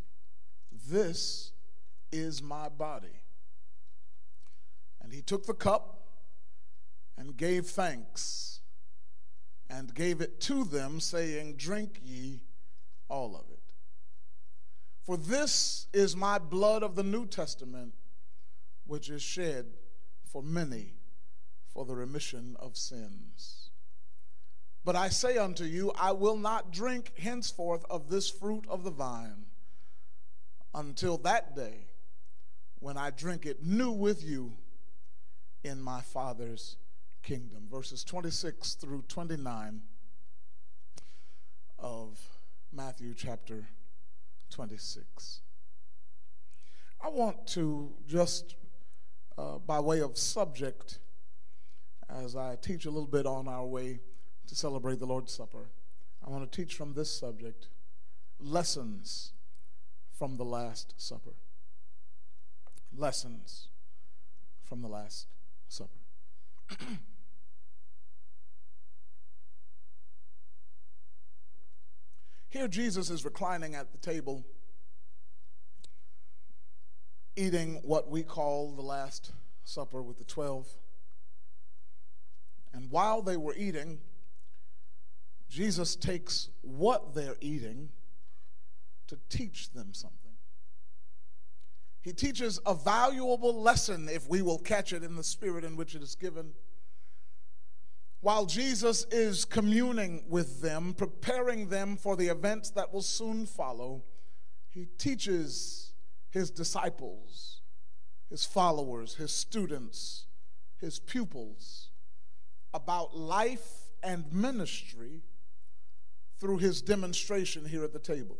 This 0.88 1.52
is 2.12 2.42
my 2.42 2.68
body. 2.68 3.22
And 5.00 5.14
he 5.14 5.22
took 5.22 5.46
the 5.46 5.54
cup 5.54 6.02
and 7.16 7.34
gave 7.34 7.66
thanks 7.66 8.60
and 9.70 9.94
gave 9.94 10.20
it 10.20 10.38
to 10.42 10.64
them, 10.64 11.00
saying, 11.00 11.54
Drink 11.56 12.00
ye 12.04 12.42
all 13.08 13.34
of 13.34 13.50
it. 13.50 13.59
For 15.10 15.16
this 15.16 15.88
is 15.92 16.14
my 16.14 16.38
blood 16.38 16.84
of 16.84 16.94
the 16.94 17.02
New 17.02 17.26
Testament, 17.26 17.94
which 18.86 19.10
is 19.10 19.20
shed 19.20 19.66
for 20.22 20.40
many 20.40 20.94
for 21.66 21.84
the 21.84 21.96
remission 21.96 22.56
of 22.60 22.76
sins. 22.76 23.70
But 24.84 24.94
I 24.94 25.08
say 25.08 25.36
unto 25.36 25.64
you, 25.64 25.90
I 25.98 26.12
will 26.12 26.36
not 26.36 26.70
drink 26.70 27.10
henceforth 27.18 27.84
of 27.90 28.08
this 28.08 28.30
fruit 28.30 28.64
of 28.68 28.84
the 28.84 28.92
vine 28.92 29.46
until 30.76 31.18
that 31.18 31.56
day 31.56 31.88
when 32.78 32.96
I 32.96 33.10
drink 33.10 33.46
it 33.46 33.66
new 33.66 33.90
with 33.90 34.22
you 34.22 34.52
in 35.64 35.82
my 35.82 36.02
Father's 36.02 36.76
kingdom. 37.24 37.66
Verses 37.68 38.04
26 38.04 38.74
through 38.74 39.02
29 39.08 39.82
of 41.80 42.16
Matthew 42.72 43.12
chapter 43.12 43.70
26. 44.50 45.40
I 47.02 47.08
want 47.08 47.46
to 47.48 47.92
just, 48.06 48.56
uh, 49.38 49.58
by 49.58 49.80
way 49.80 50.00
of 50.00 50.18
subject, 50.18 50.98
as 52.08 52.36
I 52.36 52.56
teach 52.60 52.84
a 52.84 52.90
little 52.90 53.08
bit 53.08 53.26
on 53.26 53.48
our 53.48 53.64
way 53.64 54.00
to 54.46 54.54
celebrate 54.54 54.98
the 54.98 55.06
Lord's 55.06 55.32
Supper, 55.32 55.70
I 56.24 56.30
want 56.30 56.50
to 56.50 56.56
teach 56.56 56.74
from 56.74 56.92
this 56.92 57.10
subject 57.10 57.68
lessons 58.38 59.32
from 60.12 60.36
the 60.36 60.44
Last 60.44 60.94
Supper. 60.96 61.34
Lessons 62.94 63.68
from 64.62 64.82
the 64.82 64.88
Last 64.88 65.26
Supper. 65.68 66.00
Here, 72.50 72.66
Jesus 72.66 73.10
is 73.10 73.24
reclining 73.24 73.76
at 73.76 73.92
the 73.92 73.98
table, 73.98 74.44
eating 77.36 77.80
what 77.84 78.10
we 78.10 78.24
call 78.24 78.72
the 78.72 78.82
Last 78.82 79.32
Supper 79.64 80.02
with 80.02 80.18
the 80.18 80.24
twelve. 80.24 80.66
And 82.72 82.90
while 82.90 83.22
they 83.22 83.36
were 83.36 83.54
eating, 83.56 84.00
Jesus 85.48 85.94
takes 85.94 86.50
what 86.62 87.14
they're 87.14 87.36
eating 87.40 87.90
to 89.06 89.18
teach 89.28 89.72
them 89.72 89.92
something. 89.92 90.32
He 92.02 92.12
teaches 92.12 92.60
a 92.66 92.74
valuable 92.74 93.60
lesson 93.60 94.08
if 94.08 94.28
we 94.28 94.42
will 94.42 94.58
catch 94.58 94.92
it 94.92 95.04
in 95.04 95.16
the 95.16 95.24
spirit 95.24 95.64
in 95.64 95.76
which 95.76 95.94
it 95.94 96.02
is 96.02 96.14
given. 96.14 96.52
While 98.20 98.44
Jesus 98.44 99.04
is 99.10 99.44
communing 99.46 100.24
with 100.28 100.60
them, 100.60 100.92
preparing 100.92 101.68
them 101.68 101.96
for 101.96 102.16
the 102.16 102.28
events 102.28 102.70
that 102.70 102.92
will 102.92 103.02
soon 103.02 103.46
follow, 103.46 104.02
he 104.68 104.86
teaches 104.98 105.92
his 106.28 106.50
disciples, 106.50 107.62
his 108.28 108.44
followers, 108.44 109.14
his 109.14 109.32
students, 109.32 110.26
his 110.78 110.98
pupils 110.98 111.88
about 112.74 113.16
life 113.16 113.90
and 114.02 114.30
ministry 114.32 115.22
through 116.38 116.58
his 116.58 116.82
demonstration 116.82 117.64
here 117.64 117.84
at 117.84 117.92
the 117.92 117.98
table. 117.98 118.38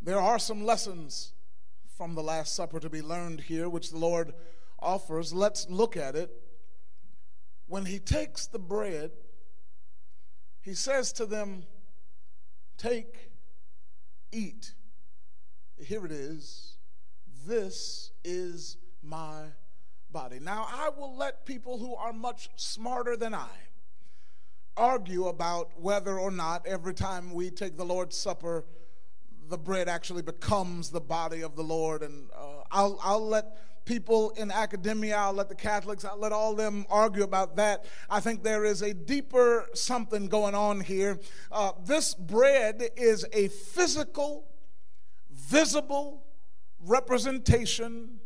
There 0.00 0.20
are 0.20 0.38
some 0.38 0.64
lessons 0.64 1.32
from 1.96 2.14
the 2.14 2.22
Last 2.22 2.54
Supper 2.54 2.78
to 2.78 2.88
be 2.88 3.02
learned 3.02 3.40
here, 3.40 3.68
which 3.68 3.90
the 3.90 3.98
Lord 3.98 4.32
offers. 4.78 5.32
Let's 5.32 5.68
look 5.68 5.96
at 5.96 6.14
it. 6.14 6.30
When 7.66 7.86
he 7.86 7.98
takes 7.98 8.46
the 8.46 8.58
bread, 8.58 9.10
he 10.62 10.74
says 10.74 11.12
to 11.14 11.26
them, 11.26 11.64
Take, 12.78 13.30
eat. 14.32 14.74
Here 15.78 16.04
it 16.04 16.12
is. 16.12 16.76
This 17.46 18.10
is 18.24 18.76
my 19.02 19.44
body. 20.10 20.38
Now, 20.40 20.66
I 20.68 20.90
will 20.90 21.16
let 21.16 21.46
people 21.46 21.78
who 21.78 21.94
are 21.94 22.12
much 22.12 22.48
smarter 22.56 23.16
than 23.16 23.34
I 23.34 23.48
argue 24.76 25.28
about 25.28 25.80
whether 25.80 26.18
or 26.18 26.30
not 26.30 26.66
every 26.66 26.94
time 26.94 27.32
we 27.32 27.50
take 27.50 27.76
the 27.76 27.84
Lord's 27.84 28.16
Supper, 28.16 28.64
the 29.48 29.56
bread 29.56 29.88
actually 29.88 30.22
becomes 30.22 30.90
the 30.90 31.00
body 31.00 31.42
of 31.42 31.56
the 31.56 31.62
Lord. 31.62 32.02
And 32.02 32.28
uh, 32.36 32.62
I'll, 32.70 32.98
I'll 33.02 33.26
let 33.26 33.56
people 33.86 34.30
in 34.30 34.50
academia, 34.50 35.16
I'll 35.16 35.32
let 35.32 35.48
the 35.48 35.54
Catholics, 35.54 36.04
I'll 36.04 36.18
let 36.18 36.32
all 36.32 36.54
them 36.54 36.84
argue 36.90 37.22
about 37.22 37.56
that. 37.56 37.86
I 38.10 38.20
think 38.20 38.42
there 38.42 38.64
is 38.64 38.82
a 38.82 38.92
deeper 38.92 39.66
something 39.72 40.28
going 40.28 40.54
on 40.54 40.80
here. 40.80 41.18
Uh, 41.50 41.72
this 41.86 42.14
bread 42.14 42.90
is 42.96 43.24
a 43.32 43.48
physical, 43.48 44.44
visible 45.30 46.26
representation 46.80 48.20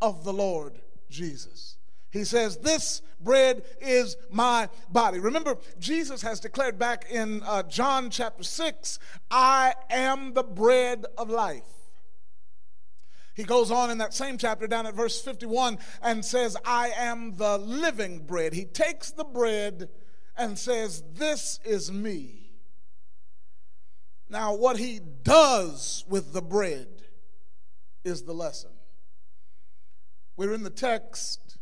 of 0.00 0.24
the 0.24 0.32
Lord 0.32 0.80
Jesus. 1.08 1.76
He 2.10 2.24
says, 2.24 2.56
This 2.56 3.02
bread 3.20 3.62
is 3.80 4.16
my 4.30 4.68
body. 4.90 5.20
Remember, 5.20 5.56
Jesus 5.78 6.22
has 6.22 6.40
declared 6.40 6.78
back 6.78 7.06
in 7.10 7.42
uh, 7.44 7.62
John 7.64 8.10
chapter 8.10 8.42
6, 8.42 8.98
I 9.30 9.74
am 9.90 10.34
the 10.34 10.42
bread 10.42 11.06
of 11.16 11.30
life. 11.30 11.79
He 13.40 13.46
goes 13.46 13.70
on 13.70 13.90
in 13.90 13.96
that 13.98 14.12
same 14.12 14.36
chapter 14.36 14.66
down 14.66 14.84
at 14.84 14.94
verse 14.94 15.18
51 15.22 15.78
and 16.02 16.22
says, 16.22 16.58
I 16.62 16.90
am 16.94 17.38
the 17.38 17.56
living 17.56 18.18
bread. 18.18 18.52
He 18.52 18.66
takes 18.66 19.12
the 19.12 19.24
bread 19.24 19.88
and 20.36 20.58
says, 20.58 21.02
This 21.14 21.58
is 21.64 21.90
me. 21.90 22.52
Now, 24.28 24.54
what 24.54 24.76
he 24.76 25.00
does 25.22 26.04
with 26.06 26.34
the 26.34 26.42
bread 26.42 26.88
is 28.04 28.24
the 28.24 28.34
lesson. 28.34 28.72
We're 30.36 30.52
in 30.52 30.62
the 30.62 30.68
text. 30.68 31.56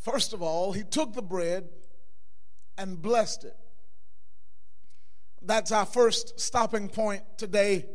First 0.00 0.32
of 0.32 0.42
all, 0.42 0.72
he 0.72 0.82
took 0.82 1.12
the 1.12 1.22
bread 1.22 1.68
and 2.76 3.00
blessed 3.00 3.44
it. 3.44 3.56
That's 5.42 5.70
our 5.70 5.86
first 5.86 6.40
stopping 6.40 6.88
point 6.88 7.22
today. 7.36 7.86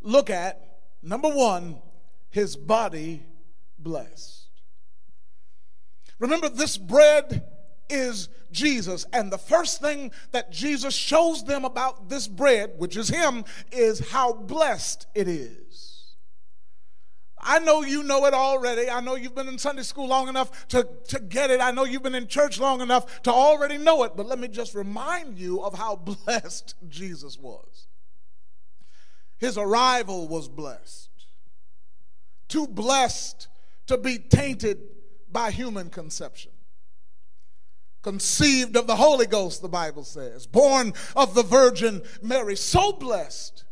Look 0.00 0.30
at 0.30 0.60
number 1.02 1.28
one, 1.28 1.80
his 2.36 2.54
body 2.54 3.24
blessed. 3.78 4.50
Remember, 6.18 6.50
this 6.50 6.76
bread 6.76 7.42
is 7.88 8.28
Jesus. 8.52 9.06
And 9.10 9.32
the 9.32 9.38
first 9.38 9.80
thing 9.80 10.12
that 10.32 10.52
Jesus 10.52 10.94
shows 10.94 11.44
them 11.44 11.64
about 11.64 12.10
this 12.10 12.28
bread, 12.28 12.74
which 12.76 12.94
is 12.94 13.08
Him, 13.08 13.46
is 13.72 14.10
how 14.10 14.34
blessed 14.34 15.06
it 15.14 15.28
is. 15.28 16.04
I 17.40 17.58
know 17.58 17.80
you 17.82 18.02
know 18.02 18.26
it 18.26 18.34
already. 18.34 18.90
I 18.90 19.00
know 19.00 19.14
you've 19.14 19.34
been 19.34 19.48
in 19.48 19.56
Sunday 19.56 19.82
school 19.82 20.06
long 20.06 20.28
enough 20.28 20.68
to, 20.68 20.86
to 21.08 21.18
get 21.20 21.50
it. 21.50 21.62
I 21.62 21.70
know 21.70 21.84
you've 21.84 22.02
been 22.02 22.14
in 22.14 22.26
church 22.26 22.60
long 22.60 22.82
enough 22.82 23.22
to 23.22 23.32
already 23.32 23.78
know 23.78 24.02
it. 24.02 24.12
But 24.14 24.26
let 24.26 24.38
me 24.38 24.48
just 24.48 24.74
remind 24.74 25.38
you 25.38 25.62
of 25.62 25.72
how 25.72 25.96
blessed 26.26 26.74
Jesus 26.86 27.38
was. 27.38 27.86
His 29.38 29.56
arrival 29.56 30.28
was 30.28 30.50
blessed. 30.50 31.15
Too 32.48 32.66
blessed 32.66 33.48
to 33.86 33.98
be 33.98 34.18
tainted 34.18 34.78
by 35.30 35.50
human 35.50 35.90
conception 35.90 36.52
conceived 38.06 38.76
of 38.76 38.86
the 38.86 38.94
Holy 38.94 39.26
Ghost, 39.26 39.62
the 39.62 39.68
Bible 39.68 40.04
says, 40.04 40.46
born 40.46 40.92
of 41.16 41.34
the 41.34 41.42
Virgin 41.42 42.00
Mary. 42.22 42.54
So 42.54 42.92
blessed 42.92 43.64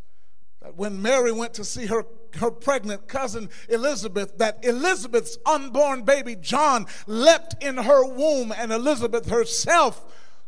that 0.60 0.74
when 0.74 1.00
Mary 1.00 1.30
went 1.30 1.54
to 1.54 1.64
see 1.64 1.86
her, 1.86 2.04
her 2.40 2.50
pregnant 2.50 3.06
cousin 3.06 3.48
Elizabeth, 3.68 4.36
that 4.38 4.64
Elizabeth's 4.64 5.38
unborn 5.46 6.02
baby 6.02 6.34
John 6.34 6.86
leapt 7.06 7.62
in 7.62 7.76
her 7.76 8.04
womb, 8.04 8.52
and 8.56 8.72
Elizabeth 8.72 9.28
herself 9.28 10.04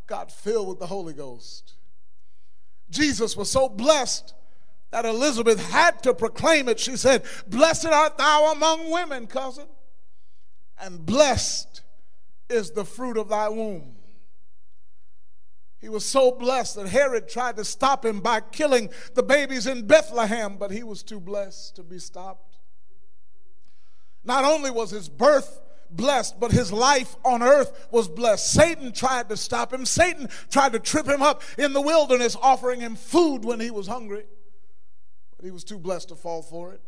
got 0.08 0.32
filled 0.32 0.66
with 0.66 0.80
the 0.80 0.88
Holy 0.88 1.14
Ghost. 1.14 1.74
Jesus 2.90 3.36
was 3.36 3.48
so 3.48 3.68
blessed 3.68 4.34
that 4.96 5.04
Elizabeth 5.04 5.60
had 5.72 6.02
to 6.04 6.14
proclaim 6.14 6.70
it. 6.70 6.80
She 6.80 6.96
said, 6.96 7.22
Blessed 7.46 7.84
art 7.84 8.16
thou 8.16 8.50
among 8.52 8.90
women, 8.90 9.26
cousin, 9.26 9.66
and 10.80 11.04
blessed 11.04 11.82
is 12.48 12.70
the 12.70 12.86
fruit 12.86 13.18
of 13.18 13.28
thy 13.28 13.50
womb. 13.50 13.94
He 15.82 15.90
was 15.90 16.06
so 16.06 16.32
blessed 16.32 16.76
that 16.76 16.88
Herod 16.88 17.28
tried 17.28 17.56
to 17.56 17.64
stop 17.66 18.06
him 18.06 18.20
by 18.20 18.40
killing 18.40 18.88
the 19.12 19.22
babies 19.22 19.66
in 19.66 19.86
Bethlehem, 19.86 20.56
but 20.56 20.70
he 20.70 20.82
was 20.82 21.02
too 21.02 21.20
blessed 21.20 21.76
to 21.76 21.82
be 21.82 21.98
stopped. 21.98 22.56
Not 24.24 24.46
only 24.46 24.70
was 24.70 24.92
his 24.92 25.10
birth 25.10 25.60
blessed, 25.90 26.40
but 26.40 26.52
his 26.52 26.72
life 26.72 27.16
on 27.22 27.42
earth 27.42 27.86
was 27.90 28.08
blessed. 28.08 28.50
Satan 28.50 28.92
tried 28.92 29.28
to 29.28 29.36
stop 29.36 29.74
him. 29.74 29.84
Satan 29.84 30.30
tried 30.50 30.72
to 30.72 30.78
trip 30.78 31.06
him 31.06 31.20
up 31.20 31.42
in 31.58 31.74
the 31.74 31.82
wilderness, 31.82 32.34
offering 32.40 32.80
him 32.80 32.96
food 32.96 33.44
when 33.44 33.60
he 33.60 33.70
was 33.70 33.86
hungry, 33.86 34.24
he 35.46 35.52
was 35.52 35.64
too 35.64 35.78
blessed 35.78 36.08
to 36.08 36.16
fall 36.16 36.42
for 36.42 36.72
it. 36.72 36.80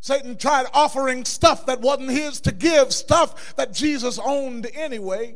Satan 0.00 0.36
tried 0.36 0.66
offering 0.74 1.24
stuff 1.24 1.66
that 1.66 1.80
wasn't 1.80 2.10
his 2.10 2.40
to 2.42 2.52
give, 2.52 2.92
stuff 2.92 3.56
that 3.56 3.72
Jesus 3.72 4.18
owned 4.22 4.66
anyway. 4.74 5.34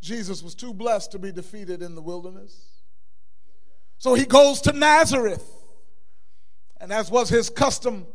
Jesus 0.00 0.42
was 0.42 0.54
too 0.54 0.72
blessed 0.72 1.12
to 1.12 1.18
be 1.18 1.32
defeated 1.32 1.82
in 1.82 1.94
the 1.94 2.00
wilderness. 2.00 2.66
So 3.98 4.14
he 4.14 4.24
goes 4.24 4.62
to 4.62 4.72
Nazareth. 4.72 5.46
And 6.80 6.90
as 6.90 7.10
was 7.10 7.28
his 7.28 7.50
custom 7.50 8.06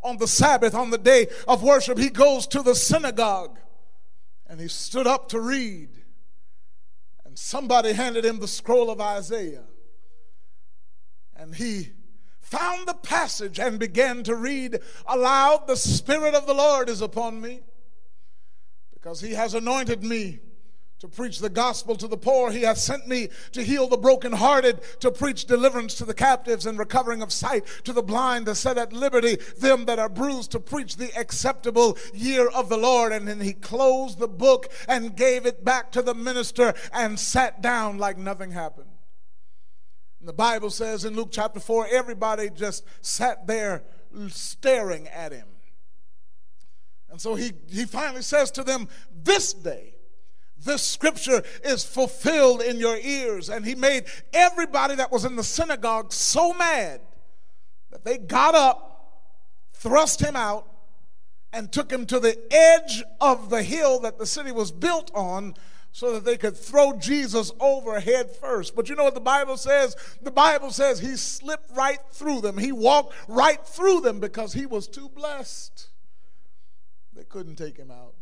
on 0.00 0.18
the 0.18 0.28
Sabbath, 0.28 0.74
on 0.74 0.90
the 0.90 0.98
day 0.98 1.26
of 1.48 1.62
worship, 1.62 1.98
he 1.98 2.08
goes 2.08 2.46
to 2.48 2.62
the 2.62 2.76
synagogue 2.76 3.58
and 4.46 4.60
he 4.60 4.68
stood 4.68 5.08
up 5.08 5.28
to 5.30 5.40
read. 5.40 5.90
And 7.24 7.36
somebody 7.36 7.92
handed 7.92 8.24
him 8.24 8.38
the 8.38 8.46
scroll 8.46 8.90
of 8.90 9.00
Isaiah. 9.00 9.64
And 11.34 11.54
he 11.54 11.90
found 12.52 12.86
the 12.86 12.94
passage 12.94 13.58
and 13.58 13.78
began 13.78 14.22
to 14.22 14.36
read 14.36 14.78
aloud 15.06 15.66
The 15.66 15.76
Spirit 15.76 16.34
of 16.34 16.46
the 16.46 16.52
Lord 16.52 16.90
is 16.90 17.00
upon 17.00 17.40
me, 17.40 17.62
because 18.92 19.22
he 19.22 19.32
has 19.32 19.54
anointed 19.54 20.04
me 20.04 20.40
to 20.98 21.08
preach 21.08 21.38
the 21.38 21.48
gospel 21.48 21.96
to 21.96 22.06
the 22.06 22.16
poor. 22.16 22.52
He 22.52 22.62
hath 22.62 22.76
sent 22.76 23.08
me 23.08 23.30
to 23.52 23.62
heal 23.62 23.88
the 23.88 23.96
brokenhearted, 23.96 24.82
to 25.00 25.10
preach 25.10 25.46
deliverance 25.46 25.94
to 25.94 26.04
the 26.04 26.14
captives 26.14 26.66
and 26.66 26.78
recovering 26.78 27.22
of 27.22 27.32
sight 27.32 27.64
to 27.84 27.92
the 27.94 28.02
blind, 28.02 28.44
to 28.46 28.54
set 28.54 28.76
at 28.76 28.92
liberty 28.92 29.38
them 29.58 29.86
that 29.86 29.98
are 29.98 30.10
bruised, 30.10 30.52
to 30.52 30.60
preach 30.60 30.96
the 30.96 31.10
acceptable 31.18 31.96
year 32.12 32.48
of 32.48 32.68
the 32.68 32.76
Lord. 32.76 33.12
And 33.12 33.26
then 33.26 33.40
he 33.40 33.54
closed 33.54 34.18
the 34.18 34.28
book 34.28 34.70
and 34.86 35.16
gave 35.16 35.46
it 35.46 35.64
back 35.64 35.90
to 35.92 36.02
the 36.02 36.14
minister 36.14 36.74
and 36.92 37.18
sat 37.18 37.62
down 37.62 37.96
like 37.96 38.18
nothing 38.18 38.50
happened. 38.50 38.91
And 40.22 40.28
the 40.28 40.32
Bible 40.32 40.70
says 40.70 41.04
in 41.04 41.16
Luke 41.16 41.30
chapter 41.32 41.58
4, 41.58 41.88
everybody 41.90 42.48
just 42.48 42.84
sat 43.00 43.44
there 43.48 43.82
staring 44.28 45.08
at 45.08 45.32
him. 45.32 45.48
And 47.10 47.20
so 47.20 47.34
he, 47.34 47.50
he 47.68 47.86
finally 47.86 48.22
says 48.22 48.52
to 48.52 48.62
them, 48.62 48.86
This 49.12 49.52
day, 49.52 49.96
this 50.64 50.86
scripture 50.86 51.42
is 51.64 51.82
fulfilled 51.82 52.62
in 52.62 52.76
your 52.76 52.96
ears. 52.98 53.48
And 53.50 53.66
he 53.66 53.74
made 53.74 54.04
everybody 54.32 54.94
that 54.94 55.10
was 55.10 55.24
in 55.24 55.34
the 55.34 55.42
synagogue 55.42 56.12
so 56.12 56.52
mad 56.52 57.00
that 57.90 58.04
they 58.04 58.16
got 58.16 58.54
up, 58.54 59.24
thrust 59.72 60.20
him 60.20 60.36
out, 60.36 60.68
and 61.52 61.72
took 61.72 61.90
him 61.90 62.06
to 62.06 62.20
the 62.20 62.38
edge 62.54 63.02
of 63.20 63.50
the 63.50 63.64
hill 63.64 63.98
that 63.98 64.20
the 64.20 64.26
city 64.26 64.52
was 64.52 64.70
built 64.70 65.10
on 65.16 65.54
so 65.92 66.14
that 66.14 66.24
they 66.24 66.38
could 66.38 66.56
throw 66.56 66.94
Jesus 66.94 67.52
over 67.60 68.00
head 68.00 68.30
first. 68.30 68.74
But 68.74 68.88
you 68.88 68.96
know 68.96 69.04
what 69.04 69.14
the 69.14 69.20
Bible 69.20 69.58
says? 69.58 69.94
The 70.22 70.30
Bible 70.30 70.70
says 70.70 70.98
he 70.98 71.16
slipped 71.16 71.70
right 71.76 71.98
through 72.10 72.40
them. 72.40 72.56
He 72.56 72.72
walked 72.72 73.14
right 73.28 73.64
through 73.64 74.00
them 74.00 74.18
because 74.18 74.54
he 74.54 74.64
was 74.64 74.88
too 74.88 75.10
blessed. 75.10 75.88
They 77.14 77.24
couldn't 77.24 77.56
take 77.56 77.76
him 77.76 77.90
out. 77.90 78.14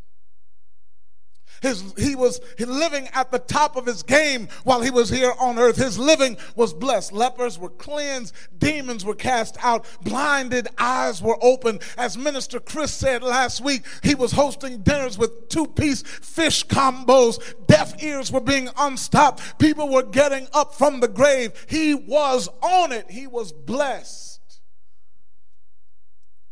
His, 1.61 1.92
he 1.99 2.16
was 2.16 2.40
living 2.59 3.09
at 3.12 3.31
the 3.31 3.38
top 3.38 3.77
of 3.77 3.85
his 3.85 4.03
game 4.03 4.49
while 4.64 4.81
he 4.81 4.90
was 4.90 5.11
here 5.11 5.33
on 5.38 5.59
earth. 5.59 5.77
His 5.77 5.99
living 5.99 6.38
was 6.57 6.73
blessed. 6.73 7.12
Lepers 7.12 7.59
were 7.59 7.68
cleansed, 7.68 8.35
demons 8.59 9.05
were 9.05 9.14
cast 9.14 9.62
out, 9.62 9.87
blinded 10.03 10.68
eyes 10.79 11.23
were 11.23 11.37
opened. 11.42 11.83
As 11.99 12.16
Minister 12.16 12.61
Chris 12.61 12.92
said 12.92 13.23
last 13.23 13.61
week, 13.61 13.85
he 14.03 14.14
was 14.14 14.33
hosting 14.33 14.83
dinners 14.83 15.18
with 15.18 15.49
two 15.49 15.66
piece 15.66 16.03
fish 16.03 16.66
combos. 16.66 17.38
Deaf 17.66 18.03
ears 18.03 18.33
were 18.33 18.40
being 18.40 18.70
unstopped. 18.79 19.59
People 19.59 19.88
were 19.88 20.03
getting 20.03 20.49
up 20.55 20.75
from 20.75 21.01
the 21.01 21.09
grave. 21.09 21.66
He 21.68 21.94
was 21.94 22.49
on 22.62 22.92
it, 22.92 23.11
he 23.11 23.27
was 23.27 23.53
blessed. 23.53 24.61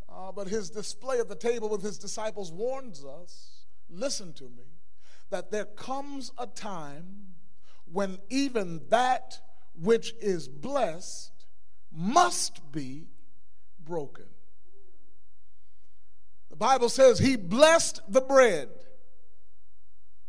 Uh, 0.09 0.33
but 0.33 0.49
his 0.49 0.69
display 0.69 1.19
at 1.19 1.29
the 1.29 1.35
table 1.35 1.71
with 1.71 1.83
his 1.83 1.97
disciples 1.97 2.53
warns 2.53 3.05
us 3.05 3.65
listen 3.89 4.35
to 4.35 4.45
me 4.45 4.68
that 5.31 5.51
there 5.51 5.65
comes 5.65 6.33
a 6.39 6.47
time 6.47 7.27
when 7.85 8.19
even 8.29 8.81
that 8.89 9.41
which 9.81 10.15
is 10.21 10.49
blessed 10.49 11.33
must 11.93 12.73
be 12.73 13.07
broken. 13.85 14.27
The 16.51 16.57
Bible 16.57 16.89
says 16.89 17.19
he 17.19 17.37
blessed 17.37 18.01
the 18.09 18.21
bread, 18.21 18.69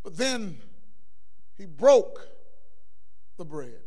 but 0.03 0.17
then 0.17 0.57
he 1.57 1.65
broke 1.65 2.27
the 3.37 3.45
bread. 3.45 3.81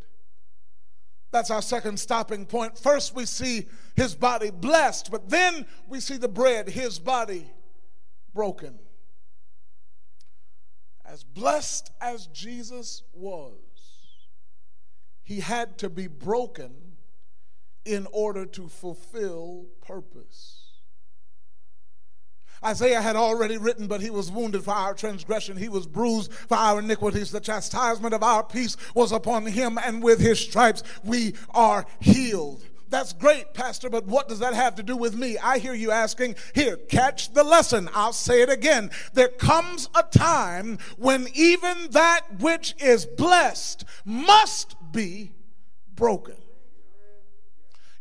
That's 1.30 1.50
our 1.50 1.62
second 1.62 1.98
stopping 1.98 2.44
point. 2.44 2.78
First, 2.78 3.14
we 3.14 3.24
see 3.24 3.66
his 3.96 4.14
body 4.14 4.50
blessed, 4.50 5.10
but 5.10 5.30
then 5.30 5.66
we 5.88 6.00
see 6.00 6.18
the 6.18 6.28
bread, 6.28 6.68
his 6.68 6.98
body 6.98 7.50
broken. 8.34 8.78
As 11.12 11.24
blessed 11.24 11.92
as 12.00 12.26
Jesus 12.28 13.02
was, 13.12 13.52
he 15.22 15.40
had 15.40 15.76
to 15.78 15.90
be 15.90 16.06
broken 16.06 16.72
in 17.84 18.06
order 18.12 18.46
to 18.46 18.66
fulfill 18.66 19.66
purpose. 19.86 20.70
Isaiah 22.64 23.02
had 23.02 23.16
already 23.16 23.58
written, 23.58 23.88
but 23.88 24.00
he 24.00 24.08
was 24.08 24.30
wounded 24.30 24.64
for 24.64 24.70
our 24.70 24.94
transgression. 24.94 25.58
He 25.58 25.68
was 25.68 25.86
bruised 25.86 26.32
for 26.32 26.56
our 26.56 26.78
iniquities. 26.78 27.30
The 27.30 27.40
chastisement 27.40 28.14
of 28.14 28.22
our 28.22 28.42
peace 28.42 28.78
was 28.94 29.12
upon 29.12 29.44
him, 29.44 29.78
and 29.84 30.02
with 30.02 30.18
his 30.18 30.40
stripes 30.40 30.82
we 31.04 31.34
are 31.50 31.84
healed. 32.00 32.64
That's 32.92 33.14
great, 33.14 33.54
Pastor, 33.54 33.88
but 33.88 34.04
what 34.04 34.28
does 34.28 34.40
that 34.40 34.52
have 34.52 34.74
to 34.74 34.82
do 34.82 34.98
with 34.98 35.16
me? 35.16 35.38
I 35.38 35.56
hear 35.56 35.72
you 35.72 35.90
asking. 35.90 36.34
Here, 36.54 36.76
catch 36.76 37.32
the 37.32 37.42
lesson. 37.42 37.88
I'll 37.94 38.12
say 38.12 38.42
it 38.42 38.50
again. 38.50 38.90
There 39.14 39.28
comes 39.28 39.88
a 39.94 40.02
time 40.02 40.76
when 40.98 41.26
even 41.32 41.88
that 41.92 42.20
which 42.38 42.74
is 42.78 43.06
blessed 43.06 43.86
must 44.04 44.76
be 44.92 45.32
broken. 45.94 46.36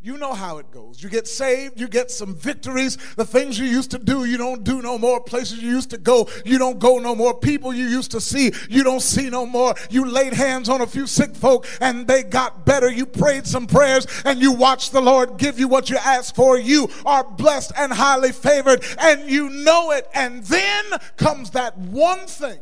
You 0.03 0.17
know 0.17 0.33
how 0.33 0.57
it 0.57 0.71
goes. 0.71 1.03
You 1.03 1.09
get 1.09 1.27
saved, 1.27 1.79
you 1.79 1.87
get 1.87 2.09
some 2.09 2.33
victories. 2.33 2.97
The 3.17 3.25
things 3.25 3.59
you 3.59 3.65
used 3.65 3.91
to 3.91 3.99
do, 3.99 4.25
you 4.25 4.35
don't 4.35 4.63
do 4.63 4.81
no 4.81 4.97
more. 4.97 5.21
Places 5.21 5.61
you 5.61 5.69
used 5.69 5.91
to 5.91 5.99
go, 5.99 6.27
you 6.43 6.57
don't 6.57 6.79
go 6.79 6.97
no 6.97 7.13
more. 7.13 7.37
People 7.37 7.71
you 7.71 7.85
used 7.85 8.09
to 8.11 8.19
see, 8.19 8.51
you 8.67 8.83
don't 8.83 9.01
see 9.01 9.29
no 9.29 9.45
more. 9.45 9.75
You 9.91 10.05
laid 10.05 10.33
hands 10.33 10.69
on 10.69 10.81
a 10.81 10.87
few 10.87 11.05
sick 11.05 11.35
folk 11.35 11.67
and 11.79 12.07
they 12.07 12.23
got 12.23 12.65
better. 12.65 12.89
You 12.89 13.05
prayed 13.05 13.45
some 13.45 13.67
prayers 13.67 14.07
and 14.25 14.41
you 14.41 14.51
watched 14.51 14.91
the 14.91 15.01
Lord 15.01 15.37
give 15.37 15.59
you 15.59 15.67
what 15.67 15.91
you 15.91 15.97
asked 15.97 16.35
for. 16.35 16.57
You 16.57 16.89
are 17.05 17.23
blessed 17.23 17.71
and 17.77 17.93
highly 17.93 18.31
favored 18.31 18.83
and 18.97 19.29
you 19.29 19.49
know 19.49 19.91
it. 19.91 20.07
And 20.15 20.43
then 20.45 20.85
comes 21.15 21.51
that 21.51 21.77
one 21.77 22.25
thing 22.25 22.57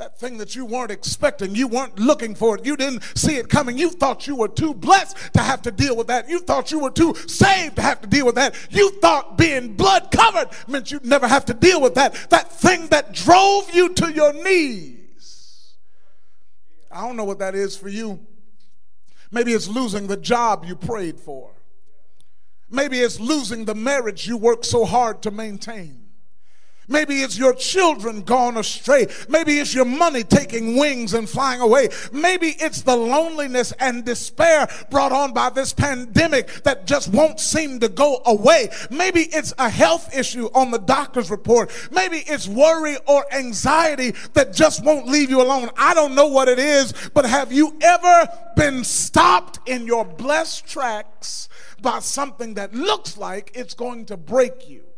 that 0.00 0.18
thing 0.18 0.38
that 0.38 0.56
you 0.56 0.64
weren't 0.64 0.90
expecting, 0.90 1.54
you 1.54 1.68
weren't 1.68 1.98
looking 1.98 2.34
for 2.34 2.56
it, 2.56 2.64
you 2.64 2.74
didn't 2.74 3.02
see 3.14 3.36
it 3.36 3.50
coming. 3.50 3.76
You 3.76 3.90
thought 3.90 4.26
you 4.26 4.34
were 4.34 4.48
too 4.48 4.72
blessed 4.72 5.16
to 5.34 5.40
have 5.40 5.60
to 5.62 5.70
deal 5.70 5.94
with 5.94 6.06
that. 6.06 6.28
You 6.28 6.40
thought 6.40 6.72
you 6.72 6.80
were 6.80 6.90
too 6.90 7.14
saved 7.26 7.76
to 7.76 7.82
have 7.82 8.00
to 8.00 8.08
deal 8.08 8.24
with 8.24 8.34
that. 8.36 8.54
You 8.70 8.90
thought 9.00 9.36
being 9.36 9.74
blood 9.74 10.10
covered 10.10 10.48
meant 10.66 10.90
you'd 10.90 11.04
never 11.04 11.28
have 11.28 11.44
to 11.46 11.54
deal 11.54 11.82
with 11.82 11.94
that. 11.96 12.14
That 12.30 12.50
thing 12.50 12.88
that 12.88 13.12
drove 13.12 13.72
you 13.74 13.90
to 13.94 14.10
your 14.10 14.32
knees. 14.32 15.74
I 16.90 17.06
don't 17.06 17.16
know 17.16 17.24
what 17.24 17.38
that 17.38 17.54
is 17.54 17.76
for 17.76 17.90
you. 17.90 18.20
Maybe 19.30 19.52
it's 19.52 19.68
losing 19.68 20.06
the 20.06 20.16
job 20.16 20.64
you 20.64 20.76
prayed 20.76 21.20
for. 21.20 21.52
Maybe 22.70 23.00
it's 23.00 23.20
losing 23.20 23.66
the 23.66 23.74
marriage 23.74 24.26
you 24.26 24.38
worked 24.38 24.64
so 24.64 24.86
hard 24.86 25.20
to 25.22 25.30
maintain. 25.30 26.09
Maybe 26.90 27.22
it's 27.22 27.38
your 27.38 27.54
children 27.54 28.22
gone 28.22 28.56
astray. 28.56 29.06
Maybe 29.28 29.60
it's 29.60 29.72
your 29.72 29.84
money 29.84 30.24
taking 30.24 30.76
wings 30.76 31.14
and 31.14 31.30
flying 31.30 31.60
away. 31.60 31.88
Maybe 32.12 32.48
it's 32.58 32.82
the 32.82 32.96
loneliness 32.96 33.72
and 33.78 34.04
despair 34.04 34.68
brought 34.90 35.12
on 35.12 35.32
by 35.32 35.50
this 35.50 35.72
pandemic 35.72 36.48
that 36.64 36.86
just 36.88 37.08
won't 37.08 37.38
seem 37.38 37.78
to 37.80 37.88
go 37.88 38.20
away. 38.26 38.70
Maybe 38.90 39.20
it's 39.20 39.54
a 39.56 39.70
health 39.70 40.14
issue 40.14 40.50
on 40.52 40.72
the 40.72 40.78
doctor's 40.78 41.30
report. 41.30 41.70
Maybe 41.92 42.24
it's 42.26 42.48
worry 42.48 42.96
or 43.06 43.24
anxiety 43.32 44.12
that 44.34 44.52
just 44.52 44.84
won't 44.84 45.06
leave 45.06 45.30
you 45.30 45.40
alone. 45.40 45.70
I 45.76 45.94
don't 45.94 46.16
know 46.16 46.26
what 46.26 46.48
it 46.48 46.58
is, 46.58 46.92
but 47.14 47.24
have 47.24 47.52
you 47.52 47.76
ever 47.80 48.28
been 48.56 48.82
stopped 48.82 49.60
in 49.68 49.86
your 49.86 50.04
blessed 50.04 50.66
tracks 50.66 51.48
by 51.80 52.00
something 52.00 52.54
that 52.54 52.74
looks 52.74 53.16
like 53.16 53.52
it's 53.54 53.74
going 53.74 54.06
to 54.06 54.16
break 54.16 54.68
you? 54.68 54.89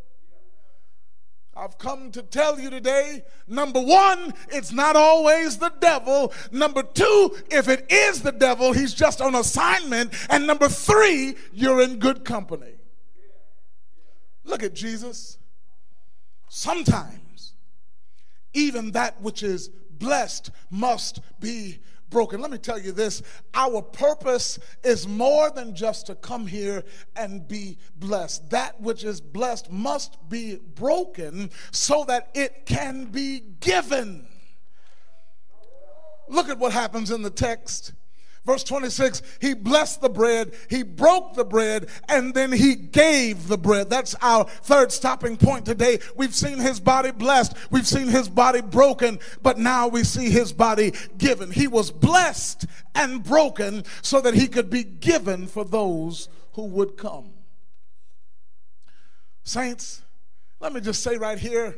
I've 1.54 1.76
come 1.76 2.10
to 2.12 2.22
tell 2.22 2.58
you 2.58 2.70
today 2.70 3.24
number 3.46 3.80
one, 3.80 4.32
it's 4.48 4.72
not 4.72 4.96
always 4.96 5.58
the 5.58 5.72
devil. 5.80 6.32
Number 6.50 6.82
two, 6.82 7.36
if 7.50 7.68
it 7.68 7.86
is 7.90 8.22
the 8.22 8.32
devil, 8.32 8.72
he's 8.72 8.94
just 8.94 9.20
on 9.20 9.34
assignment. 9.34 10.14
And 10.30 10.46
number 10.46 10.68
three, 10.68 11.36
you're 11.52 11.82
in 11.82 11.98
good 11.98 12.24
company. 12.24 12.74
Look 14.44 14.62
at 14.62 14.74
Jesus. 14.74 15.38
Sometimes, 16.48 17.54
even 18.54 18.92
that 18.92 19.20
which 19.20 19.42
is 19.42 19.68
blessed 19.90 20.50
must 20.70 21.20
be 21.38 21.80
broken. 22.12 22.40
Let 22.40 22.50
me 22.52 22.58
tell 22.58 22.78
you 22.78 22.92
this 22.92 23.22
our 23.54 23.82
purpose 23.82 24.58
is 24.84 25.08
more 25.08 25.50
than 25.50 25.74
just 25.74 26.06
to 26.06 26.14
come 26.14 26.46
here 26.46 26.84
and 27.16 27.48
be 27.48 27.78
blessed. 27.96 28.50
That 28.50 28.80
which 28.80 29.02
is 29.02 29.20
blessed 29.20 29.72
must 29.72 30.16
be 30.28 30.60
broken 30.74 31.50
so 31.72 32.04
that 32.06 32.30
it 32.34 32.66
can 32.66 33.06
be 33.06 33.40
given. 33.58 34.28
Look 36.28 36.48
at 36.48 36.58
what 36.58 36.72
happens 36.72 37.10
in 37.10 37.22
the 37.22 37.30
text. 37.30 37.92
Verse 38.44 38.64
26, 38.64 39.22
he 39.40 39.54
blessed 39.54 40.00
the 40.00 40.08
bread, 40.08 40.52
he 40.68 40.82
broke 40.82 41.34
the 41.34 41.44
bread, 41.44 41.88
and 42.08 42.34
then 42.34 42.50
he 42.50 42.74
gave 42.74 43.46
the 43.46 43.56
bread. 43.56 43.88
That's 43.88 44.16
our 44.20 44.44
third 44.44 44.90
stopping 44.90 45.36
point 45.36 45.64
today. 45.64 46.00
We've 46.16 46.34
seen 46.34 46.58
his 46.58 46.80
body 46.80 47.12
blessed, 47.12 47.54
we've 47.70 47.86
seen 47.86 48.08
his 48.08 48.28
body 48.28 48.60
broken, 48.60 49.20
but 49.42 49.58
now 49.58 49.86
we 49.86 50.02
see 50.02 50.28
his 50.28 50.52
body 50.52 50.92
given. 51.18 51.52
He 51.52 51.68
was 51.68 51.92
blessed 51.92 52.66
and 52.96 53.22
broken 53.22 53.84
so 54.02 54.20
that 54.20 54.34
he 54.34 54.48
could 54.48 54.70
be 54.70 54.82
given 54.82 55.46
for 55.46 55.64
those 55.64 56.28
who 56.54 56.64
would 56.64 56.96
come. 56.96 57.30
Saints, 59.44 60.02
let 60.58 60.72
me 60.72 60.80
just 60.80 61.02
say 61.02 61.16
right 61.16 61.38
here 61.38 61.76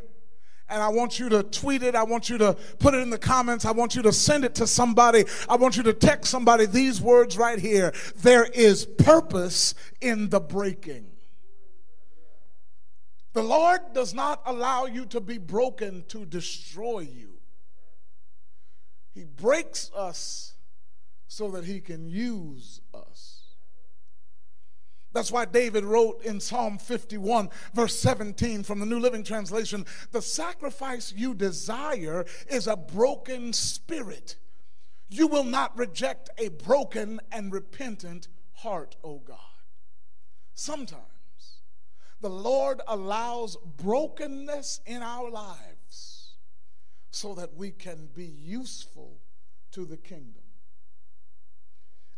and 0.68 0.82
I 0.82 0.88
want 0.88 1.18
you 1.18 1.28
to 1.28 1.42
tweet 1.42 1.82
it. 1.82 1.94
I 1.94 2.04
want 2.04 2.30
you 2.30 2.38
to 2.38 2.54
put 2.78 2.94
it 2.94 2.98
in 2.98 3.10
the 3.10 3.18
comments. 3.18 3.64
I 3.64 3.72
want 3.72 3.94
you 3.94 4.02
to 4.02 4.12
send 4.12 4.44
it 4.44 4.54
to 4.56 4.66
somebody. 4.66 5.24
I 5.48 5.56
want 5.56 5.76
you 5.76 5.82
to 5.84 5.92
text 5.92 6.30
somebody 6.30 6.66
these 6.66 7.00
words 7.00 7.36
right 7.36 7.58
here. 7.58 7.92
There 8.16 8.44
is 8.44 8.86
purpose 8.86 9.74
in 10.00 10.30
the 10.30 10.40
breaking. 10.40 11.06
The 13.34 13.42
Lord 13.42 13.80
does 13.92 14.14
not 14.14 14.42
allow 14.46 14.86
you 14.86 15.06
to 15.06 15.20
be 15.20 15.38
broken 15.38 16.04
to 16.08 16.24
destroy 16.24 17.00
you. 17.00 17.32
He 19.12 19.24
breaks 19.24 19.90
us 19.94 20.54
so 21.26 21.50
that 21.50 21.64
He 21.64 21.80
can 21.80 22.08
use 22.08 22.80
us. 22.94 23.33
That's 25.14 25.30
why 25.30 25.44
David 25.44 25.84
wrote 25.84 26.22
in 26.24 26.40
Psalm 26.40 26.76
51, 26.76 27.48
verse 27.72 27.96
17 27.98 28.64
from 28.64 28.80
the 28.80 28.86
New 28.86 28.98
Living 28.98 29.22
Translation 29.22 29.86
The 30.10 30.20
sacrifice 30.20 31.14
you 31.16 31.34
desire 31.34 32.26
is 32.48 32.66
a 32.66 32.76
broken 32.76 33.52
spirit. 33.52 34.36
You 35.08 35.28
will 35.28 35.44
not 35.44 35.78
reject 35.78 36.30
a 36.36 36.48
broken 36.48 37.20
and 37.30 37.52
repentant 37.52 38.26
heart, 38.54 38.96
O 39.04 39.18
God. 39.18 39.38
Sometimes 40.54 41.60
the 42.20 42.28
Lord 42.28 42.80
allows 42.88 43.56
brokenness 43.76 44.80
in 44.84 45.00
our 45.00 45.30
lives 45.30 46.32
so 47.12 47.34
that 47.34 47.54
we 47.54 47.70
can 47.70 48.08
be 48.12 48.26
useful 48.26 49.20
to 49.70 49.84
the 49.84 49.96
kingdom. 49.96 50.42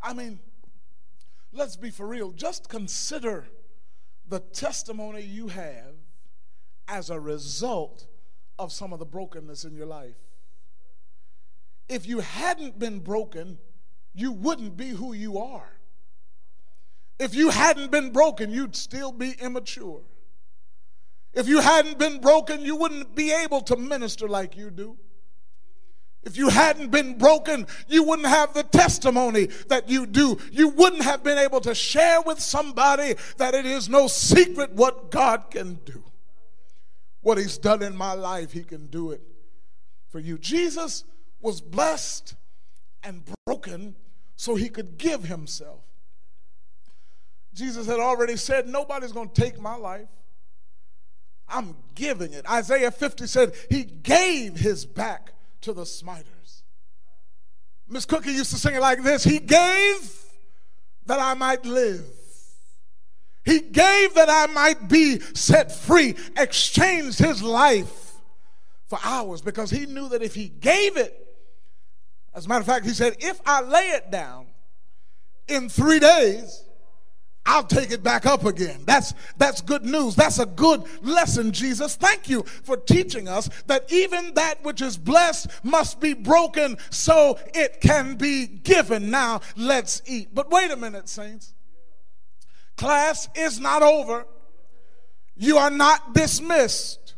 I 0.01 0.15
mean, 0.15 0.41
let's 1.53 1.77
be 1.77 1.91
for 1.91 2.07
real. 2.07 2.33
Just 2.33 2.69
consider 2.69 3.49
the 4.29 4.41
testimony 4.41 5.23
you 5.23 5.49
have 5.49 5.95
as 6.89 7.11
a 7.11 7.19
result 7.19 8.07
of 8.59 8.73
some 8.73 8.93
of 8.93 8.99
the 8.99 9.07
brokenness 9.07 9.65
in 9.65 9.75
your 9.75 9.87
life. 9.87 10.17
If 11.89 12.07
you 12.07 12.21
hadn't 12.21 12.79
been 12.79 13.01
broken, 13.01 13.59
you 14.15 14.33
wouldn't 14.33 14.77
be 14.77 14.89
who 14.89 15.13
you 15.13 15.39
are. 15.39 15.79
If 17.19 17.35
you 17.35 17.51
hadn't 17.51 17.91
been 17.91 18.11
broken, 18.11 18.51
you'd 18.51 18.77
still 18.77 19.13
be 19.13 19.35
immature. 19.41 20.03
If 21.33 21.49
you 21.49 21.61
hadn't 21.61 21.99
been 21.99 22.21
broken, 22.21 22.63
you 22.63 22.77
wouldn't 22.77 23.15
be 23.15 23.33
able 23.33 23.61
to 23.63 23.77
minister 23.77 24.29
like 24.29 24.57
you 24.57 24.71
do. 24.71 24.97
If 26.27 26.37
you 26.37 26.49
hadn't 26.49 26.91
been 26.91 27.19
broken, 27.19 27.69
you 27.87 28.03
wouldn't 28.03 28.27
have 28.27 28.53
the 28.53 28.65
testimony 28.65 29.47
that 29.69 29.89
you 29.89 30.07
do. 30.07 30.37
You 30.51 30.71
wouldn't 30.71 31.05
have 31.05 31.23
been 31.23 31.39
able 31.39 31.61
to 31.61 31.73
share 31.73 32.21
with 32.21 32.41
somebody 32.41 33.15
that 33.37 33.55
it 33.55 33.65
is 33.65 33.89
no 33.89 34.09
secret 34.09 34.73
what 34.73 35.13
God 35.13 35.53
can 35.53 35.75
do. 35.85 36.03
What 37.23 37.39
He's 37.39 37.59
done 37.59 37.81
in 37.81 37.97
my 37.97 38.15
life, 38.15 38.51
He 38.51 38.65
can 38.65 38.89
do 38.89 39.13
it 39.13 39.23
for 40.09 40.19
you. 40.19 40.37
Jesus 40.37 41.05
was 41.41 41.61
blessed 41.61 42.35
and 43.05 43.23
broken 43.47 43.95
so 44.35 44.57
He 44.57 44.69
could 44.69 44.99
give 44.99 45.23
Himself. 45.23 45.85
Jesus 47.55 47.87
had 47.87 48.01
already 48.01 48.37
said, 48.37 48.67
Nobody's 48.67 49.13
going 49.13 49.31
to 49.31 49.41
take 49.41 49.61
my 49.61 49.77
life. 49.77 50.09
I'm 51.49 51.77
giving 51.95 52.33
it. 52.33 52.51
Isaiah 52.51 52.91
50 52.91 53.29
said, 53.29 53.55
He 53.71 53.85
gave 53.85 54.57
His 54.57 54.85
back 54.85 55.35
to 55.67 55.73
the 55.73 55.85
smiters. 55.85 56.63
Miss 57.89 58.05
Cookie 58.05 58.31
used 58.31 58.53
to 58.53 58.57
sing 58.57 58.77
it 58.77 58.81
like 58.81 59.03
this 59.03 59.25
He 59.25 59.41
gave 59.41 60.13
that 61.07 61.19
I 61.19 61.35
might 61.35 61.65
live. 61.67 62.05
He 63.45 63.61
gave 63.61 64.15
that 64.15 64.29
I 64.29 64.47
might 64.53 64.89
be 64.89 65.21
set 65.35 65.71
free, 65.71 66.17
exchanged 66.37 67.19
his 67.19 67.43
life 67.43 68.15
for 68.87 68.99
ours 69.05 69.43
because 69.43 69.71
he 69.71 69.87
knew 69.87 70.09
that 70.09 70.23
if 70.23 70.35
he 70.35 70.49
gave 70.49 70.97
it, 70.97 71.37
as 72.35 72.47
a 72.47 72.49
matter 72.49 72.61
of 72.61 72.67
fact, 72.67 72.87
he 72.87 72.93
said, 72.93 73.17
if 73.21 73.41
I 73.45 73.61
lay 73.61 73.89
it 73.89 74.11
down 74.11 74.47
in 75.49 75.69
three 75.69 75.99
days, 75.99 76.63
I'll 77.47 77.63
take 77.63 77.93
it 77.93 78.03
back 78.03 78.27
up 78.27 78.45
again. 78.45 78.83
That's, 78.85 79.15
that's 79.39 79.61
good 79.61 79.85
news. 79.85 80.17
That's 80.17 80.41
a 80.41 80.47
good 80.47 80.83
lesson, 81.03 81.53
Jesus. 81.53 81.95
Thank 81.95 82.29
you 82.29 82.43
for 82.43 82.77
teaching 82.77 83.29
us 83.29 83.49
that 83.69 83.91
even 83.93 84.35
that 84.35 84.65
which 84.65 84.83
is 84.83 84.99
blessed 84.99 85.49
must 85.63 86.01
be 86.01 86.13
broken 86.13 86.77
so 86.91 87.39
it 87.55 87.81
can 87.81 88.17
be 88.17 88.47
given. 88.47 89.11
Now, 89.11 89.41
let's 89.57 90.03
eat. 90.07 90.35
But 90.35 90.51
wait 90.51 90.73
a 90.73 90.77
minute, 90.77 91.09
saints. 91.09 91.55
Class 92.77 93.29
is 93.37 93.61
not 93.61 93.83
over. 93.83 94.27
You 95.37 95.59
are 95.59 95.71
not 95.71 96.15
dismissed 96.15 97.15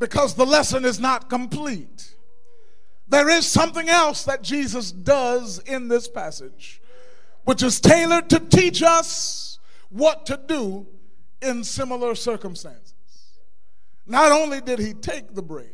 because 0.00 0.34
the 0.34 0.46
lesson 0.46 0.84
is 0.84 0.98
not 0.98 1.30
complete. 1.30 2.12
There 3.06 3.28
is 3.28 3.46
something 3.46 3.88
else 3.88 4.24
that 4.24 4.42
Jesus 4.42 4.90
does 4.90 5.60
in 5.60 5.88
this 5.88 6.08
passage, 6.08 6.82
which 7.44 7.62
is 7.62 7.80
tailored 7.80 8.28
to 8.30 8.40
teach 8.40 8.82
us 8.82 9.43
what 9.90 10.26
to 10.26 10.40
do 10.46 10.86
in 11.42 11.64
similar 11.64 12.14
circumstances. 12.14 12.94
Not 14.06 14.32
only 14.32 14.60
did 14.60 14.78
he 14.78 14.94
take 14.94 15.34
the 15.34 15.42
bread, 15.42 15.70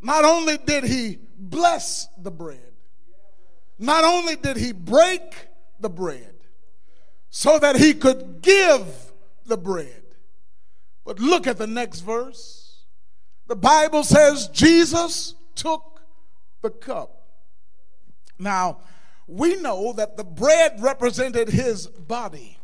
not 0.00 0.24
only 0.24 0.58
did 0.58 0.84
he 0.84 1.18
bless 1.38 2.08
the 2.18 2.30
bread, 2.30 2.72
not 3.78 4.04
only 4.04 4.36
did 4.36 4.56
he 4.56 4.72
break 4.72 5.48
the 5.80 5.88
bread 5.88 6.34
so 7.30 7.58
that 7.58 7.76
he 7.76 7.94
could 7.94 8.42
give 8.42 9.12
the 9.46 9.56
bread, 9.56 10.02
but 11.04 11.18
look 11.18 11.46
at 11.46 11.58
the 11.58 11.66
next 11.66 12.00
verse. 12.00 12.84
The 13.46 13.56
Bible 13.56 14.04
says 14.04 14.48
Jesus 14.48 15.34
took 15.54 16.00
the 16.62 16.70
cup. 16.70 17.28
Now, 18.38 18.78
we 19.26 19.56
know 19.56 19.92
that 19.94 20.16
the 20.16 20.24
bread 20.24 20.76
represented 20.80 21.48
his 21.48 21.86
body, 21.86 22.58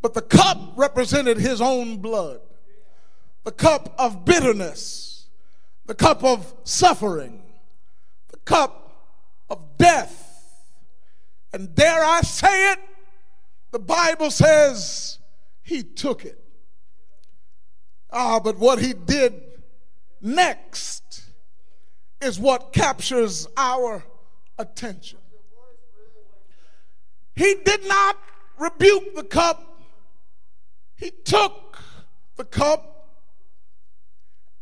but 0.00 0.14
the 0.14 0.22
cup 0.22 0.58
represented 0.76 1.38
his 1.38 1.60
own 1.60 1.98
blood. 1.98 2.40
The 3.44 3.52
cup 3.52 3.94
of 3.98 4.24
bitterness, 4.24 5.28
the 5.86 5.94
cup 5.94 6.22
of 6.22 6.54
suffering, 6.64 7.42
the 8.28 8.36
cup 8.38 9.16
of 9.48 9.78
death. 9.78 10.24
And 11.52 11.74
dare 11.74 12.04
I 12.04 12.20
say 12.20 12.72
it, 12.72 12.78
the 13.70 13.78
Bible 13.78 14.30
says 14.30 15.18
he 15.62 15.82
took 15.82 16.24
it. 16.24 16.42
Ah, 18.10 18.40
but 18.40 18.58
what 18.58 18.78
he 18.78 18.92
did 18.92 19.34
next 20.20 21.24
is 22.20 22.38
what 22.38 22.72
captures 22.72 23.46
our 23.56 24.04
attention. 24.58 25.18
He 27.36 27.54
did 27.64 27.86
not 27.86 28.16
rebuke 28.58 29.14
the 29.14 29.22
cup, 29.22 29.67
he 30.98 31.10
took 31.10 31.78
the 32.36 32.44
cup 32.44 33.08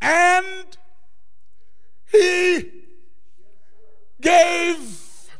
and 0.01 0.76
he 2.12 2.70
gave 4.20 5.30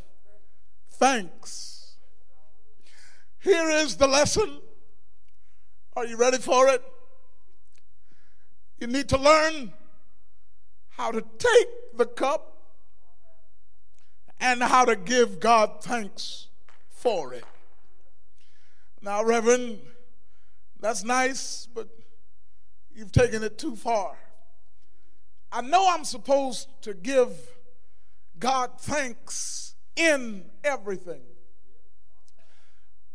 thanks. 0.91 1.97
Here 3.39 3.69
is 3.69 3.97
the 3.97 4.09
lesson. 4.09 4.61
Are 5.95 6.07
you 6.07 6.17
ready 6.17 6.39
for 6.39 6.67
it? 6.69 6.83
You 8.81 8.87
need 8.87 9.09
to 9.11 9.19
learn 9.19 9.73
how 10.89 11.11
to 11.11 11.21
take 11.21 11.69
the 11.97 12.07
cup 12.07 12.57
and 14.41 14.63
how 14.63 14.87
to 14.87 14.97
give 14.97 15.41
God 15.41 15.83
thanks 15.83 16.49
for 16.89 17.35
it. 17.35 17.45
Now, 19.03 19.23
Reverend, 19.23 19.81
that's 20.81 21.05
nice, 21.05 21.69
but 21.75 21.89
you've 22.95 23.13
taken 23.13 23.43
it 23.43 23.59
too 23.59 23.77
far. 23.77 24.17
I 25.51 25.63
know 25.63 25.89
I'm 25.91 26.05
supposed 26.05 26.69
to 26.83 26.95
give 26.95 27.31
God 28.39 28.73
thanks 28.81 29.75
in 29.97 30.45
everything. 30.65 31.23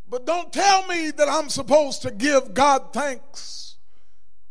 But 0.09 0.25
don't 0.25 0.51
tell 0.51 0.85
me 0.87 1.11
that 1.11 1.29
I'm 1.29 1.49
supposed 1.49 2.01
to 2.01 2.11
give 2.11 2.53
God 2.53 2.91
thanks 2.91 3.77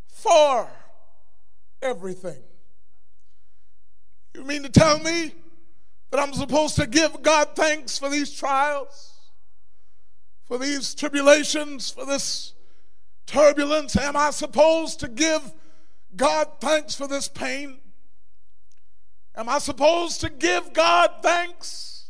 for 0.07 0.67
everything. 1.81 2.41
You 4.33 4.43
mean 4.43 4.63
to 4.63 4.69
tell 4.69 4.99
me 4.99 5.35
that 6.09 6.19
I'm 6.19 6.33
supposed 6.33 6.77
to 6.77 6.87
give 6.87 7.21
God 7.21 7.49
thanks 7.55 7.97
for 7.97 8.09
these 8.09 8.33
trials, 8.33 9.13
for 10.45 10.57
these 10.57 10.95
tribulations, 10.95 11.89
for 11.89 12.05
this 12.05 12.53
turbulence? 13.31 13.95
Am 13.95 14.17
I 14.17 14.31
supposed 14.31 14.99
to 14.99 15.07
give 15.07 15.53
God 16.15 16.47
thanks 16.59 16.95
for 16.95 17.07
this 17.07 17.27
pain? 17.27 17.79
Am 19.35 19.47
I 19.47 19.59
supposed 19.59 20.21
to 20.21 20.29
give 20.29 20.73
God 20.73 21.09
thanks 21.21 22.09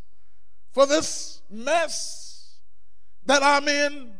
for 0.72 0.88
this 0.88 1.41
mess 1.49 2.55
that 3.26 3.43
I'm 3.43 3.67
in? 3.67 4.13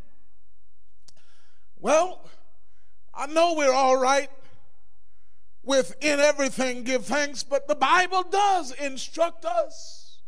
Well, 1.80 2.30
I 3.14 3.26
know 3.26 3.56
we're 3.56 3.74
all 3.74 3.98
right 3.98 4.30
with 5.64 5.96
in 6.02 6.20
everything 6.20 6.84
give 6.84 7.06
thanks, 7.06 7.44
but 7.44 7.68
the 7.68 7.76
Bible 7.76 8.24
does 8.24 8.72
instruct 8.74 9.46
us 9.46 10.20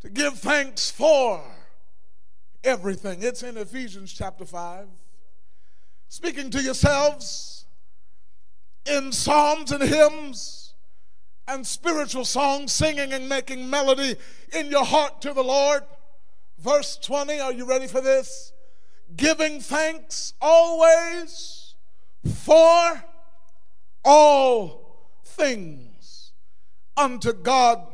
to 0.00 0.08
give 0.08 0.38
thanks 0.38 0.90
for 0.90 1.42
everything. 2.62 3.22
It's 3.22 3.42
in 3.42 3.56
Ephesians 3.56 4.12
chapter 4.12 4.44
5. 4.44 4.86
Speaking 6.08 6.50
to 6.50 6.62
yourselves 6.62 7.66
in 8.86 9.12
psalms 9.12 9.72
and 9.72 9.82
hymns 9.82 10.74
and 11.46 11.66
spiritual 11.66 12.24
songs, 12.24 12.72
singing 12.72 13.12
and 13.12 13.28
making 13.28 13.68
melody 13.68 14.16
in 14.52 14.70
your 14.70 14.84
heart 14.84 15.20
to 15.22 15.32
the 15.32 15.42
Lord. 15.42 15.82
Verse 16.58 16.96
20, 16.98 17.40
are 17.40 17.52
you 17.52 17.64
ready 17.64 17.86
for 17.86 18.00
this? 18.00 18.52
Giving 19.16 19.60
thanks 19.60 20.34
always 20.40 21.74
for 22.26 23.04
all 24.04 25.10
things 25.24 26.32
unto 26.96 27.32
God 27.32 27.86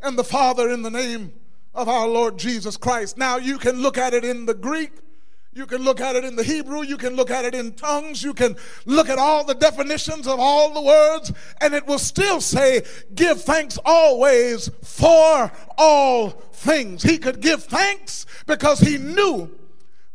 and 0.00 0.18
the 0.18 0.24
Father 0.24 0.70
in 0.70 0.82
the 0.82 0.90
name 0.90 1.32
of 1.74 1.88
our 1.88 2.06
Lord 2.06 2.38
Jesus 2.38 2.76
Christ. 2.76 3.18
Now 3.18 3.36
you 3.36 3.58
can 3.58 3.82
look 3.82 3.98
at 3.98 4.14
it 4.14 4.24
in 4.24 4.46
the 4.46 4.54
Greek. 4.54 4.92
You 5.54 5.66
can 5.66 5.82
look 5.82 6.00
at 6.00 6.16
it 6.16 6.24
in 6.24 6.34
the 6.34 6.42
Hebrew. 6.42 6.82
You 6.82 6.96
can 6.96 7.14
look 7.14 7.30
at 7.30 7.44
it 7.44 7.54
in 7.54 7.74
tongues. 7.74 8.24
You 8.24 8.34
can 8.34 8.56
look 8.86 9.08
at 9.08 9.18
all 9.18 9.44
the 9.44 9.54
definitions 9.54 10.26
of 10.26 10.40
all 10.40 10.74
the 10.74 10.82
words, 10.82 11.32
and 11.60 11.74
it 11.74 11.86
will 11.86 12.00
still 12.00 12.40
say, 12.40 12.82
Give 13.14 13.40
thanks 13.40 13.78
always 13.84 14.68
for 14.82 15.52
all 15.78 16.30
things. 16.30 17.04
He 17.04 17.18
could 17.18 17.40
give 17.40 17.62
thanks 17.64 18.26
because 18.46 18.80
he 18.80 18.98
knew 18.98 19.48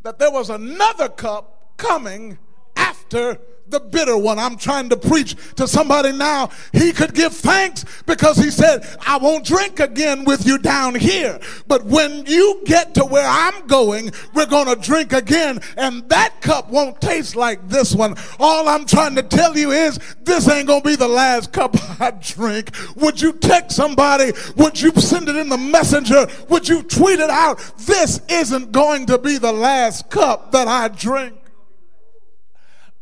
that 0.04 0.20
there 0.20 0.32
was 0.32 0.50
another 0.50 1.08
cup 1.08 1.78
coming 1.78 2.38
after 2.76 3.40
the 3.70 3.80
bitter 3.80 4.18
one. 4.18 4.40
I'm 4.40 4.58
trying 4.58 4.90
to 4.90 4.98
preach 4.98 5.36
to 5.56 5.68
somebody 5.68 6.12
now. 6.12 6.50
He 6.74 6.92
could 6.92 7.14
give 7.14 7.34
thanks 7.34 7.86
because 8.06 8.38
he 8.38 8.52
said, 8.52 8.86
I 9.06 9.18
won't 9.18 9.46
drink 9.46 9.80
again 9.80 10.26
with 10.26 10.46
you 10.46 10.58
down 10.58 10.96
here. 10.96 11.40
But 11.68 11.86
when 11.86 12.26
you 12.26 12.62
get 12.66 12.94
to 12.96 13.06
where 13.06 13.28
I'm 13.28 13.68
going, 13.68 14.12
we're 14.34 14.46
going 14.46 14.68
to 14.68 14.76
drink 14.76 15.14
again. 15.14 15.62
And 15.78 16.08
that 16.10 16.42
cup 16.42 16.70
won't 16.70 17.00
taste 17.02 17.36
like 17.36 17.68
this 17.68 17.94
one. 17.94 18.16
All 18.40 18.68
I'm 18.68 18.86
trying 18.86 19.16
to 19.16 19.24
tell 19.24 19.58
you 19.58 19.72
is 19.72 20.00
this 20.24 20.50
ain't 20.50 20.68
going 20.68 20.82
to 20.82 20.88
be 20.88 20.96
the 20.96 21.08
last 21.08 21.52
cup 21.52 21.76
I 22.00 22.12
drink. 22.12 22.72
Would 22.96 23.22
you 23.22 23.34
text 23.34 23.76
somebody? 23.76 24.32
Would 24.56 24.80
you 24.80 24.92
send 24.94 25.30
it 25.30 25.36
in 25.36 25.50
the 25.50 25.58
messenger? 25.58 26.28
Would 26.50 26.68
you 26.68 26.84
tweet 26.84 27.20
it 27.20 27.30
out? 27.30 27.60
This 27.80 28.22
isn't 28.30 28.72
going 28.72 29.06
to 29.08 29.18
be 29.18 29.38
the 29.38 29.52
last 29.52 30.10
cup 30.10 30.52
that 30.52 30.68
I 30.68 30.88
drink. 30.88 31.39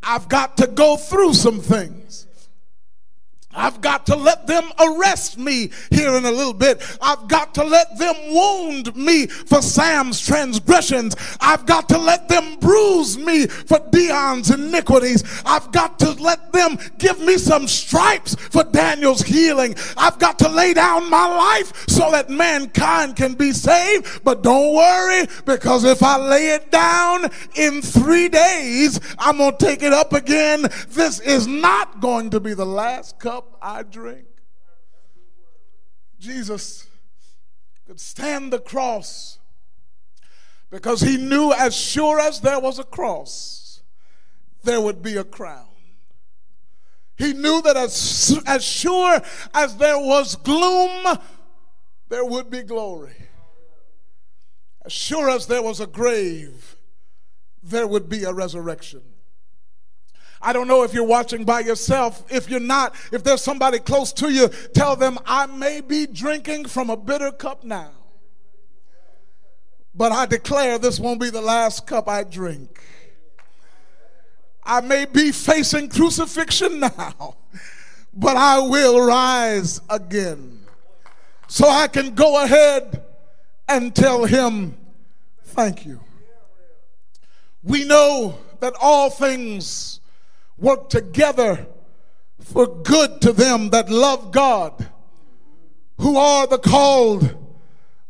I've 0.04 0.30
got 0.30 0.58
to 0.58 0.68
go 0.68 0.98
through 0.98 1.34
some 1.34 1.60
things. 1.60 1.97
I've 3.58 3.82
got 3.82 4.06
to 4.06 4.16
let 4.16 4.48
them 4.48 4.72
arrest 4.80 5.38
me 5.38 5.72
here 5.90 6.16
in 6.16 6.26
a 6.26 6.32
little 6.32 6.54
bit. 6.54 6.82
I've 7.02 7.28
got 7.28 7.54
to 7.56 7.64
let 7.64 7.98
them 7.98 8.16
wound 8.34 8.96
me 8.96 9.26
for 9.28 9.62
Sam's 9.62 10.26
transgressions. 10.26 11.16
I've 11.42 11.66
got 11.66 11.90
to 11.90 11.98
let 11.98 12.30
them 12.30 12.60
bruise 12.60 13.18
me 13.18 13.48
for 13.48 13.80
Dion's 13.92 14.52
iniquities. 14.52 15.24
I've 15.46 15.72
got 15.72 15.98
to 16.00 16.12
let 16.12 16.52
them 16.54 16.78
give 17.00 17.20
me 17.20 17.38
some 17.38 17.68
stripes 17.68 18.36
for 18.36 18.64
Daniel's 18.64 19.24
healing. 19.24 19.76
I've 19.98 20.20
got 20.20 20.38
to 20.40 20.50
lay 20.50 20.74
down 20.74 21.10
my 21.10 21.26
life 21.26 21.88
so 21.88 22.12
that 22.12 22.30
mankind 22.30 23.16
can 23.16 23.34
be 23.34 23.52
saved. 23.52 24.24
But 24.24 24.44
don't 24.44 24.76
worry, 24.76 25.28
because 25.46 25.84
if 25.84 26.04
I 26.04 26.18
lay 26.18 26.50
it 26.50 26.72
down 26.72 27.26
in 27.56 27.82
three 27.82 28.30
days, 28.30 29.00
I'm 29.18 29.38
going 29.38 29.58
to 29.58 29.66
take 29.66 29.82
it 29.82 29.94
up 29.94 30.14
again. 30.14 30.68
This 30.90 31.20
is 31.20 31.48
not 31.48 32.00
going 32.00 32.30
to 32.32 32.40
be 32.40 32.54
the 32.54 32.66
last 32.66 33.18
cup 33.20 33.47
I 33.62 33.84
drink. 33.84 34.28
Jesus 36.20 36.88
could 37.86 38.00
stand 38.00 38.52
the 38.52 38.60
cross 38.60 39.38
Because 40.70 41.02
he 41.02 41.18
knew 41.18 41.54
as 41.54 41.76
sure 41.76 42.20
as 42.20 42.42
there 42.42 42.60
was 42.60 42.78
a 42.78 42.84
cross, 42.84 43.82
there 44.64 44.82
would 44.82 45.02
be 45.02 45.16
a 45.16 45.24
crown. 45.24 45.68
He 47.16 47.34
knew 47.34 47.62
that 47.62 47.78
as, 47.78 48.40
as 48.46 48.64
sure 48.64 49.22
as 49.54 49.78
there 49.78 49.98
was 49.98 50.36
gloom, 50.36 51.18
there 52.10 52.26
would 52.26 52.50
be 52.50 52.64
glory. 52.64 53.16
As 54.86 54.92
sure 54.92 55.30
as 55.30 55.48
there 55.48 55.62
was 55.62 55.80
a 55.80 55.88
grave, 55.88 56.76
there 57.64 57.88
would 57.88 58.08
be 58.08 58.24
a 58.24 58.34
resurrection. 58.34 59.02
I 60.42 60.54
don't 60.54 60.68
know 60.68 60.84
if 60.84 60.94
you're 60.94 61.04
watching 61.04 61.44
by 61.44 61.62
yourself. 61.62 62.24
If 62.30 62.50
you're 62.50 62.60
not, 62.60 62.96
if 63.12 63.24
there's 63.24 63.42
somebody 63.42 63.80
close 63.80 64.14
to 64.14 64.30
you, 64.32 64.50
tell 64.74 64.96
them, 64.96 65.18
I 65.26 65.46
may 65.48 65.82
be 65.82 66.06
drinking 66.06 66.66
from 66.66 66.90
a 66.90 66.98
bitter 66.98 67.32
cup 67.32 67.64
now. 67.64 67.92
But 69.96 70.12
I 70.12 70.28
declare 70.28 70.78
this 70.78 71.00
won't 71.00 71.20
be 71.20 71.32
the 71.32 71.42
last 71.42 71.88
cup 71.88 72.08
I 72.08 72.24
drink. 72.24 72.80
I 74.64 74.82
may 74.82 75.06
be 75.06 75.32
facing 75.32 75.90
crucifixion 75.90 76.80
now, 76.82 77.38
but 78.14 78.38
I 78.38 78.60
will 78.60 79.06
rise 79.06 79.82
again. 79.90 80.60
So 81.48 81.68
I 81.68 81.88
can 81.88 82.14
go 82.14 82.44
ahead 82.44 83.04
and 83.68 83.96
tell 83.96 84.26
him, 84.26 84.78
Thank 85.44 85.88
you. 85.88 86.00
We 87.64 87.84
know 87.84 88.38
that 88.60 88.74
all 88.80 89.10
things 89.10 90.02
work 90.58 90.90
together 90.90 91.68
for 92.40 92.68
good 92.68 93.22
to 93.22 93.32
them 93.32 93.70
that 93.72 93.90
love 93.90 94.32
God, 94.32 94.90
who 95.98 96.18
are 96.18 96.48
the 96.48 96.58
called 96.58 97.36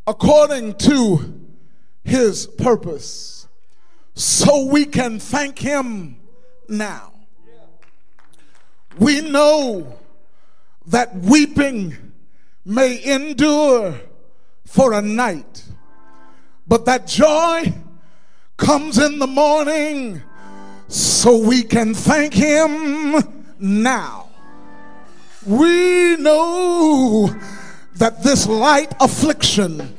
according 0.06 0.76
to 0.76 1.42
his 2.04 2.48
purpose. 2.48 3.48
So 4.14 4.66
we 4.66 4.86
can 4.86 5.20
thank 5.20 5.60
him 5.60 6.18
now. 6.68 7.14
We 8.98 9.22
know 9.22 10.00
that 10.88 11.16
weeping 11.16 12.14
may 12.66 13.04
endure 13.04 14.00
for 14.66 14.94
a 14.94 15.02
night, 15.02 15.64
but 16.68 16.86
that 16.86 17.08
joy 17.08 17.74
comes 18.58 18.98
in 18.98 19.20
the 19.20 19.28
morning 19.28 20.22
so 20.88 21.38
we 21.38 21.64
can 21.64 21.94
thank 21.94 22.34
him 22.34 23.46
now. 23.60 24.30
We 25.46 26.16
know 26.18 27.36
that 27.96 28.24
this 28.24 28.48
light 28.48 28.94
affliction 29.00 29.98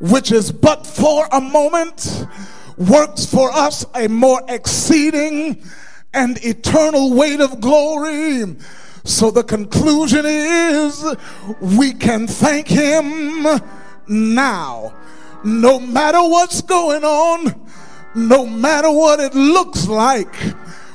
which 0.00 0.32
is 0.32 0.52
but 0.52 0.86
for 0.86 1.26
a 1.32 1.40
moment, 1.40 2.26
works 2.76 3.24
for 3.24 3.50
us 3.52 3.86
a 3.94 4.08
more 4.08 4.42
exceeding 4.48 5.62
and 6.12 6.38
eternal 6.44 7.14
weight 7.14 7.40
of 7.40 7.60
glory. 7.60 8.56
So 9.04 9.30
the 9.30 9.44
conclusion 9.44 10.24
is 10.26 11.04
we 11.60 11.92
can 11.92 12.26
thank 12.26 12.68
him 12.68 13.46
now. 14.08 14.94
No 15.42 15.78
matter 15.78 16.20
what's 16.20 16.62
going 16.62 17.04
on, 17.04 17.63
no 18.14 18.46
matter 18.46 18.90
what 18.90 19.20
it 19.20 19.34
looks 19.34 19.86
like, 19.88 20.34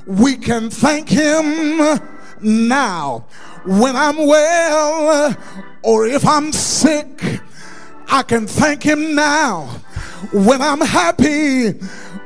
we 0.06 0.36
can 0.36 0.70
thank 0.70 1.10
him 1.10 2.00
now. 2.42 3.26
When 3.66 3.96
I'm 3.96 4.26
well 4.26 5.36
or 5.84 6.08
if 6.08 6.26
I'm 6.26 6.52
sick, 6.54 7.42
I 8.12 8.24
can 8.24 8.48
thank 8.48 8.82
Him 8.84 9.14
now 9.14 9.68
when 10.34 10.62
I'm 10.62 10.82
happy 10.82 11.74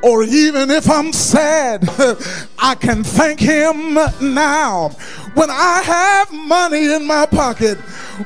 or 0.04 0.24
even 0.24 0.70
if 0.70 0.90
I'm 0.90 1.14
sad. 1.14 1.90
I 2.60 2.76
can 2.76 3.04
thank 3.04 3.40
Him 3.40 3.96
now 4.22 4.92
when 5.34 5.50
I 5.50 5.82
have 5.82 6.32
money 6.32 6.94
in 6.94 7.06
my 7.06 7.26
pocket 7.26 7.78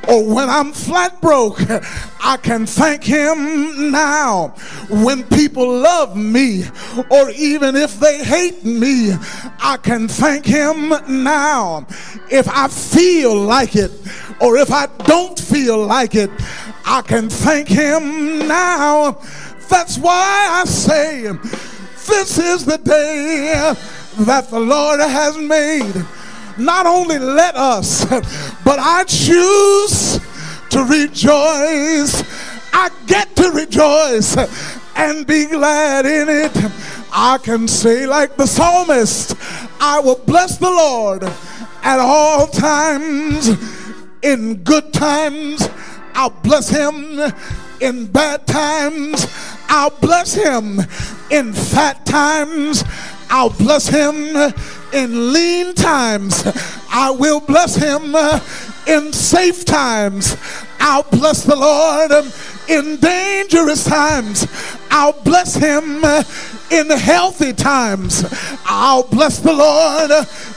or 0.08 0.24
when 0.34 0.48
I'm 0.50 0.72
flat 0.72 1.20
broke, 1.20 1.58
I 2.22 2.36
can 2.36 2.66
thank 2.66 3.04
Him 3.04 3.90
now. 3.90 4.48
When 4.90 5.24
people 5.24 5.68
love 5.68 6.16
me, 6.16 6.64
or 7.10 7.30
even 7.30 7.76
if 7.76 7.98
they 7.98 8.22
hate 8.22 8.64
me, 8.64 9.12
I 9.60 9.78
can 9.78 10.08
thank 10.08 10.44
Him 10.44 10.90
now. 11.08 11.86
If 12.30 12.48
I 12.48 12.68
feel 12.68 13.34
like 13.34 13.74
it, 13.74 13.90
or 14.40 14.58
if 14.58 14.70
I 14.70 14.86
don't 15.04 15.38
feel 15.38 15.84
like 15.84 16.14
it, 16.14 16.30
I 16.90 17.02
can 17.02 17.28
thank 17.28 17.68
him 17.68 18.48
now. 18.48 19.20
That's 19.68 19.98
why 19.98 20.62
I 20.62 20.64
say, 20.64 21.22
this 22.06 22.38
is 22.38 22.64
the 22.64 22.78
day 22.78 23.74
that 24.20 24.50
the 24.50 24.60
Lord 24.60 25.00
has 25.00 25.36
made. 25.36 25.94
Not 26.56 26.86
only 26.86 27.18
let 27.18 27.54
us, 27.54 28.04
but 28.64 28.78
I 28.78 29.04
choose 29.04 30.18
to 30.70 30.84
rejoice. 30.84 32.24
I 32.72 32.90
get 33.06 33.36
to 33.36 33.50
rejoice 33.50 34.36
and 34.96 35.26
be 35.26 35.46
glad 35.46 36.06
in 36.06 36.28
it. 36.28 36.52
I 37.12 37.38
can 37.38 37.68
say, 37.68 38.06
like 38.06 38.36
the 38.36 38.46
psalmist, 38.46 39.34
I 39.80 40.00
will 40.00 40.20
bless 40.26 40.58
the 40.58 40.70
Lord 40.70 41.22
at 41.82 41.98
all 42.00 42.46
times, 42.48 43.48
in 44.22 44.56
good 44.64 44.92
times 44.92 45.68
I'll 46.14 46.30
bless 46.30 46.68
him 46.68 47.32
in 47.80 48.06
bad 48.06 48.46
times. 48.46 49.26
I'll 49.68 49.90
bless 49.90 50.34
him 50.34 50.80
in 51.30 51.52
fat 51.52 52.04
times. 52.06 52.84
I'll 53.30 53.50
bless 53.50 53.88
him 53.88 54.14
in 54.92 55.32
lean 55.32 55.74
times. 55.74 56.42
I 56.90 57.10
will 57.10 57.40
bless 57.40 57.76
him 57.76 58.14
in 58.86 59.12
safe 59.12 59.64
times. 59.64 60.36
I'll 60.80 61.02
bless 61.04 61.44
the 61.44 61.56
Lord 61.56 62.10
in 62.68 62.96
dangerous 62.96 63.84
times. 63.84 64.46
I'll 64.90 65.20
bless 65.22 65.54
him 65.54 66.04
in 66.70 66.90
healthy 66.90 67.52
times. 67.52 68.24
I'll 68.66 69.04
bless 69.04 69.38
the 69.40 69.52
Lord 69.52 70.10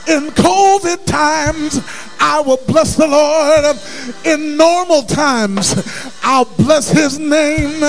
in 0.08 0.30
COVID 0.32 1.04
times. 1.06 1.80
I 2.20 2.40
will 2.40 2.60
bless 2.68 2.96
the 2.96 3.06
Lord 3.08 3.76
in 4.24 4.56
normal 4.56 5.02
times. 5.02 5.74
I'll 6.22 6.44
bless 6.44 6.88
his 6.90 7.18
name 7.18 7.82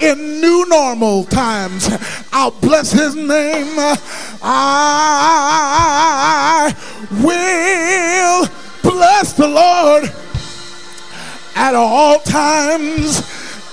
in 0.00 0.40
new 0.40 0.64
normal 0.68 1.24
times. 1.24 1.88
I'll 2.32 2.52
bless 2.52 2.92
his 2.92 3.16
name. 3.16 3.74
I 4.42 5.12
will 7.22 8.48
bless 8.82 9.32
the 9.32 9.48
Lord 9.48 10.12
at 11.54 11.74
all 11.74 12.18
times, 12.20 13.22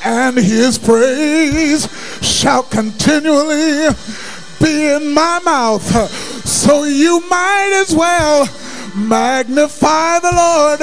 and 0.04 0.38
his 0.38 0.78
praise 0.78 1.88
shall 2.22 2.64
continually 2.64 3.90
be 4.60 4.88
in 4.88 5.14
my 5.14 5.40
mouth. 5.44 5.84
So 6.46 6.84
you 6.84 7.22
might 7.30 7.72
as 7.82 7.96
well 7.96 8.48
Magnify 8.96 10.20
the 10.20 10.32
Lord 10.36 10.80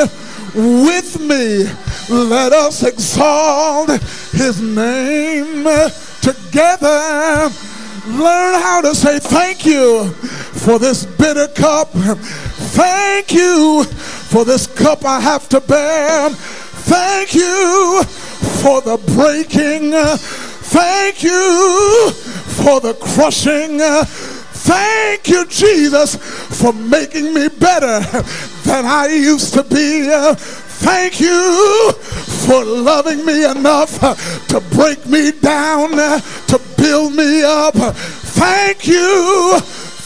with 0.86 1.20
me. 1.20 1.64
Let 2.08 2.52
us 2.52 2.82
exalt 2.82 3.90
his 4.32 4.60
name 4.60 5.64
together. 6.22 7.50
Learn 8.06 8.54
how 8.62 8.80
to 8.82 8.94
say 8.94 9.18
thank 9.18 9.66
you 9.66 10.08
for 10.10 10.78
this 10.78 11.04
bitter 11.04 11.48
cup. 11.48 11.90
Thank 11.90 13.32
you 13.32 13.84
for 13.84 14.44
this 14.44 14.66
cup 14.66 15.04
I 15.04 15.20
have 15.20 15.48
to 15.50 15.60
bear. 15.60 16.30
Thank 16.30 17.34
you 17.34 18.02
for 18.62 18.80
the 18.80 18.98
breaking. 19.14 19.92
Thank 19.92 21.22
you 21.22 22.10
for 22.10 22.80
the 22.80 22.94
crushing. 22.94 23.78
Thank 23.78 25.28
you, 25.28 25.46
Jesus, 25.46 26.16
for 26.60 26.72
making 26.72 27.32
me 27.32 27.48
better 27.48 28.00
than 28.64 28.84
I 28.84 29.06
used 29.08 29.54
to 29.54 29.62
be. 29.62 30.08
Thank 30.78 31.20
you 31.20 31.92
for 31.92 32.64
loving 32.64 33.24
me 33.24 33.44
enough 33.44 34.00
to 34.48 34.60
break 34.74 35.06
me 35.06 35.32
down, 35.32 35.90
to 35.90 36.60
build 36.76 37.14
me 37.14 37.42
up. 37.44 37.74
Thank 37.74 38.86
you. 38.86 39.58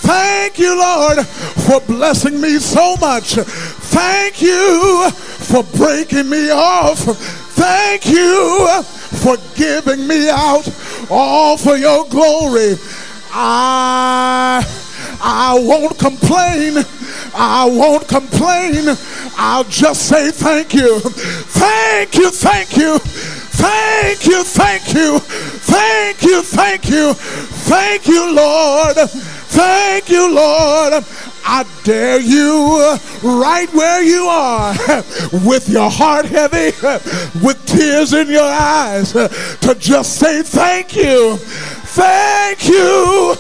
Thank 0.03 0.59
you, 0.59 0.78
Lord, 0.78 1.26
for 1.26 1.80
blessing 1.80 2.40
me 2.40 2.59
so 2.59 2.96
much. 2.96 3.34
Thank 3.34 4.42
you 4.42 5.11
for 5.11 5.62
breaking 5.76 6.28
me 6.28 6.51
off. 6.51 7.39
Thank 7.61 8.06
you 8.06 8.82
for 9.20 9.36
giving 9.54 10.06
me 10.06 10.30
out 10.30 10.66
all 11.11 11.58
for 11.58 11.76
your 11.76 12.06
glory. 12.08 12.76
I, 13.32 14.64
I 15.20 15.58
won't 15.61 15.98
complain. 15.98 16.82
I 17.34 17.66
won't 17.70 18.08
complain. 18.08 18.96
I'll 19.36 19.64
just 19.64 20.08
say 20.08 20.30
thank 20.30 20.72
you. 20.72 21.00
Thank 21.00 22.14
you, 22.14 22.30
thank 22.30 22.78
you. 22.78 22.98
Thank 22.98 24.24
you, 24.26 24.42
thank 24.42 24.94
you, 24.94 25.18
thank 25.18 26.22
you, 26.22 26.42
thank 26.42 26.88
you, 26.88 27.12
thank 27.12 28.06
you, 28.08 28.34
Lord. 28.34 28.96
Thank 29.50 30.08
you, 30.08 30.34
Lord. 30.34 31.04
I 31.45 31.64
dare 31.84 32.20
you 32.20 32.78
uh, 32.80 32.99
right 33.22 33.72
where 33.72 34.03
you 34.03 34.24
are 34.26 34.72
with 35.45 35.68
your 35.68 35.91
heart 35.91 36.26
heavy, 36.26 36.72
with 37.45 37.64
tears 37.66 38.12
in 38.12 38.28
your 38.28 38.43
eyes, 38.43 39.14
uh, 39.16 39.28
to 39.62 39.74
just 39.74 40.16
say 40.16 40.43
thank 40.43 40.95
you. 40.97 41.36
Thank 41.36 42.68
you. 42.68 43.36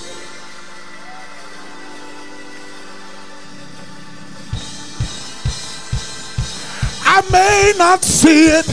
I 7.12 7.22
may 7.32 7.72
not 7.76 8.04
see 8.04 8.46
it, 8.46 8.66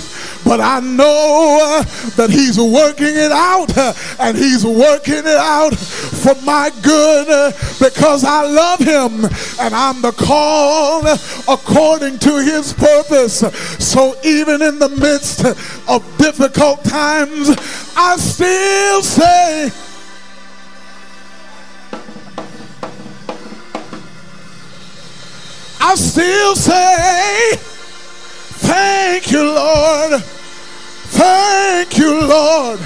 but 0.48 0.62
I 0.62 0.80
know 0.80 1.60
uh, 1.62 1.84
that 2.16 2.30
He's 2.30 2.58
working 2.58 3.16
it 3.16 3.32
out, 3.34 3.78
uh, 3.78 3.94
and 4.18 4.38
He's 4.38 4.66
working 4.66 5.28
it 5.28 5.28
out 5.28 5.76
for 5.76 6.34
my 6.44 6.72
good 6.82 7.28
uh, 7.30 7.52
because 7.80 8.24
I 8.24 8.44
love 8.46 8.80
Him 8.80 9.26
and 9.60 9.76
I'm 9.76 10.02
the 10.02 10.14
call 10.14 11.06
according 11.54 12.20
to 12.20 12.42
His 12.42 12.72
purpose. 12.72 13.40
So 13.84 14.16
even 14.24 14.62
in 14.62 14.80
the 14.80 14.90
midst 14.90 15.44
of 15.90 16.18
difficult 16.18 16.84
times, 16.86 17.50
I 17.98 18.16
still 18.16 19.02
say, 19.04 19.72
I 25.82 25.96
still 25.96 26.56
say, 26.56 27.58
Thank 28.60 29.32
you, 29.32 29.44
Lord. 29.44 30.24
Thank 31.18 31.98
you, 31.98 32.28
Lord. 32.28 32.80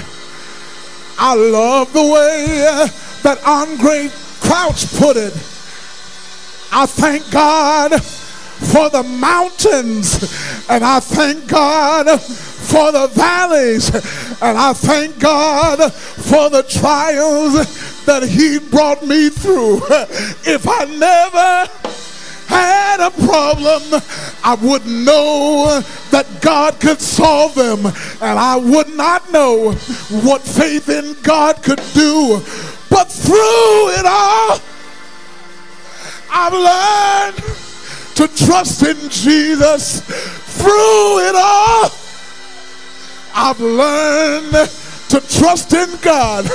I 1.18 1.34
love 1.34 1.92
the 1.92 2.02
way 2.02 2.46
that 3.22 3.38
Andraé 3.40 4.10
Crouch 4.40 4.86
put 4.98 5.18
it. 5.18 5.34
I 6.72 6.86
thank 6.86 7.30
God 7.30 8.02
for 8.02 8.88
the 8.88 9.02
mountains, 9.02 10.16
and 10.70 10.82
I 10.82 11.00
thank 11.00 11.46
God 11.46 12.18
for 12.18 12.90
the 12.90 13.08
valleys, 13.08 13.94
and 14.40 14.56
I 14.56 14.72
thank 14.72 15.18
God 15.18 15.92
for 15.92 16.48
the 16.48 16.62
trials 16.62 18.04
that 18.06 18.22
He 18.22 18.58
brought 18.58 19.04
me 19.04 19.28
through. 19.28 19.82
If 20.44 20.66
I 20.66 20.84
never 20.86 21.92
had 22.60 23.00
a 23.00 23.10
problem, 23.26 23.82
I 24.44 24.56
wouldn't 24.60 25.04
know 25.04 25.80
that 26.10 26.26
God 26.40 26.80
could 26.80 27.00
solve 27.00 27.54
them. 27.54 27.86
And 28.20 28.38
I 28.38 28.56
would 28.56 28.94
not 28.96 29.30
know 29.32 29.72
what 30.22 30.42
faith 30.42 30.88
in 30.88 31.16
God 31.22 31.62
could 31.62 31.82
do. 31.94 32.42
But 32.90 33.10
through 33.10 33.90
it 33.98 34.06
all, 34.06 34.60
I've 36.30 36.52
learned 36.52 37.36
to 38.16 38.44
trust 38.46 38.82
in 38.82 38.96
Jesus. 39.08 40.00
Through 40.00 41.28
it 41.28 41.34
all, 41.34 41.90
I've 43.34 43.60
learned 43.60 44.81
to 45.12 45.20
trust 45.20 45.74
in 45.74 45.90
God. 46.00 46.46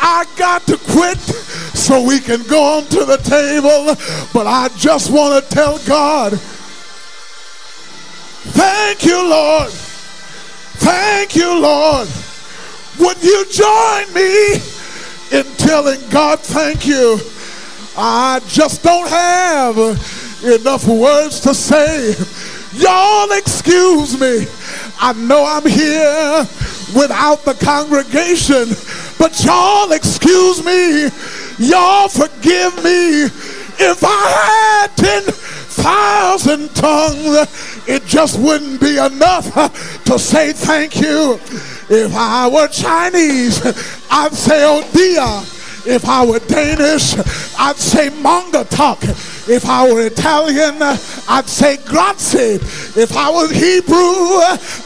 I 0.00 0.24
got 0.38 0.66
to 0.68 0.78
quit 0.78 1.18
so 1.18 2.02
we 2.02 2.20
can 2.20 2.42
go 2.44 2.78
on 2.78 2.84
to 2.84 3.04
the 3.04 3.18
table, 3.18 3.94
but 4.32 4.46
I 4.46 4.68
just 4.76 5.12
want 5.12 5.44
to 5.44 5.50
tell 5.50 5.78
God, 5.80 6.32
thank 8.56 9.04
you, 9.04 9.28
Lord. 9.28 9.70
Thank 10.80 11.36
you, 11.36 11.60
Lord. 11.60 12.08
Would 12.98 13.22
you 13.22 13.44
join 13.50 14.14
me 14.14 14.54
in 15.30 15.44
telling 15.58 16.00
God 16.08 16.40
thank 16.40 16.86
you? 16.86 17.18
I 17.94 18.40
just 18.46 18.82
don't 18.82 19.10
have 19.10 19.76
enough 20.44 20.88
words 20.88 21.40
to 21.40 21.52
say. 21.52 22.14
Y'all 22.72 23.30
excuse 23.32 24.18
me. 24.18 24.46
I 24.98 25.12
know 25.12 25.44
I'm 25.44 25.66
here 25.66 26.48
without 26.94 27.44
the 27.44 27.54
congregation, 27.54 28.68
but 29.18 29.44
y'all 29.44 29.92
excuse 29.92 30.64
me. 30.64 31.08
Y'all 31.58 32.08
forgive 32.08 32.76
me. 32.84 33.24
If 33.80 34.02
I 34.02 34.88
had 34.88 34.96
10,000 34.96 36.74
tongues, 36.74 37.84
it 37.86 38.04
just 38.06 38.38
wouldn't 38.38 38.80
be 38.80 38.98
enough 38.98 39.52
to 40.04 40.18
say 40.18 40.52
thank 40.52 41.00
you. 41.00 41.38
If 41.88 42.14
I 42.14 42.48
were 42.48 42.68
Chinese, 42.68 43.64
I'd 44.10 44.34
say 44.34 44.64
oh 44.64 44.82
dear. 44.92 45.54
If 45.86 46.06
I 46.06 46.26
were 46.26 46.40
Danish, 46.40 47.14
I'd 47.58 47.76
say 47.76 48.10
mange 48.20 48.68
tak. 48.68 48.98
If 49.48 49.64
I 49.64 49.90
were 49.90 50.06
Italian, 50.06 50.76
I'd 50.82 51.48
say 51.48 51.78
grazie. 51.78 52.56
If 53.00 53.16
I 53.16 53.30
was 53.30 53.50
Hebrew, 53.50 53.96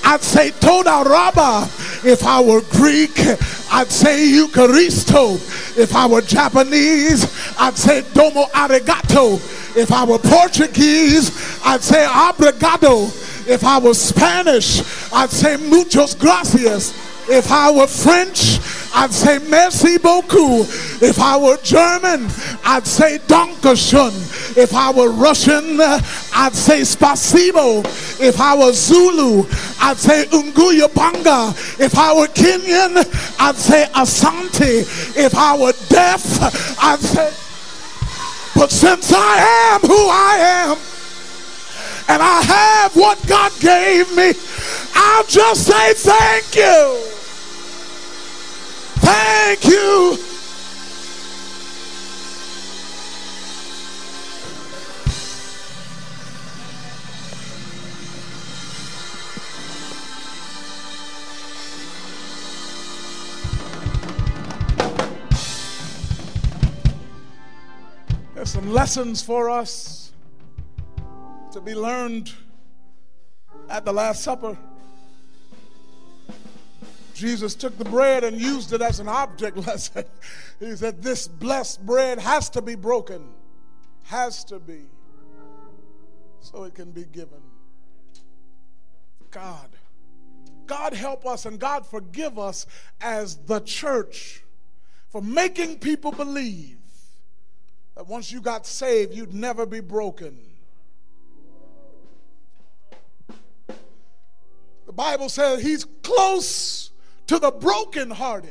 I'd 0.04 0.22
say 0.22 0.50
toda 0.60 1.02
raba. 1.02 1.66
If 2.04 2.24
I 2.24 2.40
were 2.40 2.62
Greek, 2.62 3.16
I'd 3.70 3.90
say 3.90 4.26
Eucharisto. 4.26 5.36
If 5.78 5.94
I 5.94 6.06
were 6.06 6.20
Japanese, 6.20 7.24
I'd 7.58 7.78
say 7.78 8.04
domo 8.12 8.46
arigato. 8.46 9.36
If 9.76 9.92
I 9.92 10.04
were 10.04 10.18
Portuguese, 10.18 11.30
I'd 11.64 11.82
say 11.82 12.04
obrigado. 12.04 13.06
If 13.48 13.64
I 13.64 13.78
were 13.78 13.94
Spanish, 13.94 14.80
I'd 15.12 15.30
say 15.30 15.56
muchos 15.56 16.14
gracias. 16.14 16.92
If 17.28 17.52
I 17.52 17.70
were 17.70 17.86
French, 17.86 18.58
I'd 18.94 19.12
say 19.12 19.38
merci 19.48 19.98
beaucoup. 19.98 20.66
If 21.02 21.18
I 21.18 21.36
were 21.36 21.56
German, 21.62 22.28
I'd 22.64 22.86
say 22.86 23.18
dankeschön. 23.26 24.12
If 24.56 24.74
I 24.74 24.90
were 24.92 25.10
Russian, 25.10 25.80
I'd 25.80 26.54
say 26.54 26.82
spasibo. 26.82 27.84
If 28.20 28.40
I 28.40 28.54
were 28.54 28.72
Zulu, 28.72 29.46
I'd 29.80 29.96
say 29.96 30.26
unguya 30.26 30.92
banga. 30.94 31.54
If 31.82 31.96
I 31.96 32.14
were 32.14 32.28
Kenyan, 32.28 32.96
I'd 33.40 33.56
say 33.56 33.86
asante. 33.94 34.84
If 35.16 35.34
I 35.34 35.56
were 35.58 35.72
deaf, 35.88 36.22
I'd 36.82 37.00
say, 37.00 37.32
but 38.54 38.70
since 38.70 39.12
I 39.14 39.72
am 39.74 39.80
who 39.80 40.08
I 40.08 40.36
am, 40.68 40.78
and 42.08 42.22
I 42.22 42.42
have 42.42 42.94
what 42.94 43.26
God 43.26 43.52
gave 43.60 44.14
me, 44.14 44.34
I'll 44.94 45.24
just 45.24 45.66
say 45.66 45.94
thank 45.94 46.54
you. 46.56 47.21
Thank 49.02 49.64
you. 49.64 50.16
There's 68.34 68.50
some 68.50 68.72
lessons 68.72 69.20
for 69.22 69.50
us 69.50 70.12
to 71.50 71.60
be 71.60 71.74
learned 71.74 72.32
at 73.68 73.84
the 73.84 73.92
Last 73.92 74.22
Supper. 74.22 74.56
Jesus 77.14 77.54
took 77.54 77.76
the 77.78 77.84
bread 77.84 78.24
and 78.24 78.40
used 78.40 78.72
it 78.72 78.82
as 78.82 79.00
an 79.00 79.08
object 79.08 79.56
lesson. 79.66 80.04
he 80.60 80.76
said, 80.76 81.02
This 81.02 81.28
blessed 81.28 81.84
bread 81.84 82.18
has 82.18 82.50
to 82.50 82.62
be 82.62 82.74
broken, 82.74 83.28
has 84.04 84.44
to 84.44 84.58
be, 84.58 84.82
so 86.40 86.64
it 86.64 86.74
can 86.74 86.90
be 86.90 87.04
given. 87.04 87.40
God, 89.30 89.68
God 90.66 90.92
help 90.92 91.26
us 91.26 91.46
and 91.46 91.58
God 91.58 91.86
forgive 91.86 92.38
us 92.38 92.66
as 93.00 93.36
the 93.36 93.60
church 93.60 94.42
for 95.10 95.20
making 95.20 95.78
people 95.78 96.12
believe 96.12 96.78
that 97.94 98.06
once 98.06 98.32
you 98.32 98.40
got 98.40 98.66
saved, 98.66 99.14
you'd 99.14 99.34
never 99.34 99.66
be 99.66 99.80
broken. 99.80 100.38
The 104.86 104.92
Bible 104.92 105.28
says 105.28 105.62
he's 105.62 105.84
close 106.02 106.91
to 107.32 107.38
the 107.38 107.50
brokenhearted. 107.50 108.50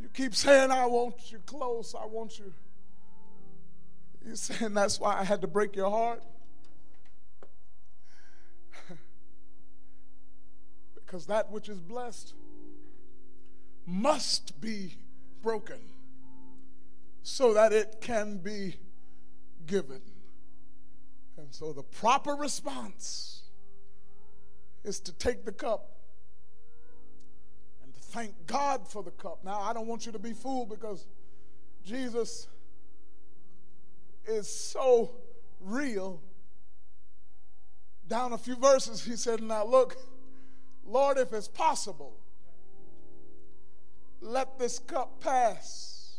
You 0.00 0.08
keep 0.14 0.36
saying, 0.36 0.70
I 0.70 0.86
want 0.86 1.32
you 1.32 1.40
close, 1.40 1.96
I 2.00 2.06
want 2.06 2.38
you. 2.38 2.54
You're 4.24 4.36
saying 4.36 4.72
that's 4.74 5.00
why 5.00 5.18
I 5.18 5.24
had 5.24 5.40
to 5.40 5.48
break 5.48 5.74
your 5.74 5.90
heart? 5.90 6.22
because 10.94 11.26
that 11.26 11.50
which 11.50 11.68
is 11.68 11.80
blessed 11.80 12.34
must 13.84 14.60
be 14.60 14.94
broken 15.42 15.80
so 17.24 17.52
that 17.54 17.72
it 17.72 17.96
can 18.00 18.38
be 18.38 18.76
given. 19.66 20.02
And 21.36 21.52
so 21.52 21.72
the 21.72 21.82
proper 21.82 22.36
response 22.36 23.42
is 24.84 25.00
to 25.00 25.12
take 25.12 25.44
the 25.44 25.50
cup 25.50 25.95
thank 28.16 28.46
God 28.46 28.88
for 28.88 29.02
the 29.02 29.10
cup. 29.10 29.40
Now, 29.44 29.60
I 29.60 29.74
don't 29.74 29.86
want 29.86 30.06
you 30.06 30.12
to 30.12 30.18
be 30.18 30.32
fooled 30.32 30.70
because 30.70 31.06
Jesus 31.84 32.48
is 34.26 34.48
so 34.48 35.10
real. 35.60 36.22
Down 38.08 38.32
a 38.32 38.38
few 38.38 38.56
verses, 38.56 39.04
he 39.04 39.16
said, 39.16 39.42
Now 39.42 39.66
look, 39.66 39.98
Lord, 40.86 41.18
if 41.18 41.34
it's 41.34 41.46
possible, 41.46 42.16
let 44.22 44.58
this 44.58 44.78
cup 44.78 45.20
pass. 45.20 46.16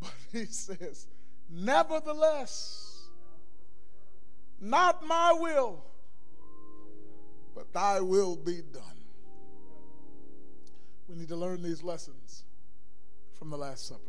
But 0.00 0.14
he 0.32 0.46
says, 0.46 1.08
Nevertheless, 1.50 3.02
not 4.62 5.06
my 5.06 5.34
will, 5.38 5.84
but 7.54 7.70
thy 7.74 8.00
will 8.00 8.34
be 8.34 8.62
done. 8.72 8.97
We 11.08 11.14
need 11.14 11.28
to 11.28 11.36
learn 11.36 11.62
these 11.62 11.82
lessons 11.82 12.44
from 13.38 13.48
the 13.48 13.56
Last 13.56 13.88
Supper. 13.88 14.02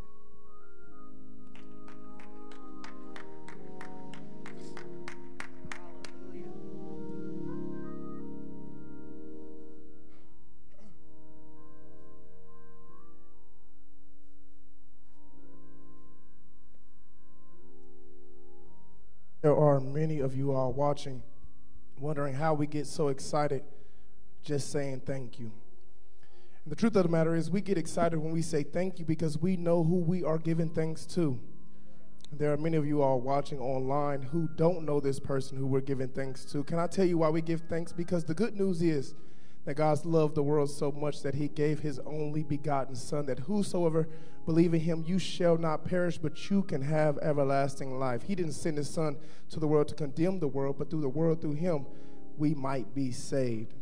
There 19.41 19.55
are 19.55 19.79
many 19.79 20.19
of 20.19 20.35
you 20.35 20.51
all 20.51 20.73
watching, 20.73 21.23
wondering 21.97 22.33
how 22.33 22.53
we 22.53 22.67
get 22.67 22.87
so 22.87 23.07
excited 23.07 23.63
just 24.43 24.69
saying 24.69 25.03
thank 25.05 25.39
you. 25.39 25.51
And 26.63 26.71
the 26.71 26.75
truth 26.75 26.95
of 26.95 27.03
the 27.03 27.09
matter 27.09 27.35
is, 27.35 27.49
we 27.49 27.61
get 27.61 27.77
excited 27.77 28.19
when 28.19 28.31
we 28.31 28.41
say 28.41 28.63
thank 28.63 28.99
you 28.99 29.05
because 29.05 29.37
we 29.37 29.57
know 29.57 29.83
who 29.83 29.95
we 29.95 30.23
are 30.23 30.37
giving 30.37 30.69
thanks 30.69 31.05
to. 31.07 31.39
There 32.31 32.53
are 32.53 32.57
many 32.57 32.77
of 32.77 32.85
you 32.85 33.01
all 33.01 33.19
watching 33.19 33.59
online 33.59 34.21
who 34.21 34.47
don't 34.55 34.85
know 34.85 34.99
this 34.99 35.19
person 35.19 35.57
who 35.57 35.65
we're 35.65 35.81
giving 35.81 36.09
thanks 36.09 36.45
to. 36.45 36.63
Can 36.63 36.77
I 36.77 36.85
tell 36.85 37.05
you 37.05 37.17
why 37.17 37.29
we 37.29 37.41
give 37.41 37.61
thanks? 37.61 37.91
Because 37.91 38.23
the 38.23 38.35
good 38.35 38.55
news 38.55 38.83
is 38.83 39.15
that 39.65 39.73
God's 39.73 40.05
loved 40.05 40.35
the 40.35 40.43
world 40.43 40.69
so 40.69 40.91
much 40.91 41.21
that 41.23 41.35
he 41.35 41.47
gave 41.47 41.79
his 41.79 41.99
only 41.99 42.43
begotten 42.43 42.95
Son, 42.95 43.25
that 43.25 43.39
whosoever 43.39 44.07
believe 44.45 44.73
in 44.73 44.79
him, 44.79 45.03
you 45.05 45.19
shall 45.19 45.57
not 45.57 45.85
perish, 45.85 46.17
but 46.17 46.49
you 46.49 46.61
can 46.63 46.81
have 46.81 47.17
everlasting 47.19 47.99
life. 47.99 48.23
He 48.23 48.35
didn't 48.35 48.53
send 48.53 48.77
his 48.77 48.89
Son 48.89 49.17
to 49.49 49.59
the 49.59 49.67
world 49.67 49.87
to 49.89 49.95
condemn 49.95 50.39
the 50.39 50.47
world, 50.47 50.75
but 50.77 50.89
through 50.89 51.01
the 51.01 51.09
world, 51.09 51.41
through 51.41 51.53
him, 51.53 51.85
we 52.37 52.53
might 52.53 52.93
be 52.93 53.11
saved. 53.11 53.73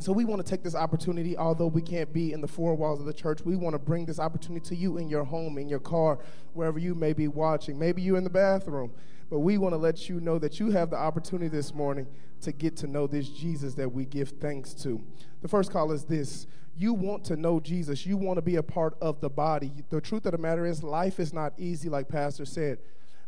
So 0.00 0.10
we 0.10 0.24
want 0.24 0.44
to 0.44 0.50
take 0.50 0.62
this 0.62 0.74
opportunity, 0.74 1.36
although 1.36 1.66
we 1.66 1.82
can't 1.82 2.12
be 2.12 2.32
in 2.32 2.40
the 2.40 2.48
four 2.48 2.74
walls 2.74 2.98
of 2.98 3.06
the 3.06 3.12
church, 3.12 3.42
we 3.44 3.56
want 3.56 3.74
to 3.74 3.78
bring 3.78 4.06
this 4.06 4.18
opportunity 4.18 4.66
to 4.70 4.74
you 4.74 4.96
in 4.96 5.08
your 5.08 5.22
home, 5.22 5.58
in 5.58 5.68
your 5.68 5.80
car, 5.80 6.18
wherever 6.54 6.78
you 6.78 6.94
may 6.94 7.12
be 7.12 7.28
watching. 7.28 7.78
Maybe 7.78 8.00
you're 8.00 8.16
in 8.16 8.24
the 8.24 8.30
bathroom, 8.30 8.92
but 9.28 9.40
we 9.40 9.58
want 9.58 9.74
to 9.74 9.76
let 9.76 10.08
you 10.08 10.18
know 10.18 10.38
that 10.38 10.58
you 10.58 10.70
have 10.70 10.90
the 10.90 10.96
opportunity 10.96 11.48
this 11.48 11.74
morning 11.74 12.06
to 12.40 12.52
get 12.52 12.74
to 12.78 12.86
know 12.86 13.06
this 13.06 13.28
Jesus 13.28 13.74
that 13.74 13.92
we 13.92 14.06
give 14.06 14.30
thanks 14.30 14.72
to. 14.74 15.00
The 15.42 15.48
first 15.48 15.70
call 15.70 15.92
is 15.92 16.04
this 16.04 16.46
you 16.74 16.94
want 16.94 17.22
to 17.24 17.36
know 17.36 17.60
Jesus, 17.60 18.06
you 18.06 18.16
want 18.16 18.38
to 18.38 18.42
be 18.42 18.56
a 18.56 18.62
part 18.62 18.96
of 19.02 19.20
the 19.20 19.28
body. 19.28 19.70
The 19.90 20.00
truth 20.00 20.24
of 20.24 20.32
the 20.32 20.38
matter 20.38 20.64
is, 20.64 20.82
life 20.82 21.20
is 21.20 21.34
not 21.34 21.52
easy, 21.58 21.90
like 21.90 22.08
Pastor 22.08 22.46
said, 22.46 22.78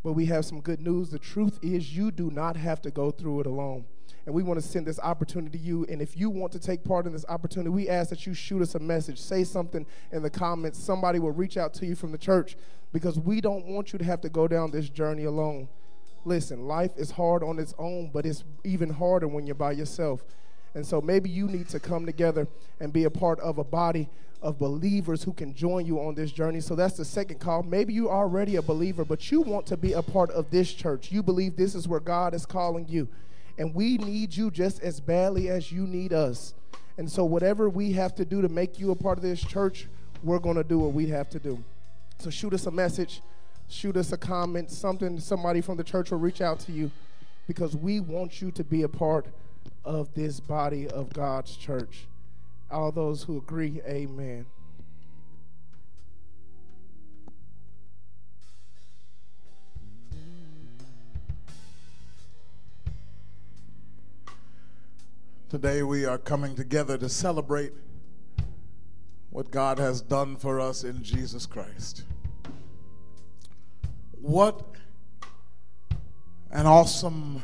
but 0.02 0.14
we 0.14 0.26
have 0.26 0.46
some 0.46 0.62
good 0.62 0.80
news. 0.80 1.10
The 1.10 1.18
truth 1.18 1.58
is, 1.62 1.94
you 1.94 2.10
do 2.10 2.30
not 2.30 2.56
have 2.56 2.80
to 2.82 2.90
go 2.90 3.10
through 3.10 3.40
it 3.40 3.46
alone 3.46 3.84
and 4.26 4.34
we 4.34 4.42
want 4.42 4.60
to 4.60 4.66
send 4.66 4.86
this 4.86 4.98
opportunity 5.00 5.58
to 5.58 5.64
you. 5.64 5.86
And 5.88 6.00
if 6.00 6.16
you 6.16 6.30
want 6.30 6.52
to 6.52 6.58
take 6.58 6.82
part 6.82 7.06
in 7.06 7.12
this 7.12 7.26
opportunity, 7.28 7.70
we 7.70 7.88
ask 7.88 8.10
that 8.10 8.26
you 8.26 8.34
shoot 8.34 8.62
us 8.62 8.74
a 8.74 8.78
message, 8.78 9.20
say 9.20 9.44
something 9.44 9.86
in 10.12 10.22
the 10.22 10.30
comments. 10.30 10.78
Somebody 10.78 11.18
will 11.18 11.32
reach 11.32 11.56
out 11.56 11.74
to 11.74 11.86
you 11.86 11.94
from 11.94 12.12
the 12.12 12.18
church 12.18 12.56
because 12.92 13.18
we 13.18 13.40
don't 13.40 13.66
want 13.66 13.92
you 13.92 13.98
to 13.98 14.04
have 14.04 14.20
to 14.22 14.28
go 14.28 14.48
down 14.48 14.70
this 14.70 14.88
journey 14.88 15.24
alone. 15.24 15.68
Listen, 16.24 16.66
life 16.66 16.92
is 16.96 17.10
hard 17.10 17.42
on 17.42 17.58
its 17.58 17.74
own, 17.78 18.10
but 18.12 18.24
it's 18.24 18.44
even 18.64 18.88
harder 18.88 19.28
when 19.28 19.46
you're 19.46 19.54
by 19.54 19.72
yourself. 19.72 20.24
And 20.74 20.86
so 20.86 21.00
maybe 21.00 21.28
you 21.28 21.46
need 21.46 21.68
to 21.68 21.78
come 21.78 22.06
together 22.06 22.48
and 22.80 22.92
be 22.92 23.04
a 23.04 23.10
part 23.10 23.38
of 23.40 23.58
a 23.58 23.64
body 23.64 24.08
of 24.40 24.58
believers 24.58 25.22
who 25.22 25.32
can 25.32 25.54
join 25.54 25.86
you 25.86 25.98
on 25.98 26.14
this 26.14 26.30
journey. 26.32 26.60
So 26.60 26.74
that's 26.74 26.96
the 26.96 27.04
second 27.04 27.40
call. 27.40 27.62
Maybe 27.62 27.94
you're 27.94 28.10
already 28.10 28.56
a 28.56 28.62
believer, 28.62 29.04
but 29.04 29.30
you 29.30 29.40
want 29.40 29.66
to 29.66 29.76
be 29.76 29.92
a 29.92 30.02
part 30.02 30.30
of 30.30 30.50
this 30.50 30.72
church. 30.72 31.10
You 31.12 31.22
believe 31.22 31.56
this 31.56 31.74
is 31.74 31.88
where 31.88 32.00
God 32.00 32.34
is 32.34 32.44
calling 32.44 32.86
you. 32.88 33.08
And 33.58 33.74
we 33.74 33.98
need 33.98 34.36
you 34.36 34.50
just 34.50 34.82
as 34.82 35.00
badly 35.00 35.48
as 35.48 35.70
you 35.70 35.86
need 35.86 36.12
us. 36.12 36.54
And 36.96 37.10
so, 37.10 37.24
whatever 37.24 37.68
we 37.68 37.92
have 37.92 38.14
to 38.16 38.24
do 38.24 38.42
to 38.42 38.48
make 38.48 38.78
you 38.78 38.90
a 38.90 38.96
part 38.96 39.18
of 39.18 39.22
this 39.22 39.40
church, 39.40 39.88
we're 40.22 40.38
going 40.38 40.56
to 40.56 40.64
do 40.64 40.78
what 40.78 40.92
we 40.92 41.06
have 41.08 41.28
to 41.30 41.38
do. 41.38 41.62
So, 42.18 42.30
shoot 42.30 42.52
us 42.52 42.66
a 42.66 42.70
message, 42.70 43.20
shoot 43.68 43.96
us 43.96 44.12
a 44.12 44.16
comment, 44.16 44.70
something, 44.70 45.18
somebody 45.18 45.60
from 45.60 45.76
the 45.76 45.84
church 45.84 46.10
will 46.10 46.18
reach 46.18 46.40
out 46.40 46.60
to 46.60 46.72
you 46.72 46.90
because 47.46 47.76
we 47.76 48.00
want 48.00 48.40
you 48.40 48.50
to 48.52 48.64
be 48.64 48.82
a 48.82 48.88
part 48.88 49.26
of 49.84 50.12
this 50.14 50.40
body 50.40 50.88
of 50.88 51.12
God's 51.12 51.56
church. 51.56 52.06
All 52.70 52.90
those 52.90 53.24
who 53.24 53.38
agree, 53.38 53.80
amen. 53.86 54.46
Today 65.54 65.84
we 65.84 66.04
are 66.04 66.18
coming 66.18 66.56
together 66.56 66.98
to 66.98 67.08
celebrate 67.08 67.72
what 69.30 69.52
God 69.52 69.78
has 69.78 70.00
done 70.00 70.34
for 70.34 70.58
us 70.58 70.82
in 70.82 71.00
Jesus 71.00 71.46
Christ. 71.46 72.02
What 74.20 74.64
an 76.50 76.66
awesome, 76.66 77.40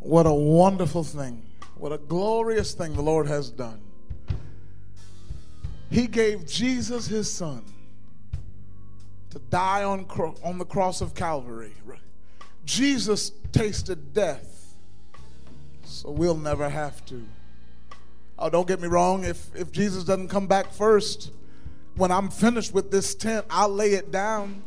what 0.00 0.26
a 0.26 0.32
wonderful 0.34 1.02
thing, 1.02 1.42
what 1.76 1.92
a 1.92 1.98
glorious 1.98 2.74
thing 2.74 2.92
the 2.92 3.00
Lord 3.00 3.26
has 3.26 3.48
done. 3.48 3.80
He 5.88 6.06
gave 6.08 6.46
Jesus 6.46 7.06
his 7.06 7.32
son 7.32 7.64
to 9.30 9.38
die 9.38 9.82
on, 9.82 10.04
on 10.44 10.58
the 10.58 10.66
cross 10.66 11.00
of 11.00 11.14
Calvary. 11.14 11.72
Jesus 12.66 13.32
tasted 13.50 14.12
death 14.12 14.49
so 15.90 16.10
we'll 16.10 16.36
never 16.36 16.68
have 16.68 17.04
to. 17.06 17.26
Oh, 18.38 18.48
don't 18.48 18.66
get 18.66 18.80
me 18.80 18.88
wrong. 18.88 19.24
If, 19.24 19.54
if 19.54 19.70
Jesus 19.70 20.04
doesn't 20.04 20.28
come 20.28 20.46
back 20.46 20.72
first, 20.72 21.30
when 21.96 22.10
I'm 22.10 22.30
finished 22.30 22.72
with 22.72 22.90
this 22.90 23.14
tent, 23.14 23.44
I'll 23.50 23.68
lay 23.68 23.92
it 23.92 24.10
down. 24.10 24.62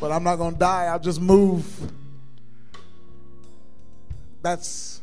But 0.00 0.10
I'm 0.12 0.24
not 0.24 0.36
going 0.36 0.54
to 0.54 0.58
die. 0.58 0.86
I'll 0.86 0.98
just 0.98 1.20
move. 1.20 1.92
That's 4.42 5.00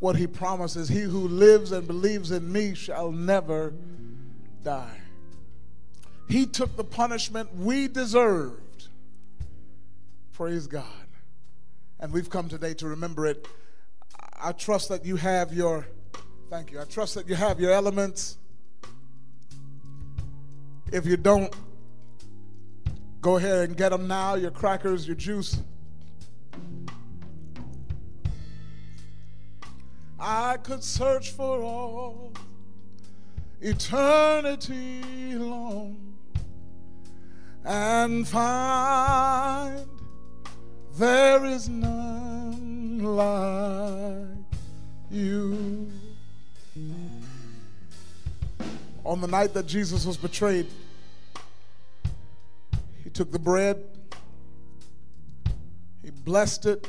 what 0.00 0.16
he 0.16 0.26
promises. 0.26 0.88
He 0.88 1.00
who 1.00 1.28
lives 1.28 1.72
and 1.72 1.86
believes 1.86 2.30
in 2.30 2.50
me 2.50 2.74
shall 2.74 3.12
never 3.12 3.74
die. 4.64 5.00
He 6.28 6.46
took 6.46 6.76
the 6.76 6.84
punishment 6.84 7.54
we 7.56 7.88
deserved. 7.88 8.88
Praise 10.32 10.66
God. 10.66 10.84
And 12.00 12.12
we've 12.12 12.30
come 12.30 12.48
today 12.48 12.74
to 12.74 12.86
remember 12.86 13.26
it 13.26 13.46
I 14.40 14.52
trust 14.52 14.88
that 14.90 15.04
you 15.04 15.16
have 15.16 15.52
your, 15.52 15.86
thank 16.48 16.70
you, 16.70 16.80
I 16.80 16.84
trust 16.84 17.14
that 17.16 17.28
you 17.28 17.34
have 17.34 17.58
your 17.58 17.72
elements. 17.72 18.38
If 20.92 21.06
you 21.06 21.16
don't, 21.16 21.54
go 23.20 23.36
ahead 23.36 23.68
and 23.68 23.76
get 23.76 23.90
them 23.90 24.06
now 24.06 24.36
your 24.36 24.50
crackers, 24.50 25.06
your 25.06 25.16
juice. 25.16 25.60
I 30.20 30.56
could 30.58 30.82
search 30.82 31.30
for 31.32 31.62
all 31.62 32.32
eternity 33.60 35.02
long 35.34 36.14
and 37.64 38.26
find 38.26 39.86
there 40.94 41.44
is 41.44 41.68
none 41.68 42.98
like 43.00 44.27
you. 45.10 45.90
On 49.04 49.20
the 49.20 49.26
night 49.26 49.54
that 49.54 49.66
Jesus 49.66 50.04
was 50.04 50.16
betrayed, 50.16 50.66
he 53.02 53.10
took 53.10 53.32
the 53.32 53.38
bread, 53.38 53.82
he 56.04 56.10
blessed 56.10 56.66
it, 56.66 56.88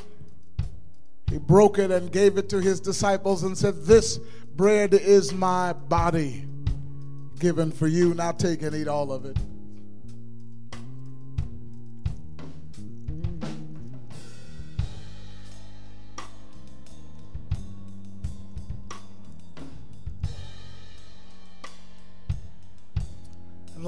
he 1.29 1.37
broke 1.37 1.79
it 1.79 1.91
and 1.91 2.11
gave 2.11 2.37
it 2.37 2.49
to 2.49 2.59
his 2.59 2.79
disciples 2.79 3.43
and 3.43 3.57
said, 3.57 3.85
This 3.85 4.17
bread 4.55 4.93
is 4.93 5.33
my 5.33 5.73
body 5.73 6.45
given 7.39 7.71
for 7.71 7.87
you. 7.87 8.13
Now 8.13 8.31
take 8.31 8.61
and 8.63 8.75
eat 8.75 8.87
all 8.87 9.11
of 9.11 9.25
it. 9.25 9.37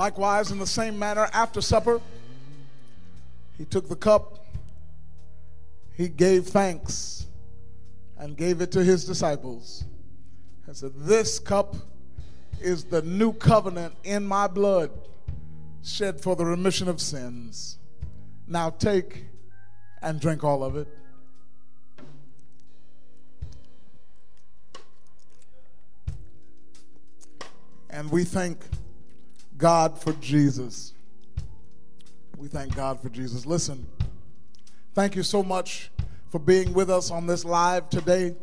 Likewise, 0.02 0.50
in 0.50 0.58
the 0.58 0.66
same 0.66 0.98
manner, 0.98 1.30
after 1.32 1.62
supper, 1.62 2.02
he 3.56 3.66
took 3.66 3.88
the 3.88 3.96
cup, 3.96 4.48
he 5.94 6.08
gave 6.08 6.48
thanks, 6.48 7.28
and 8.18 8.36
gave 8.36 8.62
it 8.62 8.72
to 8.72 8.84
his 8.84 9.06
disciples. 9.06 9.84
And 10.66 10.76
said, 10.76 10.94
This 10.96 11.38
cup 11.38 11.76
is 12.60 12.86
the 12.86 13.04
new 13.04 13.32
covenant 13.32 13.94
in 14.04 14.26
my 14.26 14.48
blood, 14.48 14.90
shed 15.84 16.20
for 16.20 16.36
the 16.36 16.46
remission 16.46 16.88
of 16.88 17.00
sins. 17.00 17.78
Now 18.48 18.72
take 18.72 19.26
and 20.02 20.20
drink 20.20 20.44
all 20.44 20.64
of 20.64 20.78
it. 20.78 20.88
And 27.92 28.10
we 28.10 28.24
thank 28.24 28.58
God 29.62 29.96
for 30.00 30.14
Jesus. 30.14 30.94
We 32.36 32.48
thank 32.48 32.76
God 32.76 33.00
for 33.00 33.10
Jesus. 33.10 33.46
Listen, 33.46 33.86
thank 34.96 35.16
you 35.16 35.22
so 35.22 35.44
much 35.44 35.92
for 36.30 36.40
being 36.40 36.74
with 36.74 36.90
us 36.90 37.12
on 37.12 37.28
this 37.28 37.46
live 37.46 37.88
today. 37.88 38.36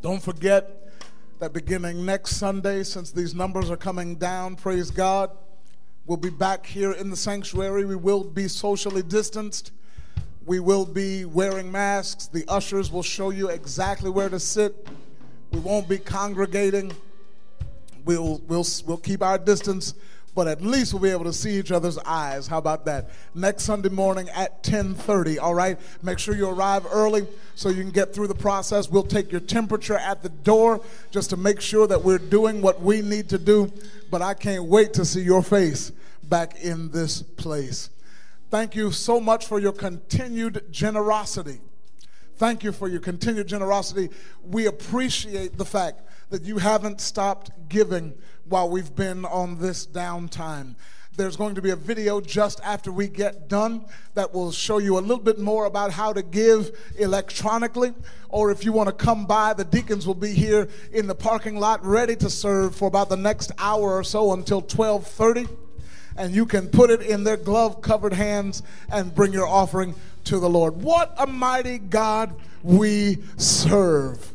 Don't 0.00 0.22
forget 0.22 0.90
that 1.38 1.52
beginning 1.52 2.06
next 2.06 2.36
Sunday, 2.36 2.82
since 2.82 3.10
these 3.12 3.34
numbers 3.34 3.70
are 3.70 3.76
coming 3.76 4.16
down, 4.16 4.56
praise 4.56 4.90
God, 4.90 5.32
we'll 6.06 6.16
be 6.16 6.30
back 6.30 6.64
here 6.64 6.92
in 6.92 7.10
the 7.10 7.16
sanctuary. 7.16 7.84
We 7.84 7.96
will 7.96 8.24
be 8.24 8.48
socially 8.48 9.02
distanced. 9.02 9.70
We 10.46 10.60
will 10.60 10.86
be 10.86 11.26
wearing 11.26 11.70
masks. 11.70 12.26
The 12.26 12.46
ushers 12.48 12.90
will 12.90 13.02
show 13.02 13.28
you 13.28 13.50
exactly 13.50 14.08
where 14.08 14.30
to 14.30 14.40
sit. 14.40 14.88
We 15.52 15.60
won't 15.60 15.90
be 15.90 15.98
congregating. 15.98 16.94
We'll, 18.04 18.38
we'll, 18.46 18.66
we'll 18.86 18.96
keep 18.96 19.22
our 19.22 19.38
distance, 19.38 19.94
but 20.34 20.46
at 20.48 20.62
least 20.62 20.92
we'll 20.92 21.02
be 21.02 21.10
able 21.10 21.24
to 21.24 21.32
see 21.32 21.58
each 21.58 21.72
other's 21.72 21.98
eyes. 21.98 22.46
How 22.46 22.58
about 22.58 22.84
that? 22.86 23.10
Next 23.34 23.64
Sunday 23.64 23.88
morning 23.88 24.28
at 24.30 24.62
10:30. 24.62 25.38
All 25.40 25.54
right. 25.54 25.78
Make 26.02 26.18
sure 26.18 26.34
you 26.34 26.48
arrive 26.48 26.86
early 26.90 27.26
so 27.54 27.68
you 27.68 27.82
can 27.82 27.90
get 27.90 28.14
through 28.14 28.28
the 28.28 28.34
process. 28.34 28.88
We'll 28.88 29.02
take 29.02 29.32
your 29.32 29.40
temperature 29.40 29.96
at 29.96 30.22
the 30.22 30.28
door 30.28 30.80
just 31.10 31.30
to 31.30 31.36
make 31.36 31.60
sure 31.60 31.86
that 31.86 32.02
we're 32.02 32.18
doing 32.18 32.62
what 32.62 32.80
we 32.80 33.02
need 33.02 33.28
to 33.30 33.38
do. 33.38 33.72
But 34.10 34.22
I 34.22 34.34
can't 34.34 34.64
wait 34.64 34.92
to 34.94 35.04
see 35.04 35.22
your 35.22 35.42
face 35.42 35.92
back 36.22 36.60
in 36.60 36.90
this 36.90 37.22
place. 37.22 37.90
Thank 38.50 38.74
you 38.74 38.90
so 38.90 39.20
much 39.20 39.46
for 39.46 39.58
your 39.60 39.72
continued 39.72 40.64
generosity. 40.70 41.60
Thank 42.36 42.64
you 42.64 42.72
for 42.72 42.88
your 42.88 43.00
continued 43.00 43.46
generosity. 43.46 44.08
We 44.42 44.66
appreciate 44.66 45.58
the 45.58 45.64
fact 45.64 46.00
that 46.30 46.42
you 46.42 46.58
haven't 46.58 47.00
stopped 47.00 47.50
giving 47.68 48.14
while 48.48 48.68
we've 48.68 48.94
been 48.94 49.24
on 49.24 49.58
this 49.58 49.86
downtime. 49.86 50.74
There's 51.16 51.36
going 51.36 51.56
to 51.56 51.62
be 51.62 51.70
a 51.70 51.76
video 51.76 52.20
just 52.20 52.60
after 52.64 52.90
we 52.90 53.08
get 53.08 53.48
done 53.48 53.84
that 54.14 54.32
will 54.32 54.52
show 54.52 54.78
you 54.78 54.96
a 54.96 55.00
little 55.00 55.22
bit 55.22 55.38
more 55.38 55.66
about 55.66 55.90
how 55.90 56.12
to 56.12 56.22
give 56.22 56.70
electronically. 56.98 57.92
Or 58.28 58.50
if 58.50 58.64
you 58.64 58.72
want 58.72 58.88
to 58.88 58.94
come 58.94 59.26
by, 59.26 59.52
the 59.52 59.64
deacons 59.64 60.06
will 60.06 60.14
be 60.14 60.32
here 60.32 60.68
in 60.92 61.08
the 61.08 61.14
parking 61.14 61.56
lot 61.56 61.84
ready 61.84 62.16
to 62.16 62.30
serve 62.30 62.74
for 62.74 62.88
about 62.88 63.08
the 63.08 63.16
next 63.16 63.52
hour 63.58 63.96
or 63.96 64.04
so 64.04 64.32
until 64.32 64.60
1230 64.60 65.48
and 66.16 66.34
you 66.34 66.44
can 66.44 66.68
put 66.68 66.90
it 66.90 67.00
in 67.02 67.24
their 67.24 67.36
glove 67.36 67.80
covered 67.80 68.12
hands 68.12 68.62
and 68.92 69.14
bring 69.14 69.32
your 69.32 69.46
offering 69.46 69.94
to 70.24 70.38
the 70.38 70.50
Lord. 70.50 70.76
What 70.82 71.14
a 71.16 71.26
mighty 71.26 71.78
God 71.78 72.34
we 72.62 73.18
serve! 73.36 74.32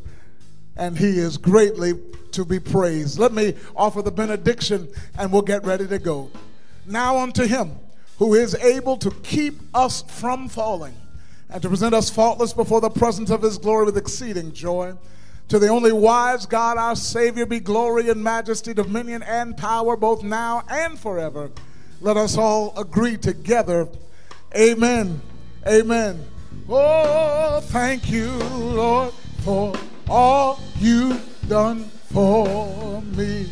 And 0.76 0.98
he 0.98 1.18
is 1.18 1.38
greatly 1.38 1.94
to 2.32 2.44
be 2.44 2.60
praised. 2.60 3.18
Let 3.18 3.32
me 3.32 3.54
offer 3.74 4.02
the 4.02 4.10
benediction 4.10 4.88
and 5.18 5.32
we'll 5.32 5.42
get 5.42 5.64
ready 5.64 5.86
to 5.86 5.98
go. 5.98 6.30
Now 6.86 7.18
unto 7.18 7.46
him 7.46 7.72
who 8.18 8.34
is 8.34 8.54
able 8.56 8.96
to 8.98 9.10
keep 9.22 9.54
us 9.74 10.02
from 10.02 10.48
falling 10.48 10.94
and 11.48 11.62
to 11.62 11.68
present 11.68 11.94
us 11.94 12.10
faultless 12.10 12.52
before 12.52 12.80
the 12.80 12.90
presence 12.90 13.30
of 13.30 13.42
his 13.42 13.58
glory 13.58 13.84
with 13.86 13.96
exceeding 13.96 14.52
joy. 14.52 14.94
To 15.48 15.60
the 15.60 15.68
only 15.68 15.92
wise 15.92 16.44
God, 16.44 16.76
our 16.76 16.96
Savior, 16.96 17.46
be 17.46 17.60
glory 17.60 18.08
and 18.10 18.22
majesty, 18.22 18.74
dominion 18.74 19.22
and 19.22 19.56
power, 19.56 19.96
both 19.96 20.24
now 20.24 20.64
and 20.68 20.98
forever. 20.98 21.52
Let 22.00 22.16
us 22.16 22.36
all 22.36 22.76
agree 22.76 23.16
together. 23.16 23.88
Amen. 24.56 25.20
Amen. 25.66 26.24
Oh, 26.68 27.60
thank 27.62 28.10
you, 28.10 28.30
Lord, 28.32 29.14
for 29.46 29.72
all 30.08 30.58
you've 30.80 31.22
done 31.48 31.84
for 32.12 33.00
me. 33.14 33.48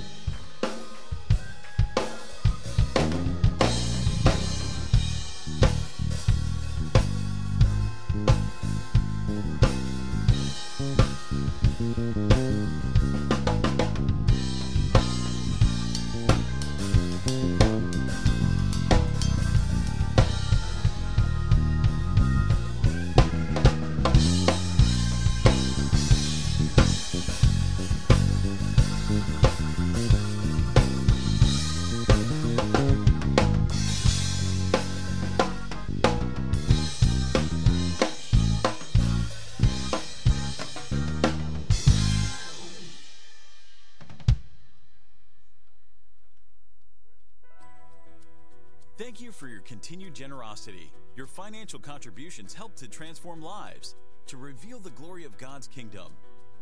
Generosity. 50.15 50.91
Your 51.17 51.27
financial 51.27 51.79
contributions 51.79 52.55
help 52.55 52.75
to 52.77 52.89
transform 52.89 53.43
lives, 53.43 53.97
to 54.27 54.37
reveal 54.37 54.79
the 54.79 54.91
glory 54.91 55.25
of 55.25 55.37
God's 55.37 55.67
kingdom. 55.67 56.13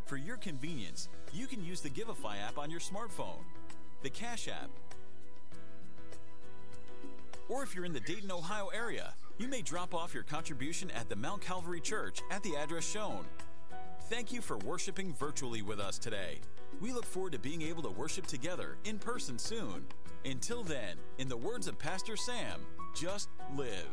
For 0.07 0.17
your 0.17 0.37
convenience, 0.39 1.09
you 1.33 1.47
can 1.47 1.65
use 1.65 1.81
the 1.81 1.91
Givelify 1.91 2.43
app 2.47 2.59
on 2.59 2.71
your 2.71 2.81
smartphone, 2.81 3.45
the 4.03 4.11
Cash 4.11 4.49
app, 4.49 4.71
or 7.49 7.63
if 7.63 7.75
you're 7.75 7.85
in 7.85 7.93
the 7.93 8.01
Dayton, 8.01 8.31
Ohio 8.31 8.69
area, 8.69 9.13
you 9.37 9.47
may 9.47 9.61
drop 9.61 9.95
off 9.95 10.15
your 10.15 10.23
contribution 10.23 10.91
at 10.93 11.11
the 11.11 11.17
Mount 11.17 11.43
Calvary 11.43 11.81
Church 11.81 12.21
at 12.31 12.43
the 12.43 12.57
address 12.57 12.91
shown. 12.91 13.27
Thank 14.09 14.33
you 14.33 14.41
for 14.41 14.57
worshiping 14.59 15.13
virtually 15.13 15.61
with 15.61 15.79
us 15.79 15.99
today. 15.99 16.41
We 16.81 16.93
look 16.93 17.05
forward 17.05 17.33
to 17.33 17.39
being 17.39 17.61
able 17.61 17.83
to 17.83 17.91
worship 17.91 18.27
together 18.27 18.79
in 18.85 18.99
person 18.99 19.39
soon. 19.39 19.85
Until 20.25 20.63
then, 20.63 20.97
in 21.19 21.29
the 21.29 21.37
words 21.37 21.69
of 21.69 21.79
Pastor 21.79 22.17
Sam, 22.17 22.61
just 22.95 23.29
live. 23.57 23.89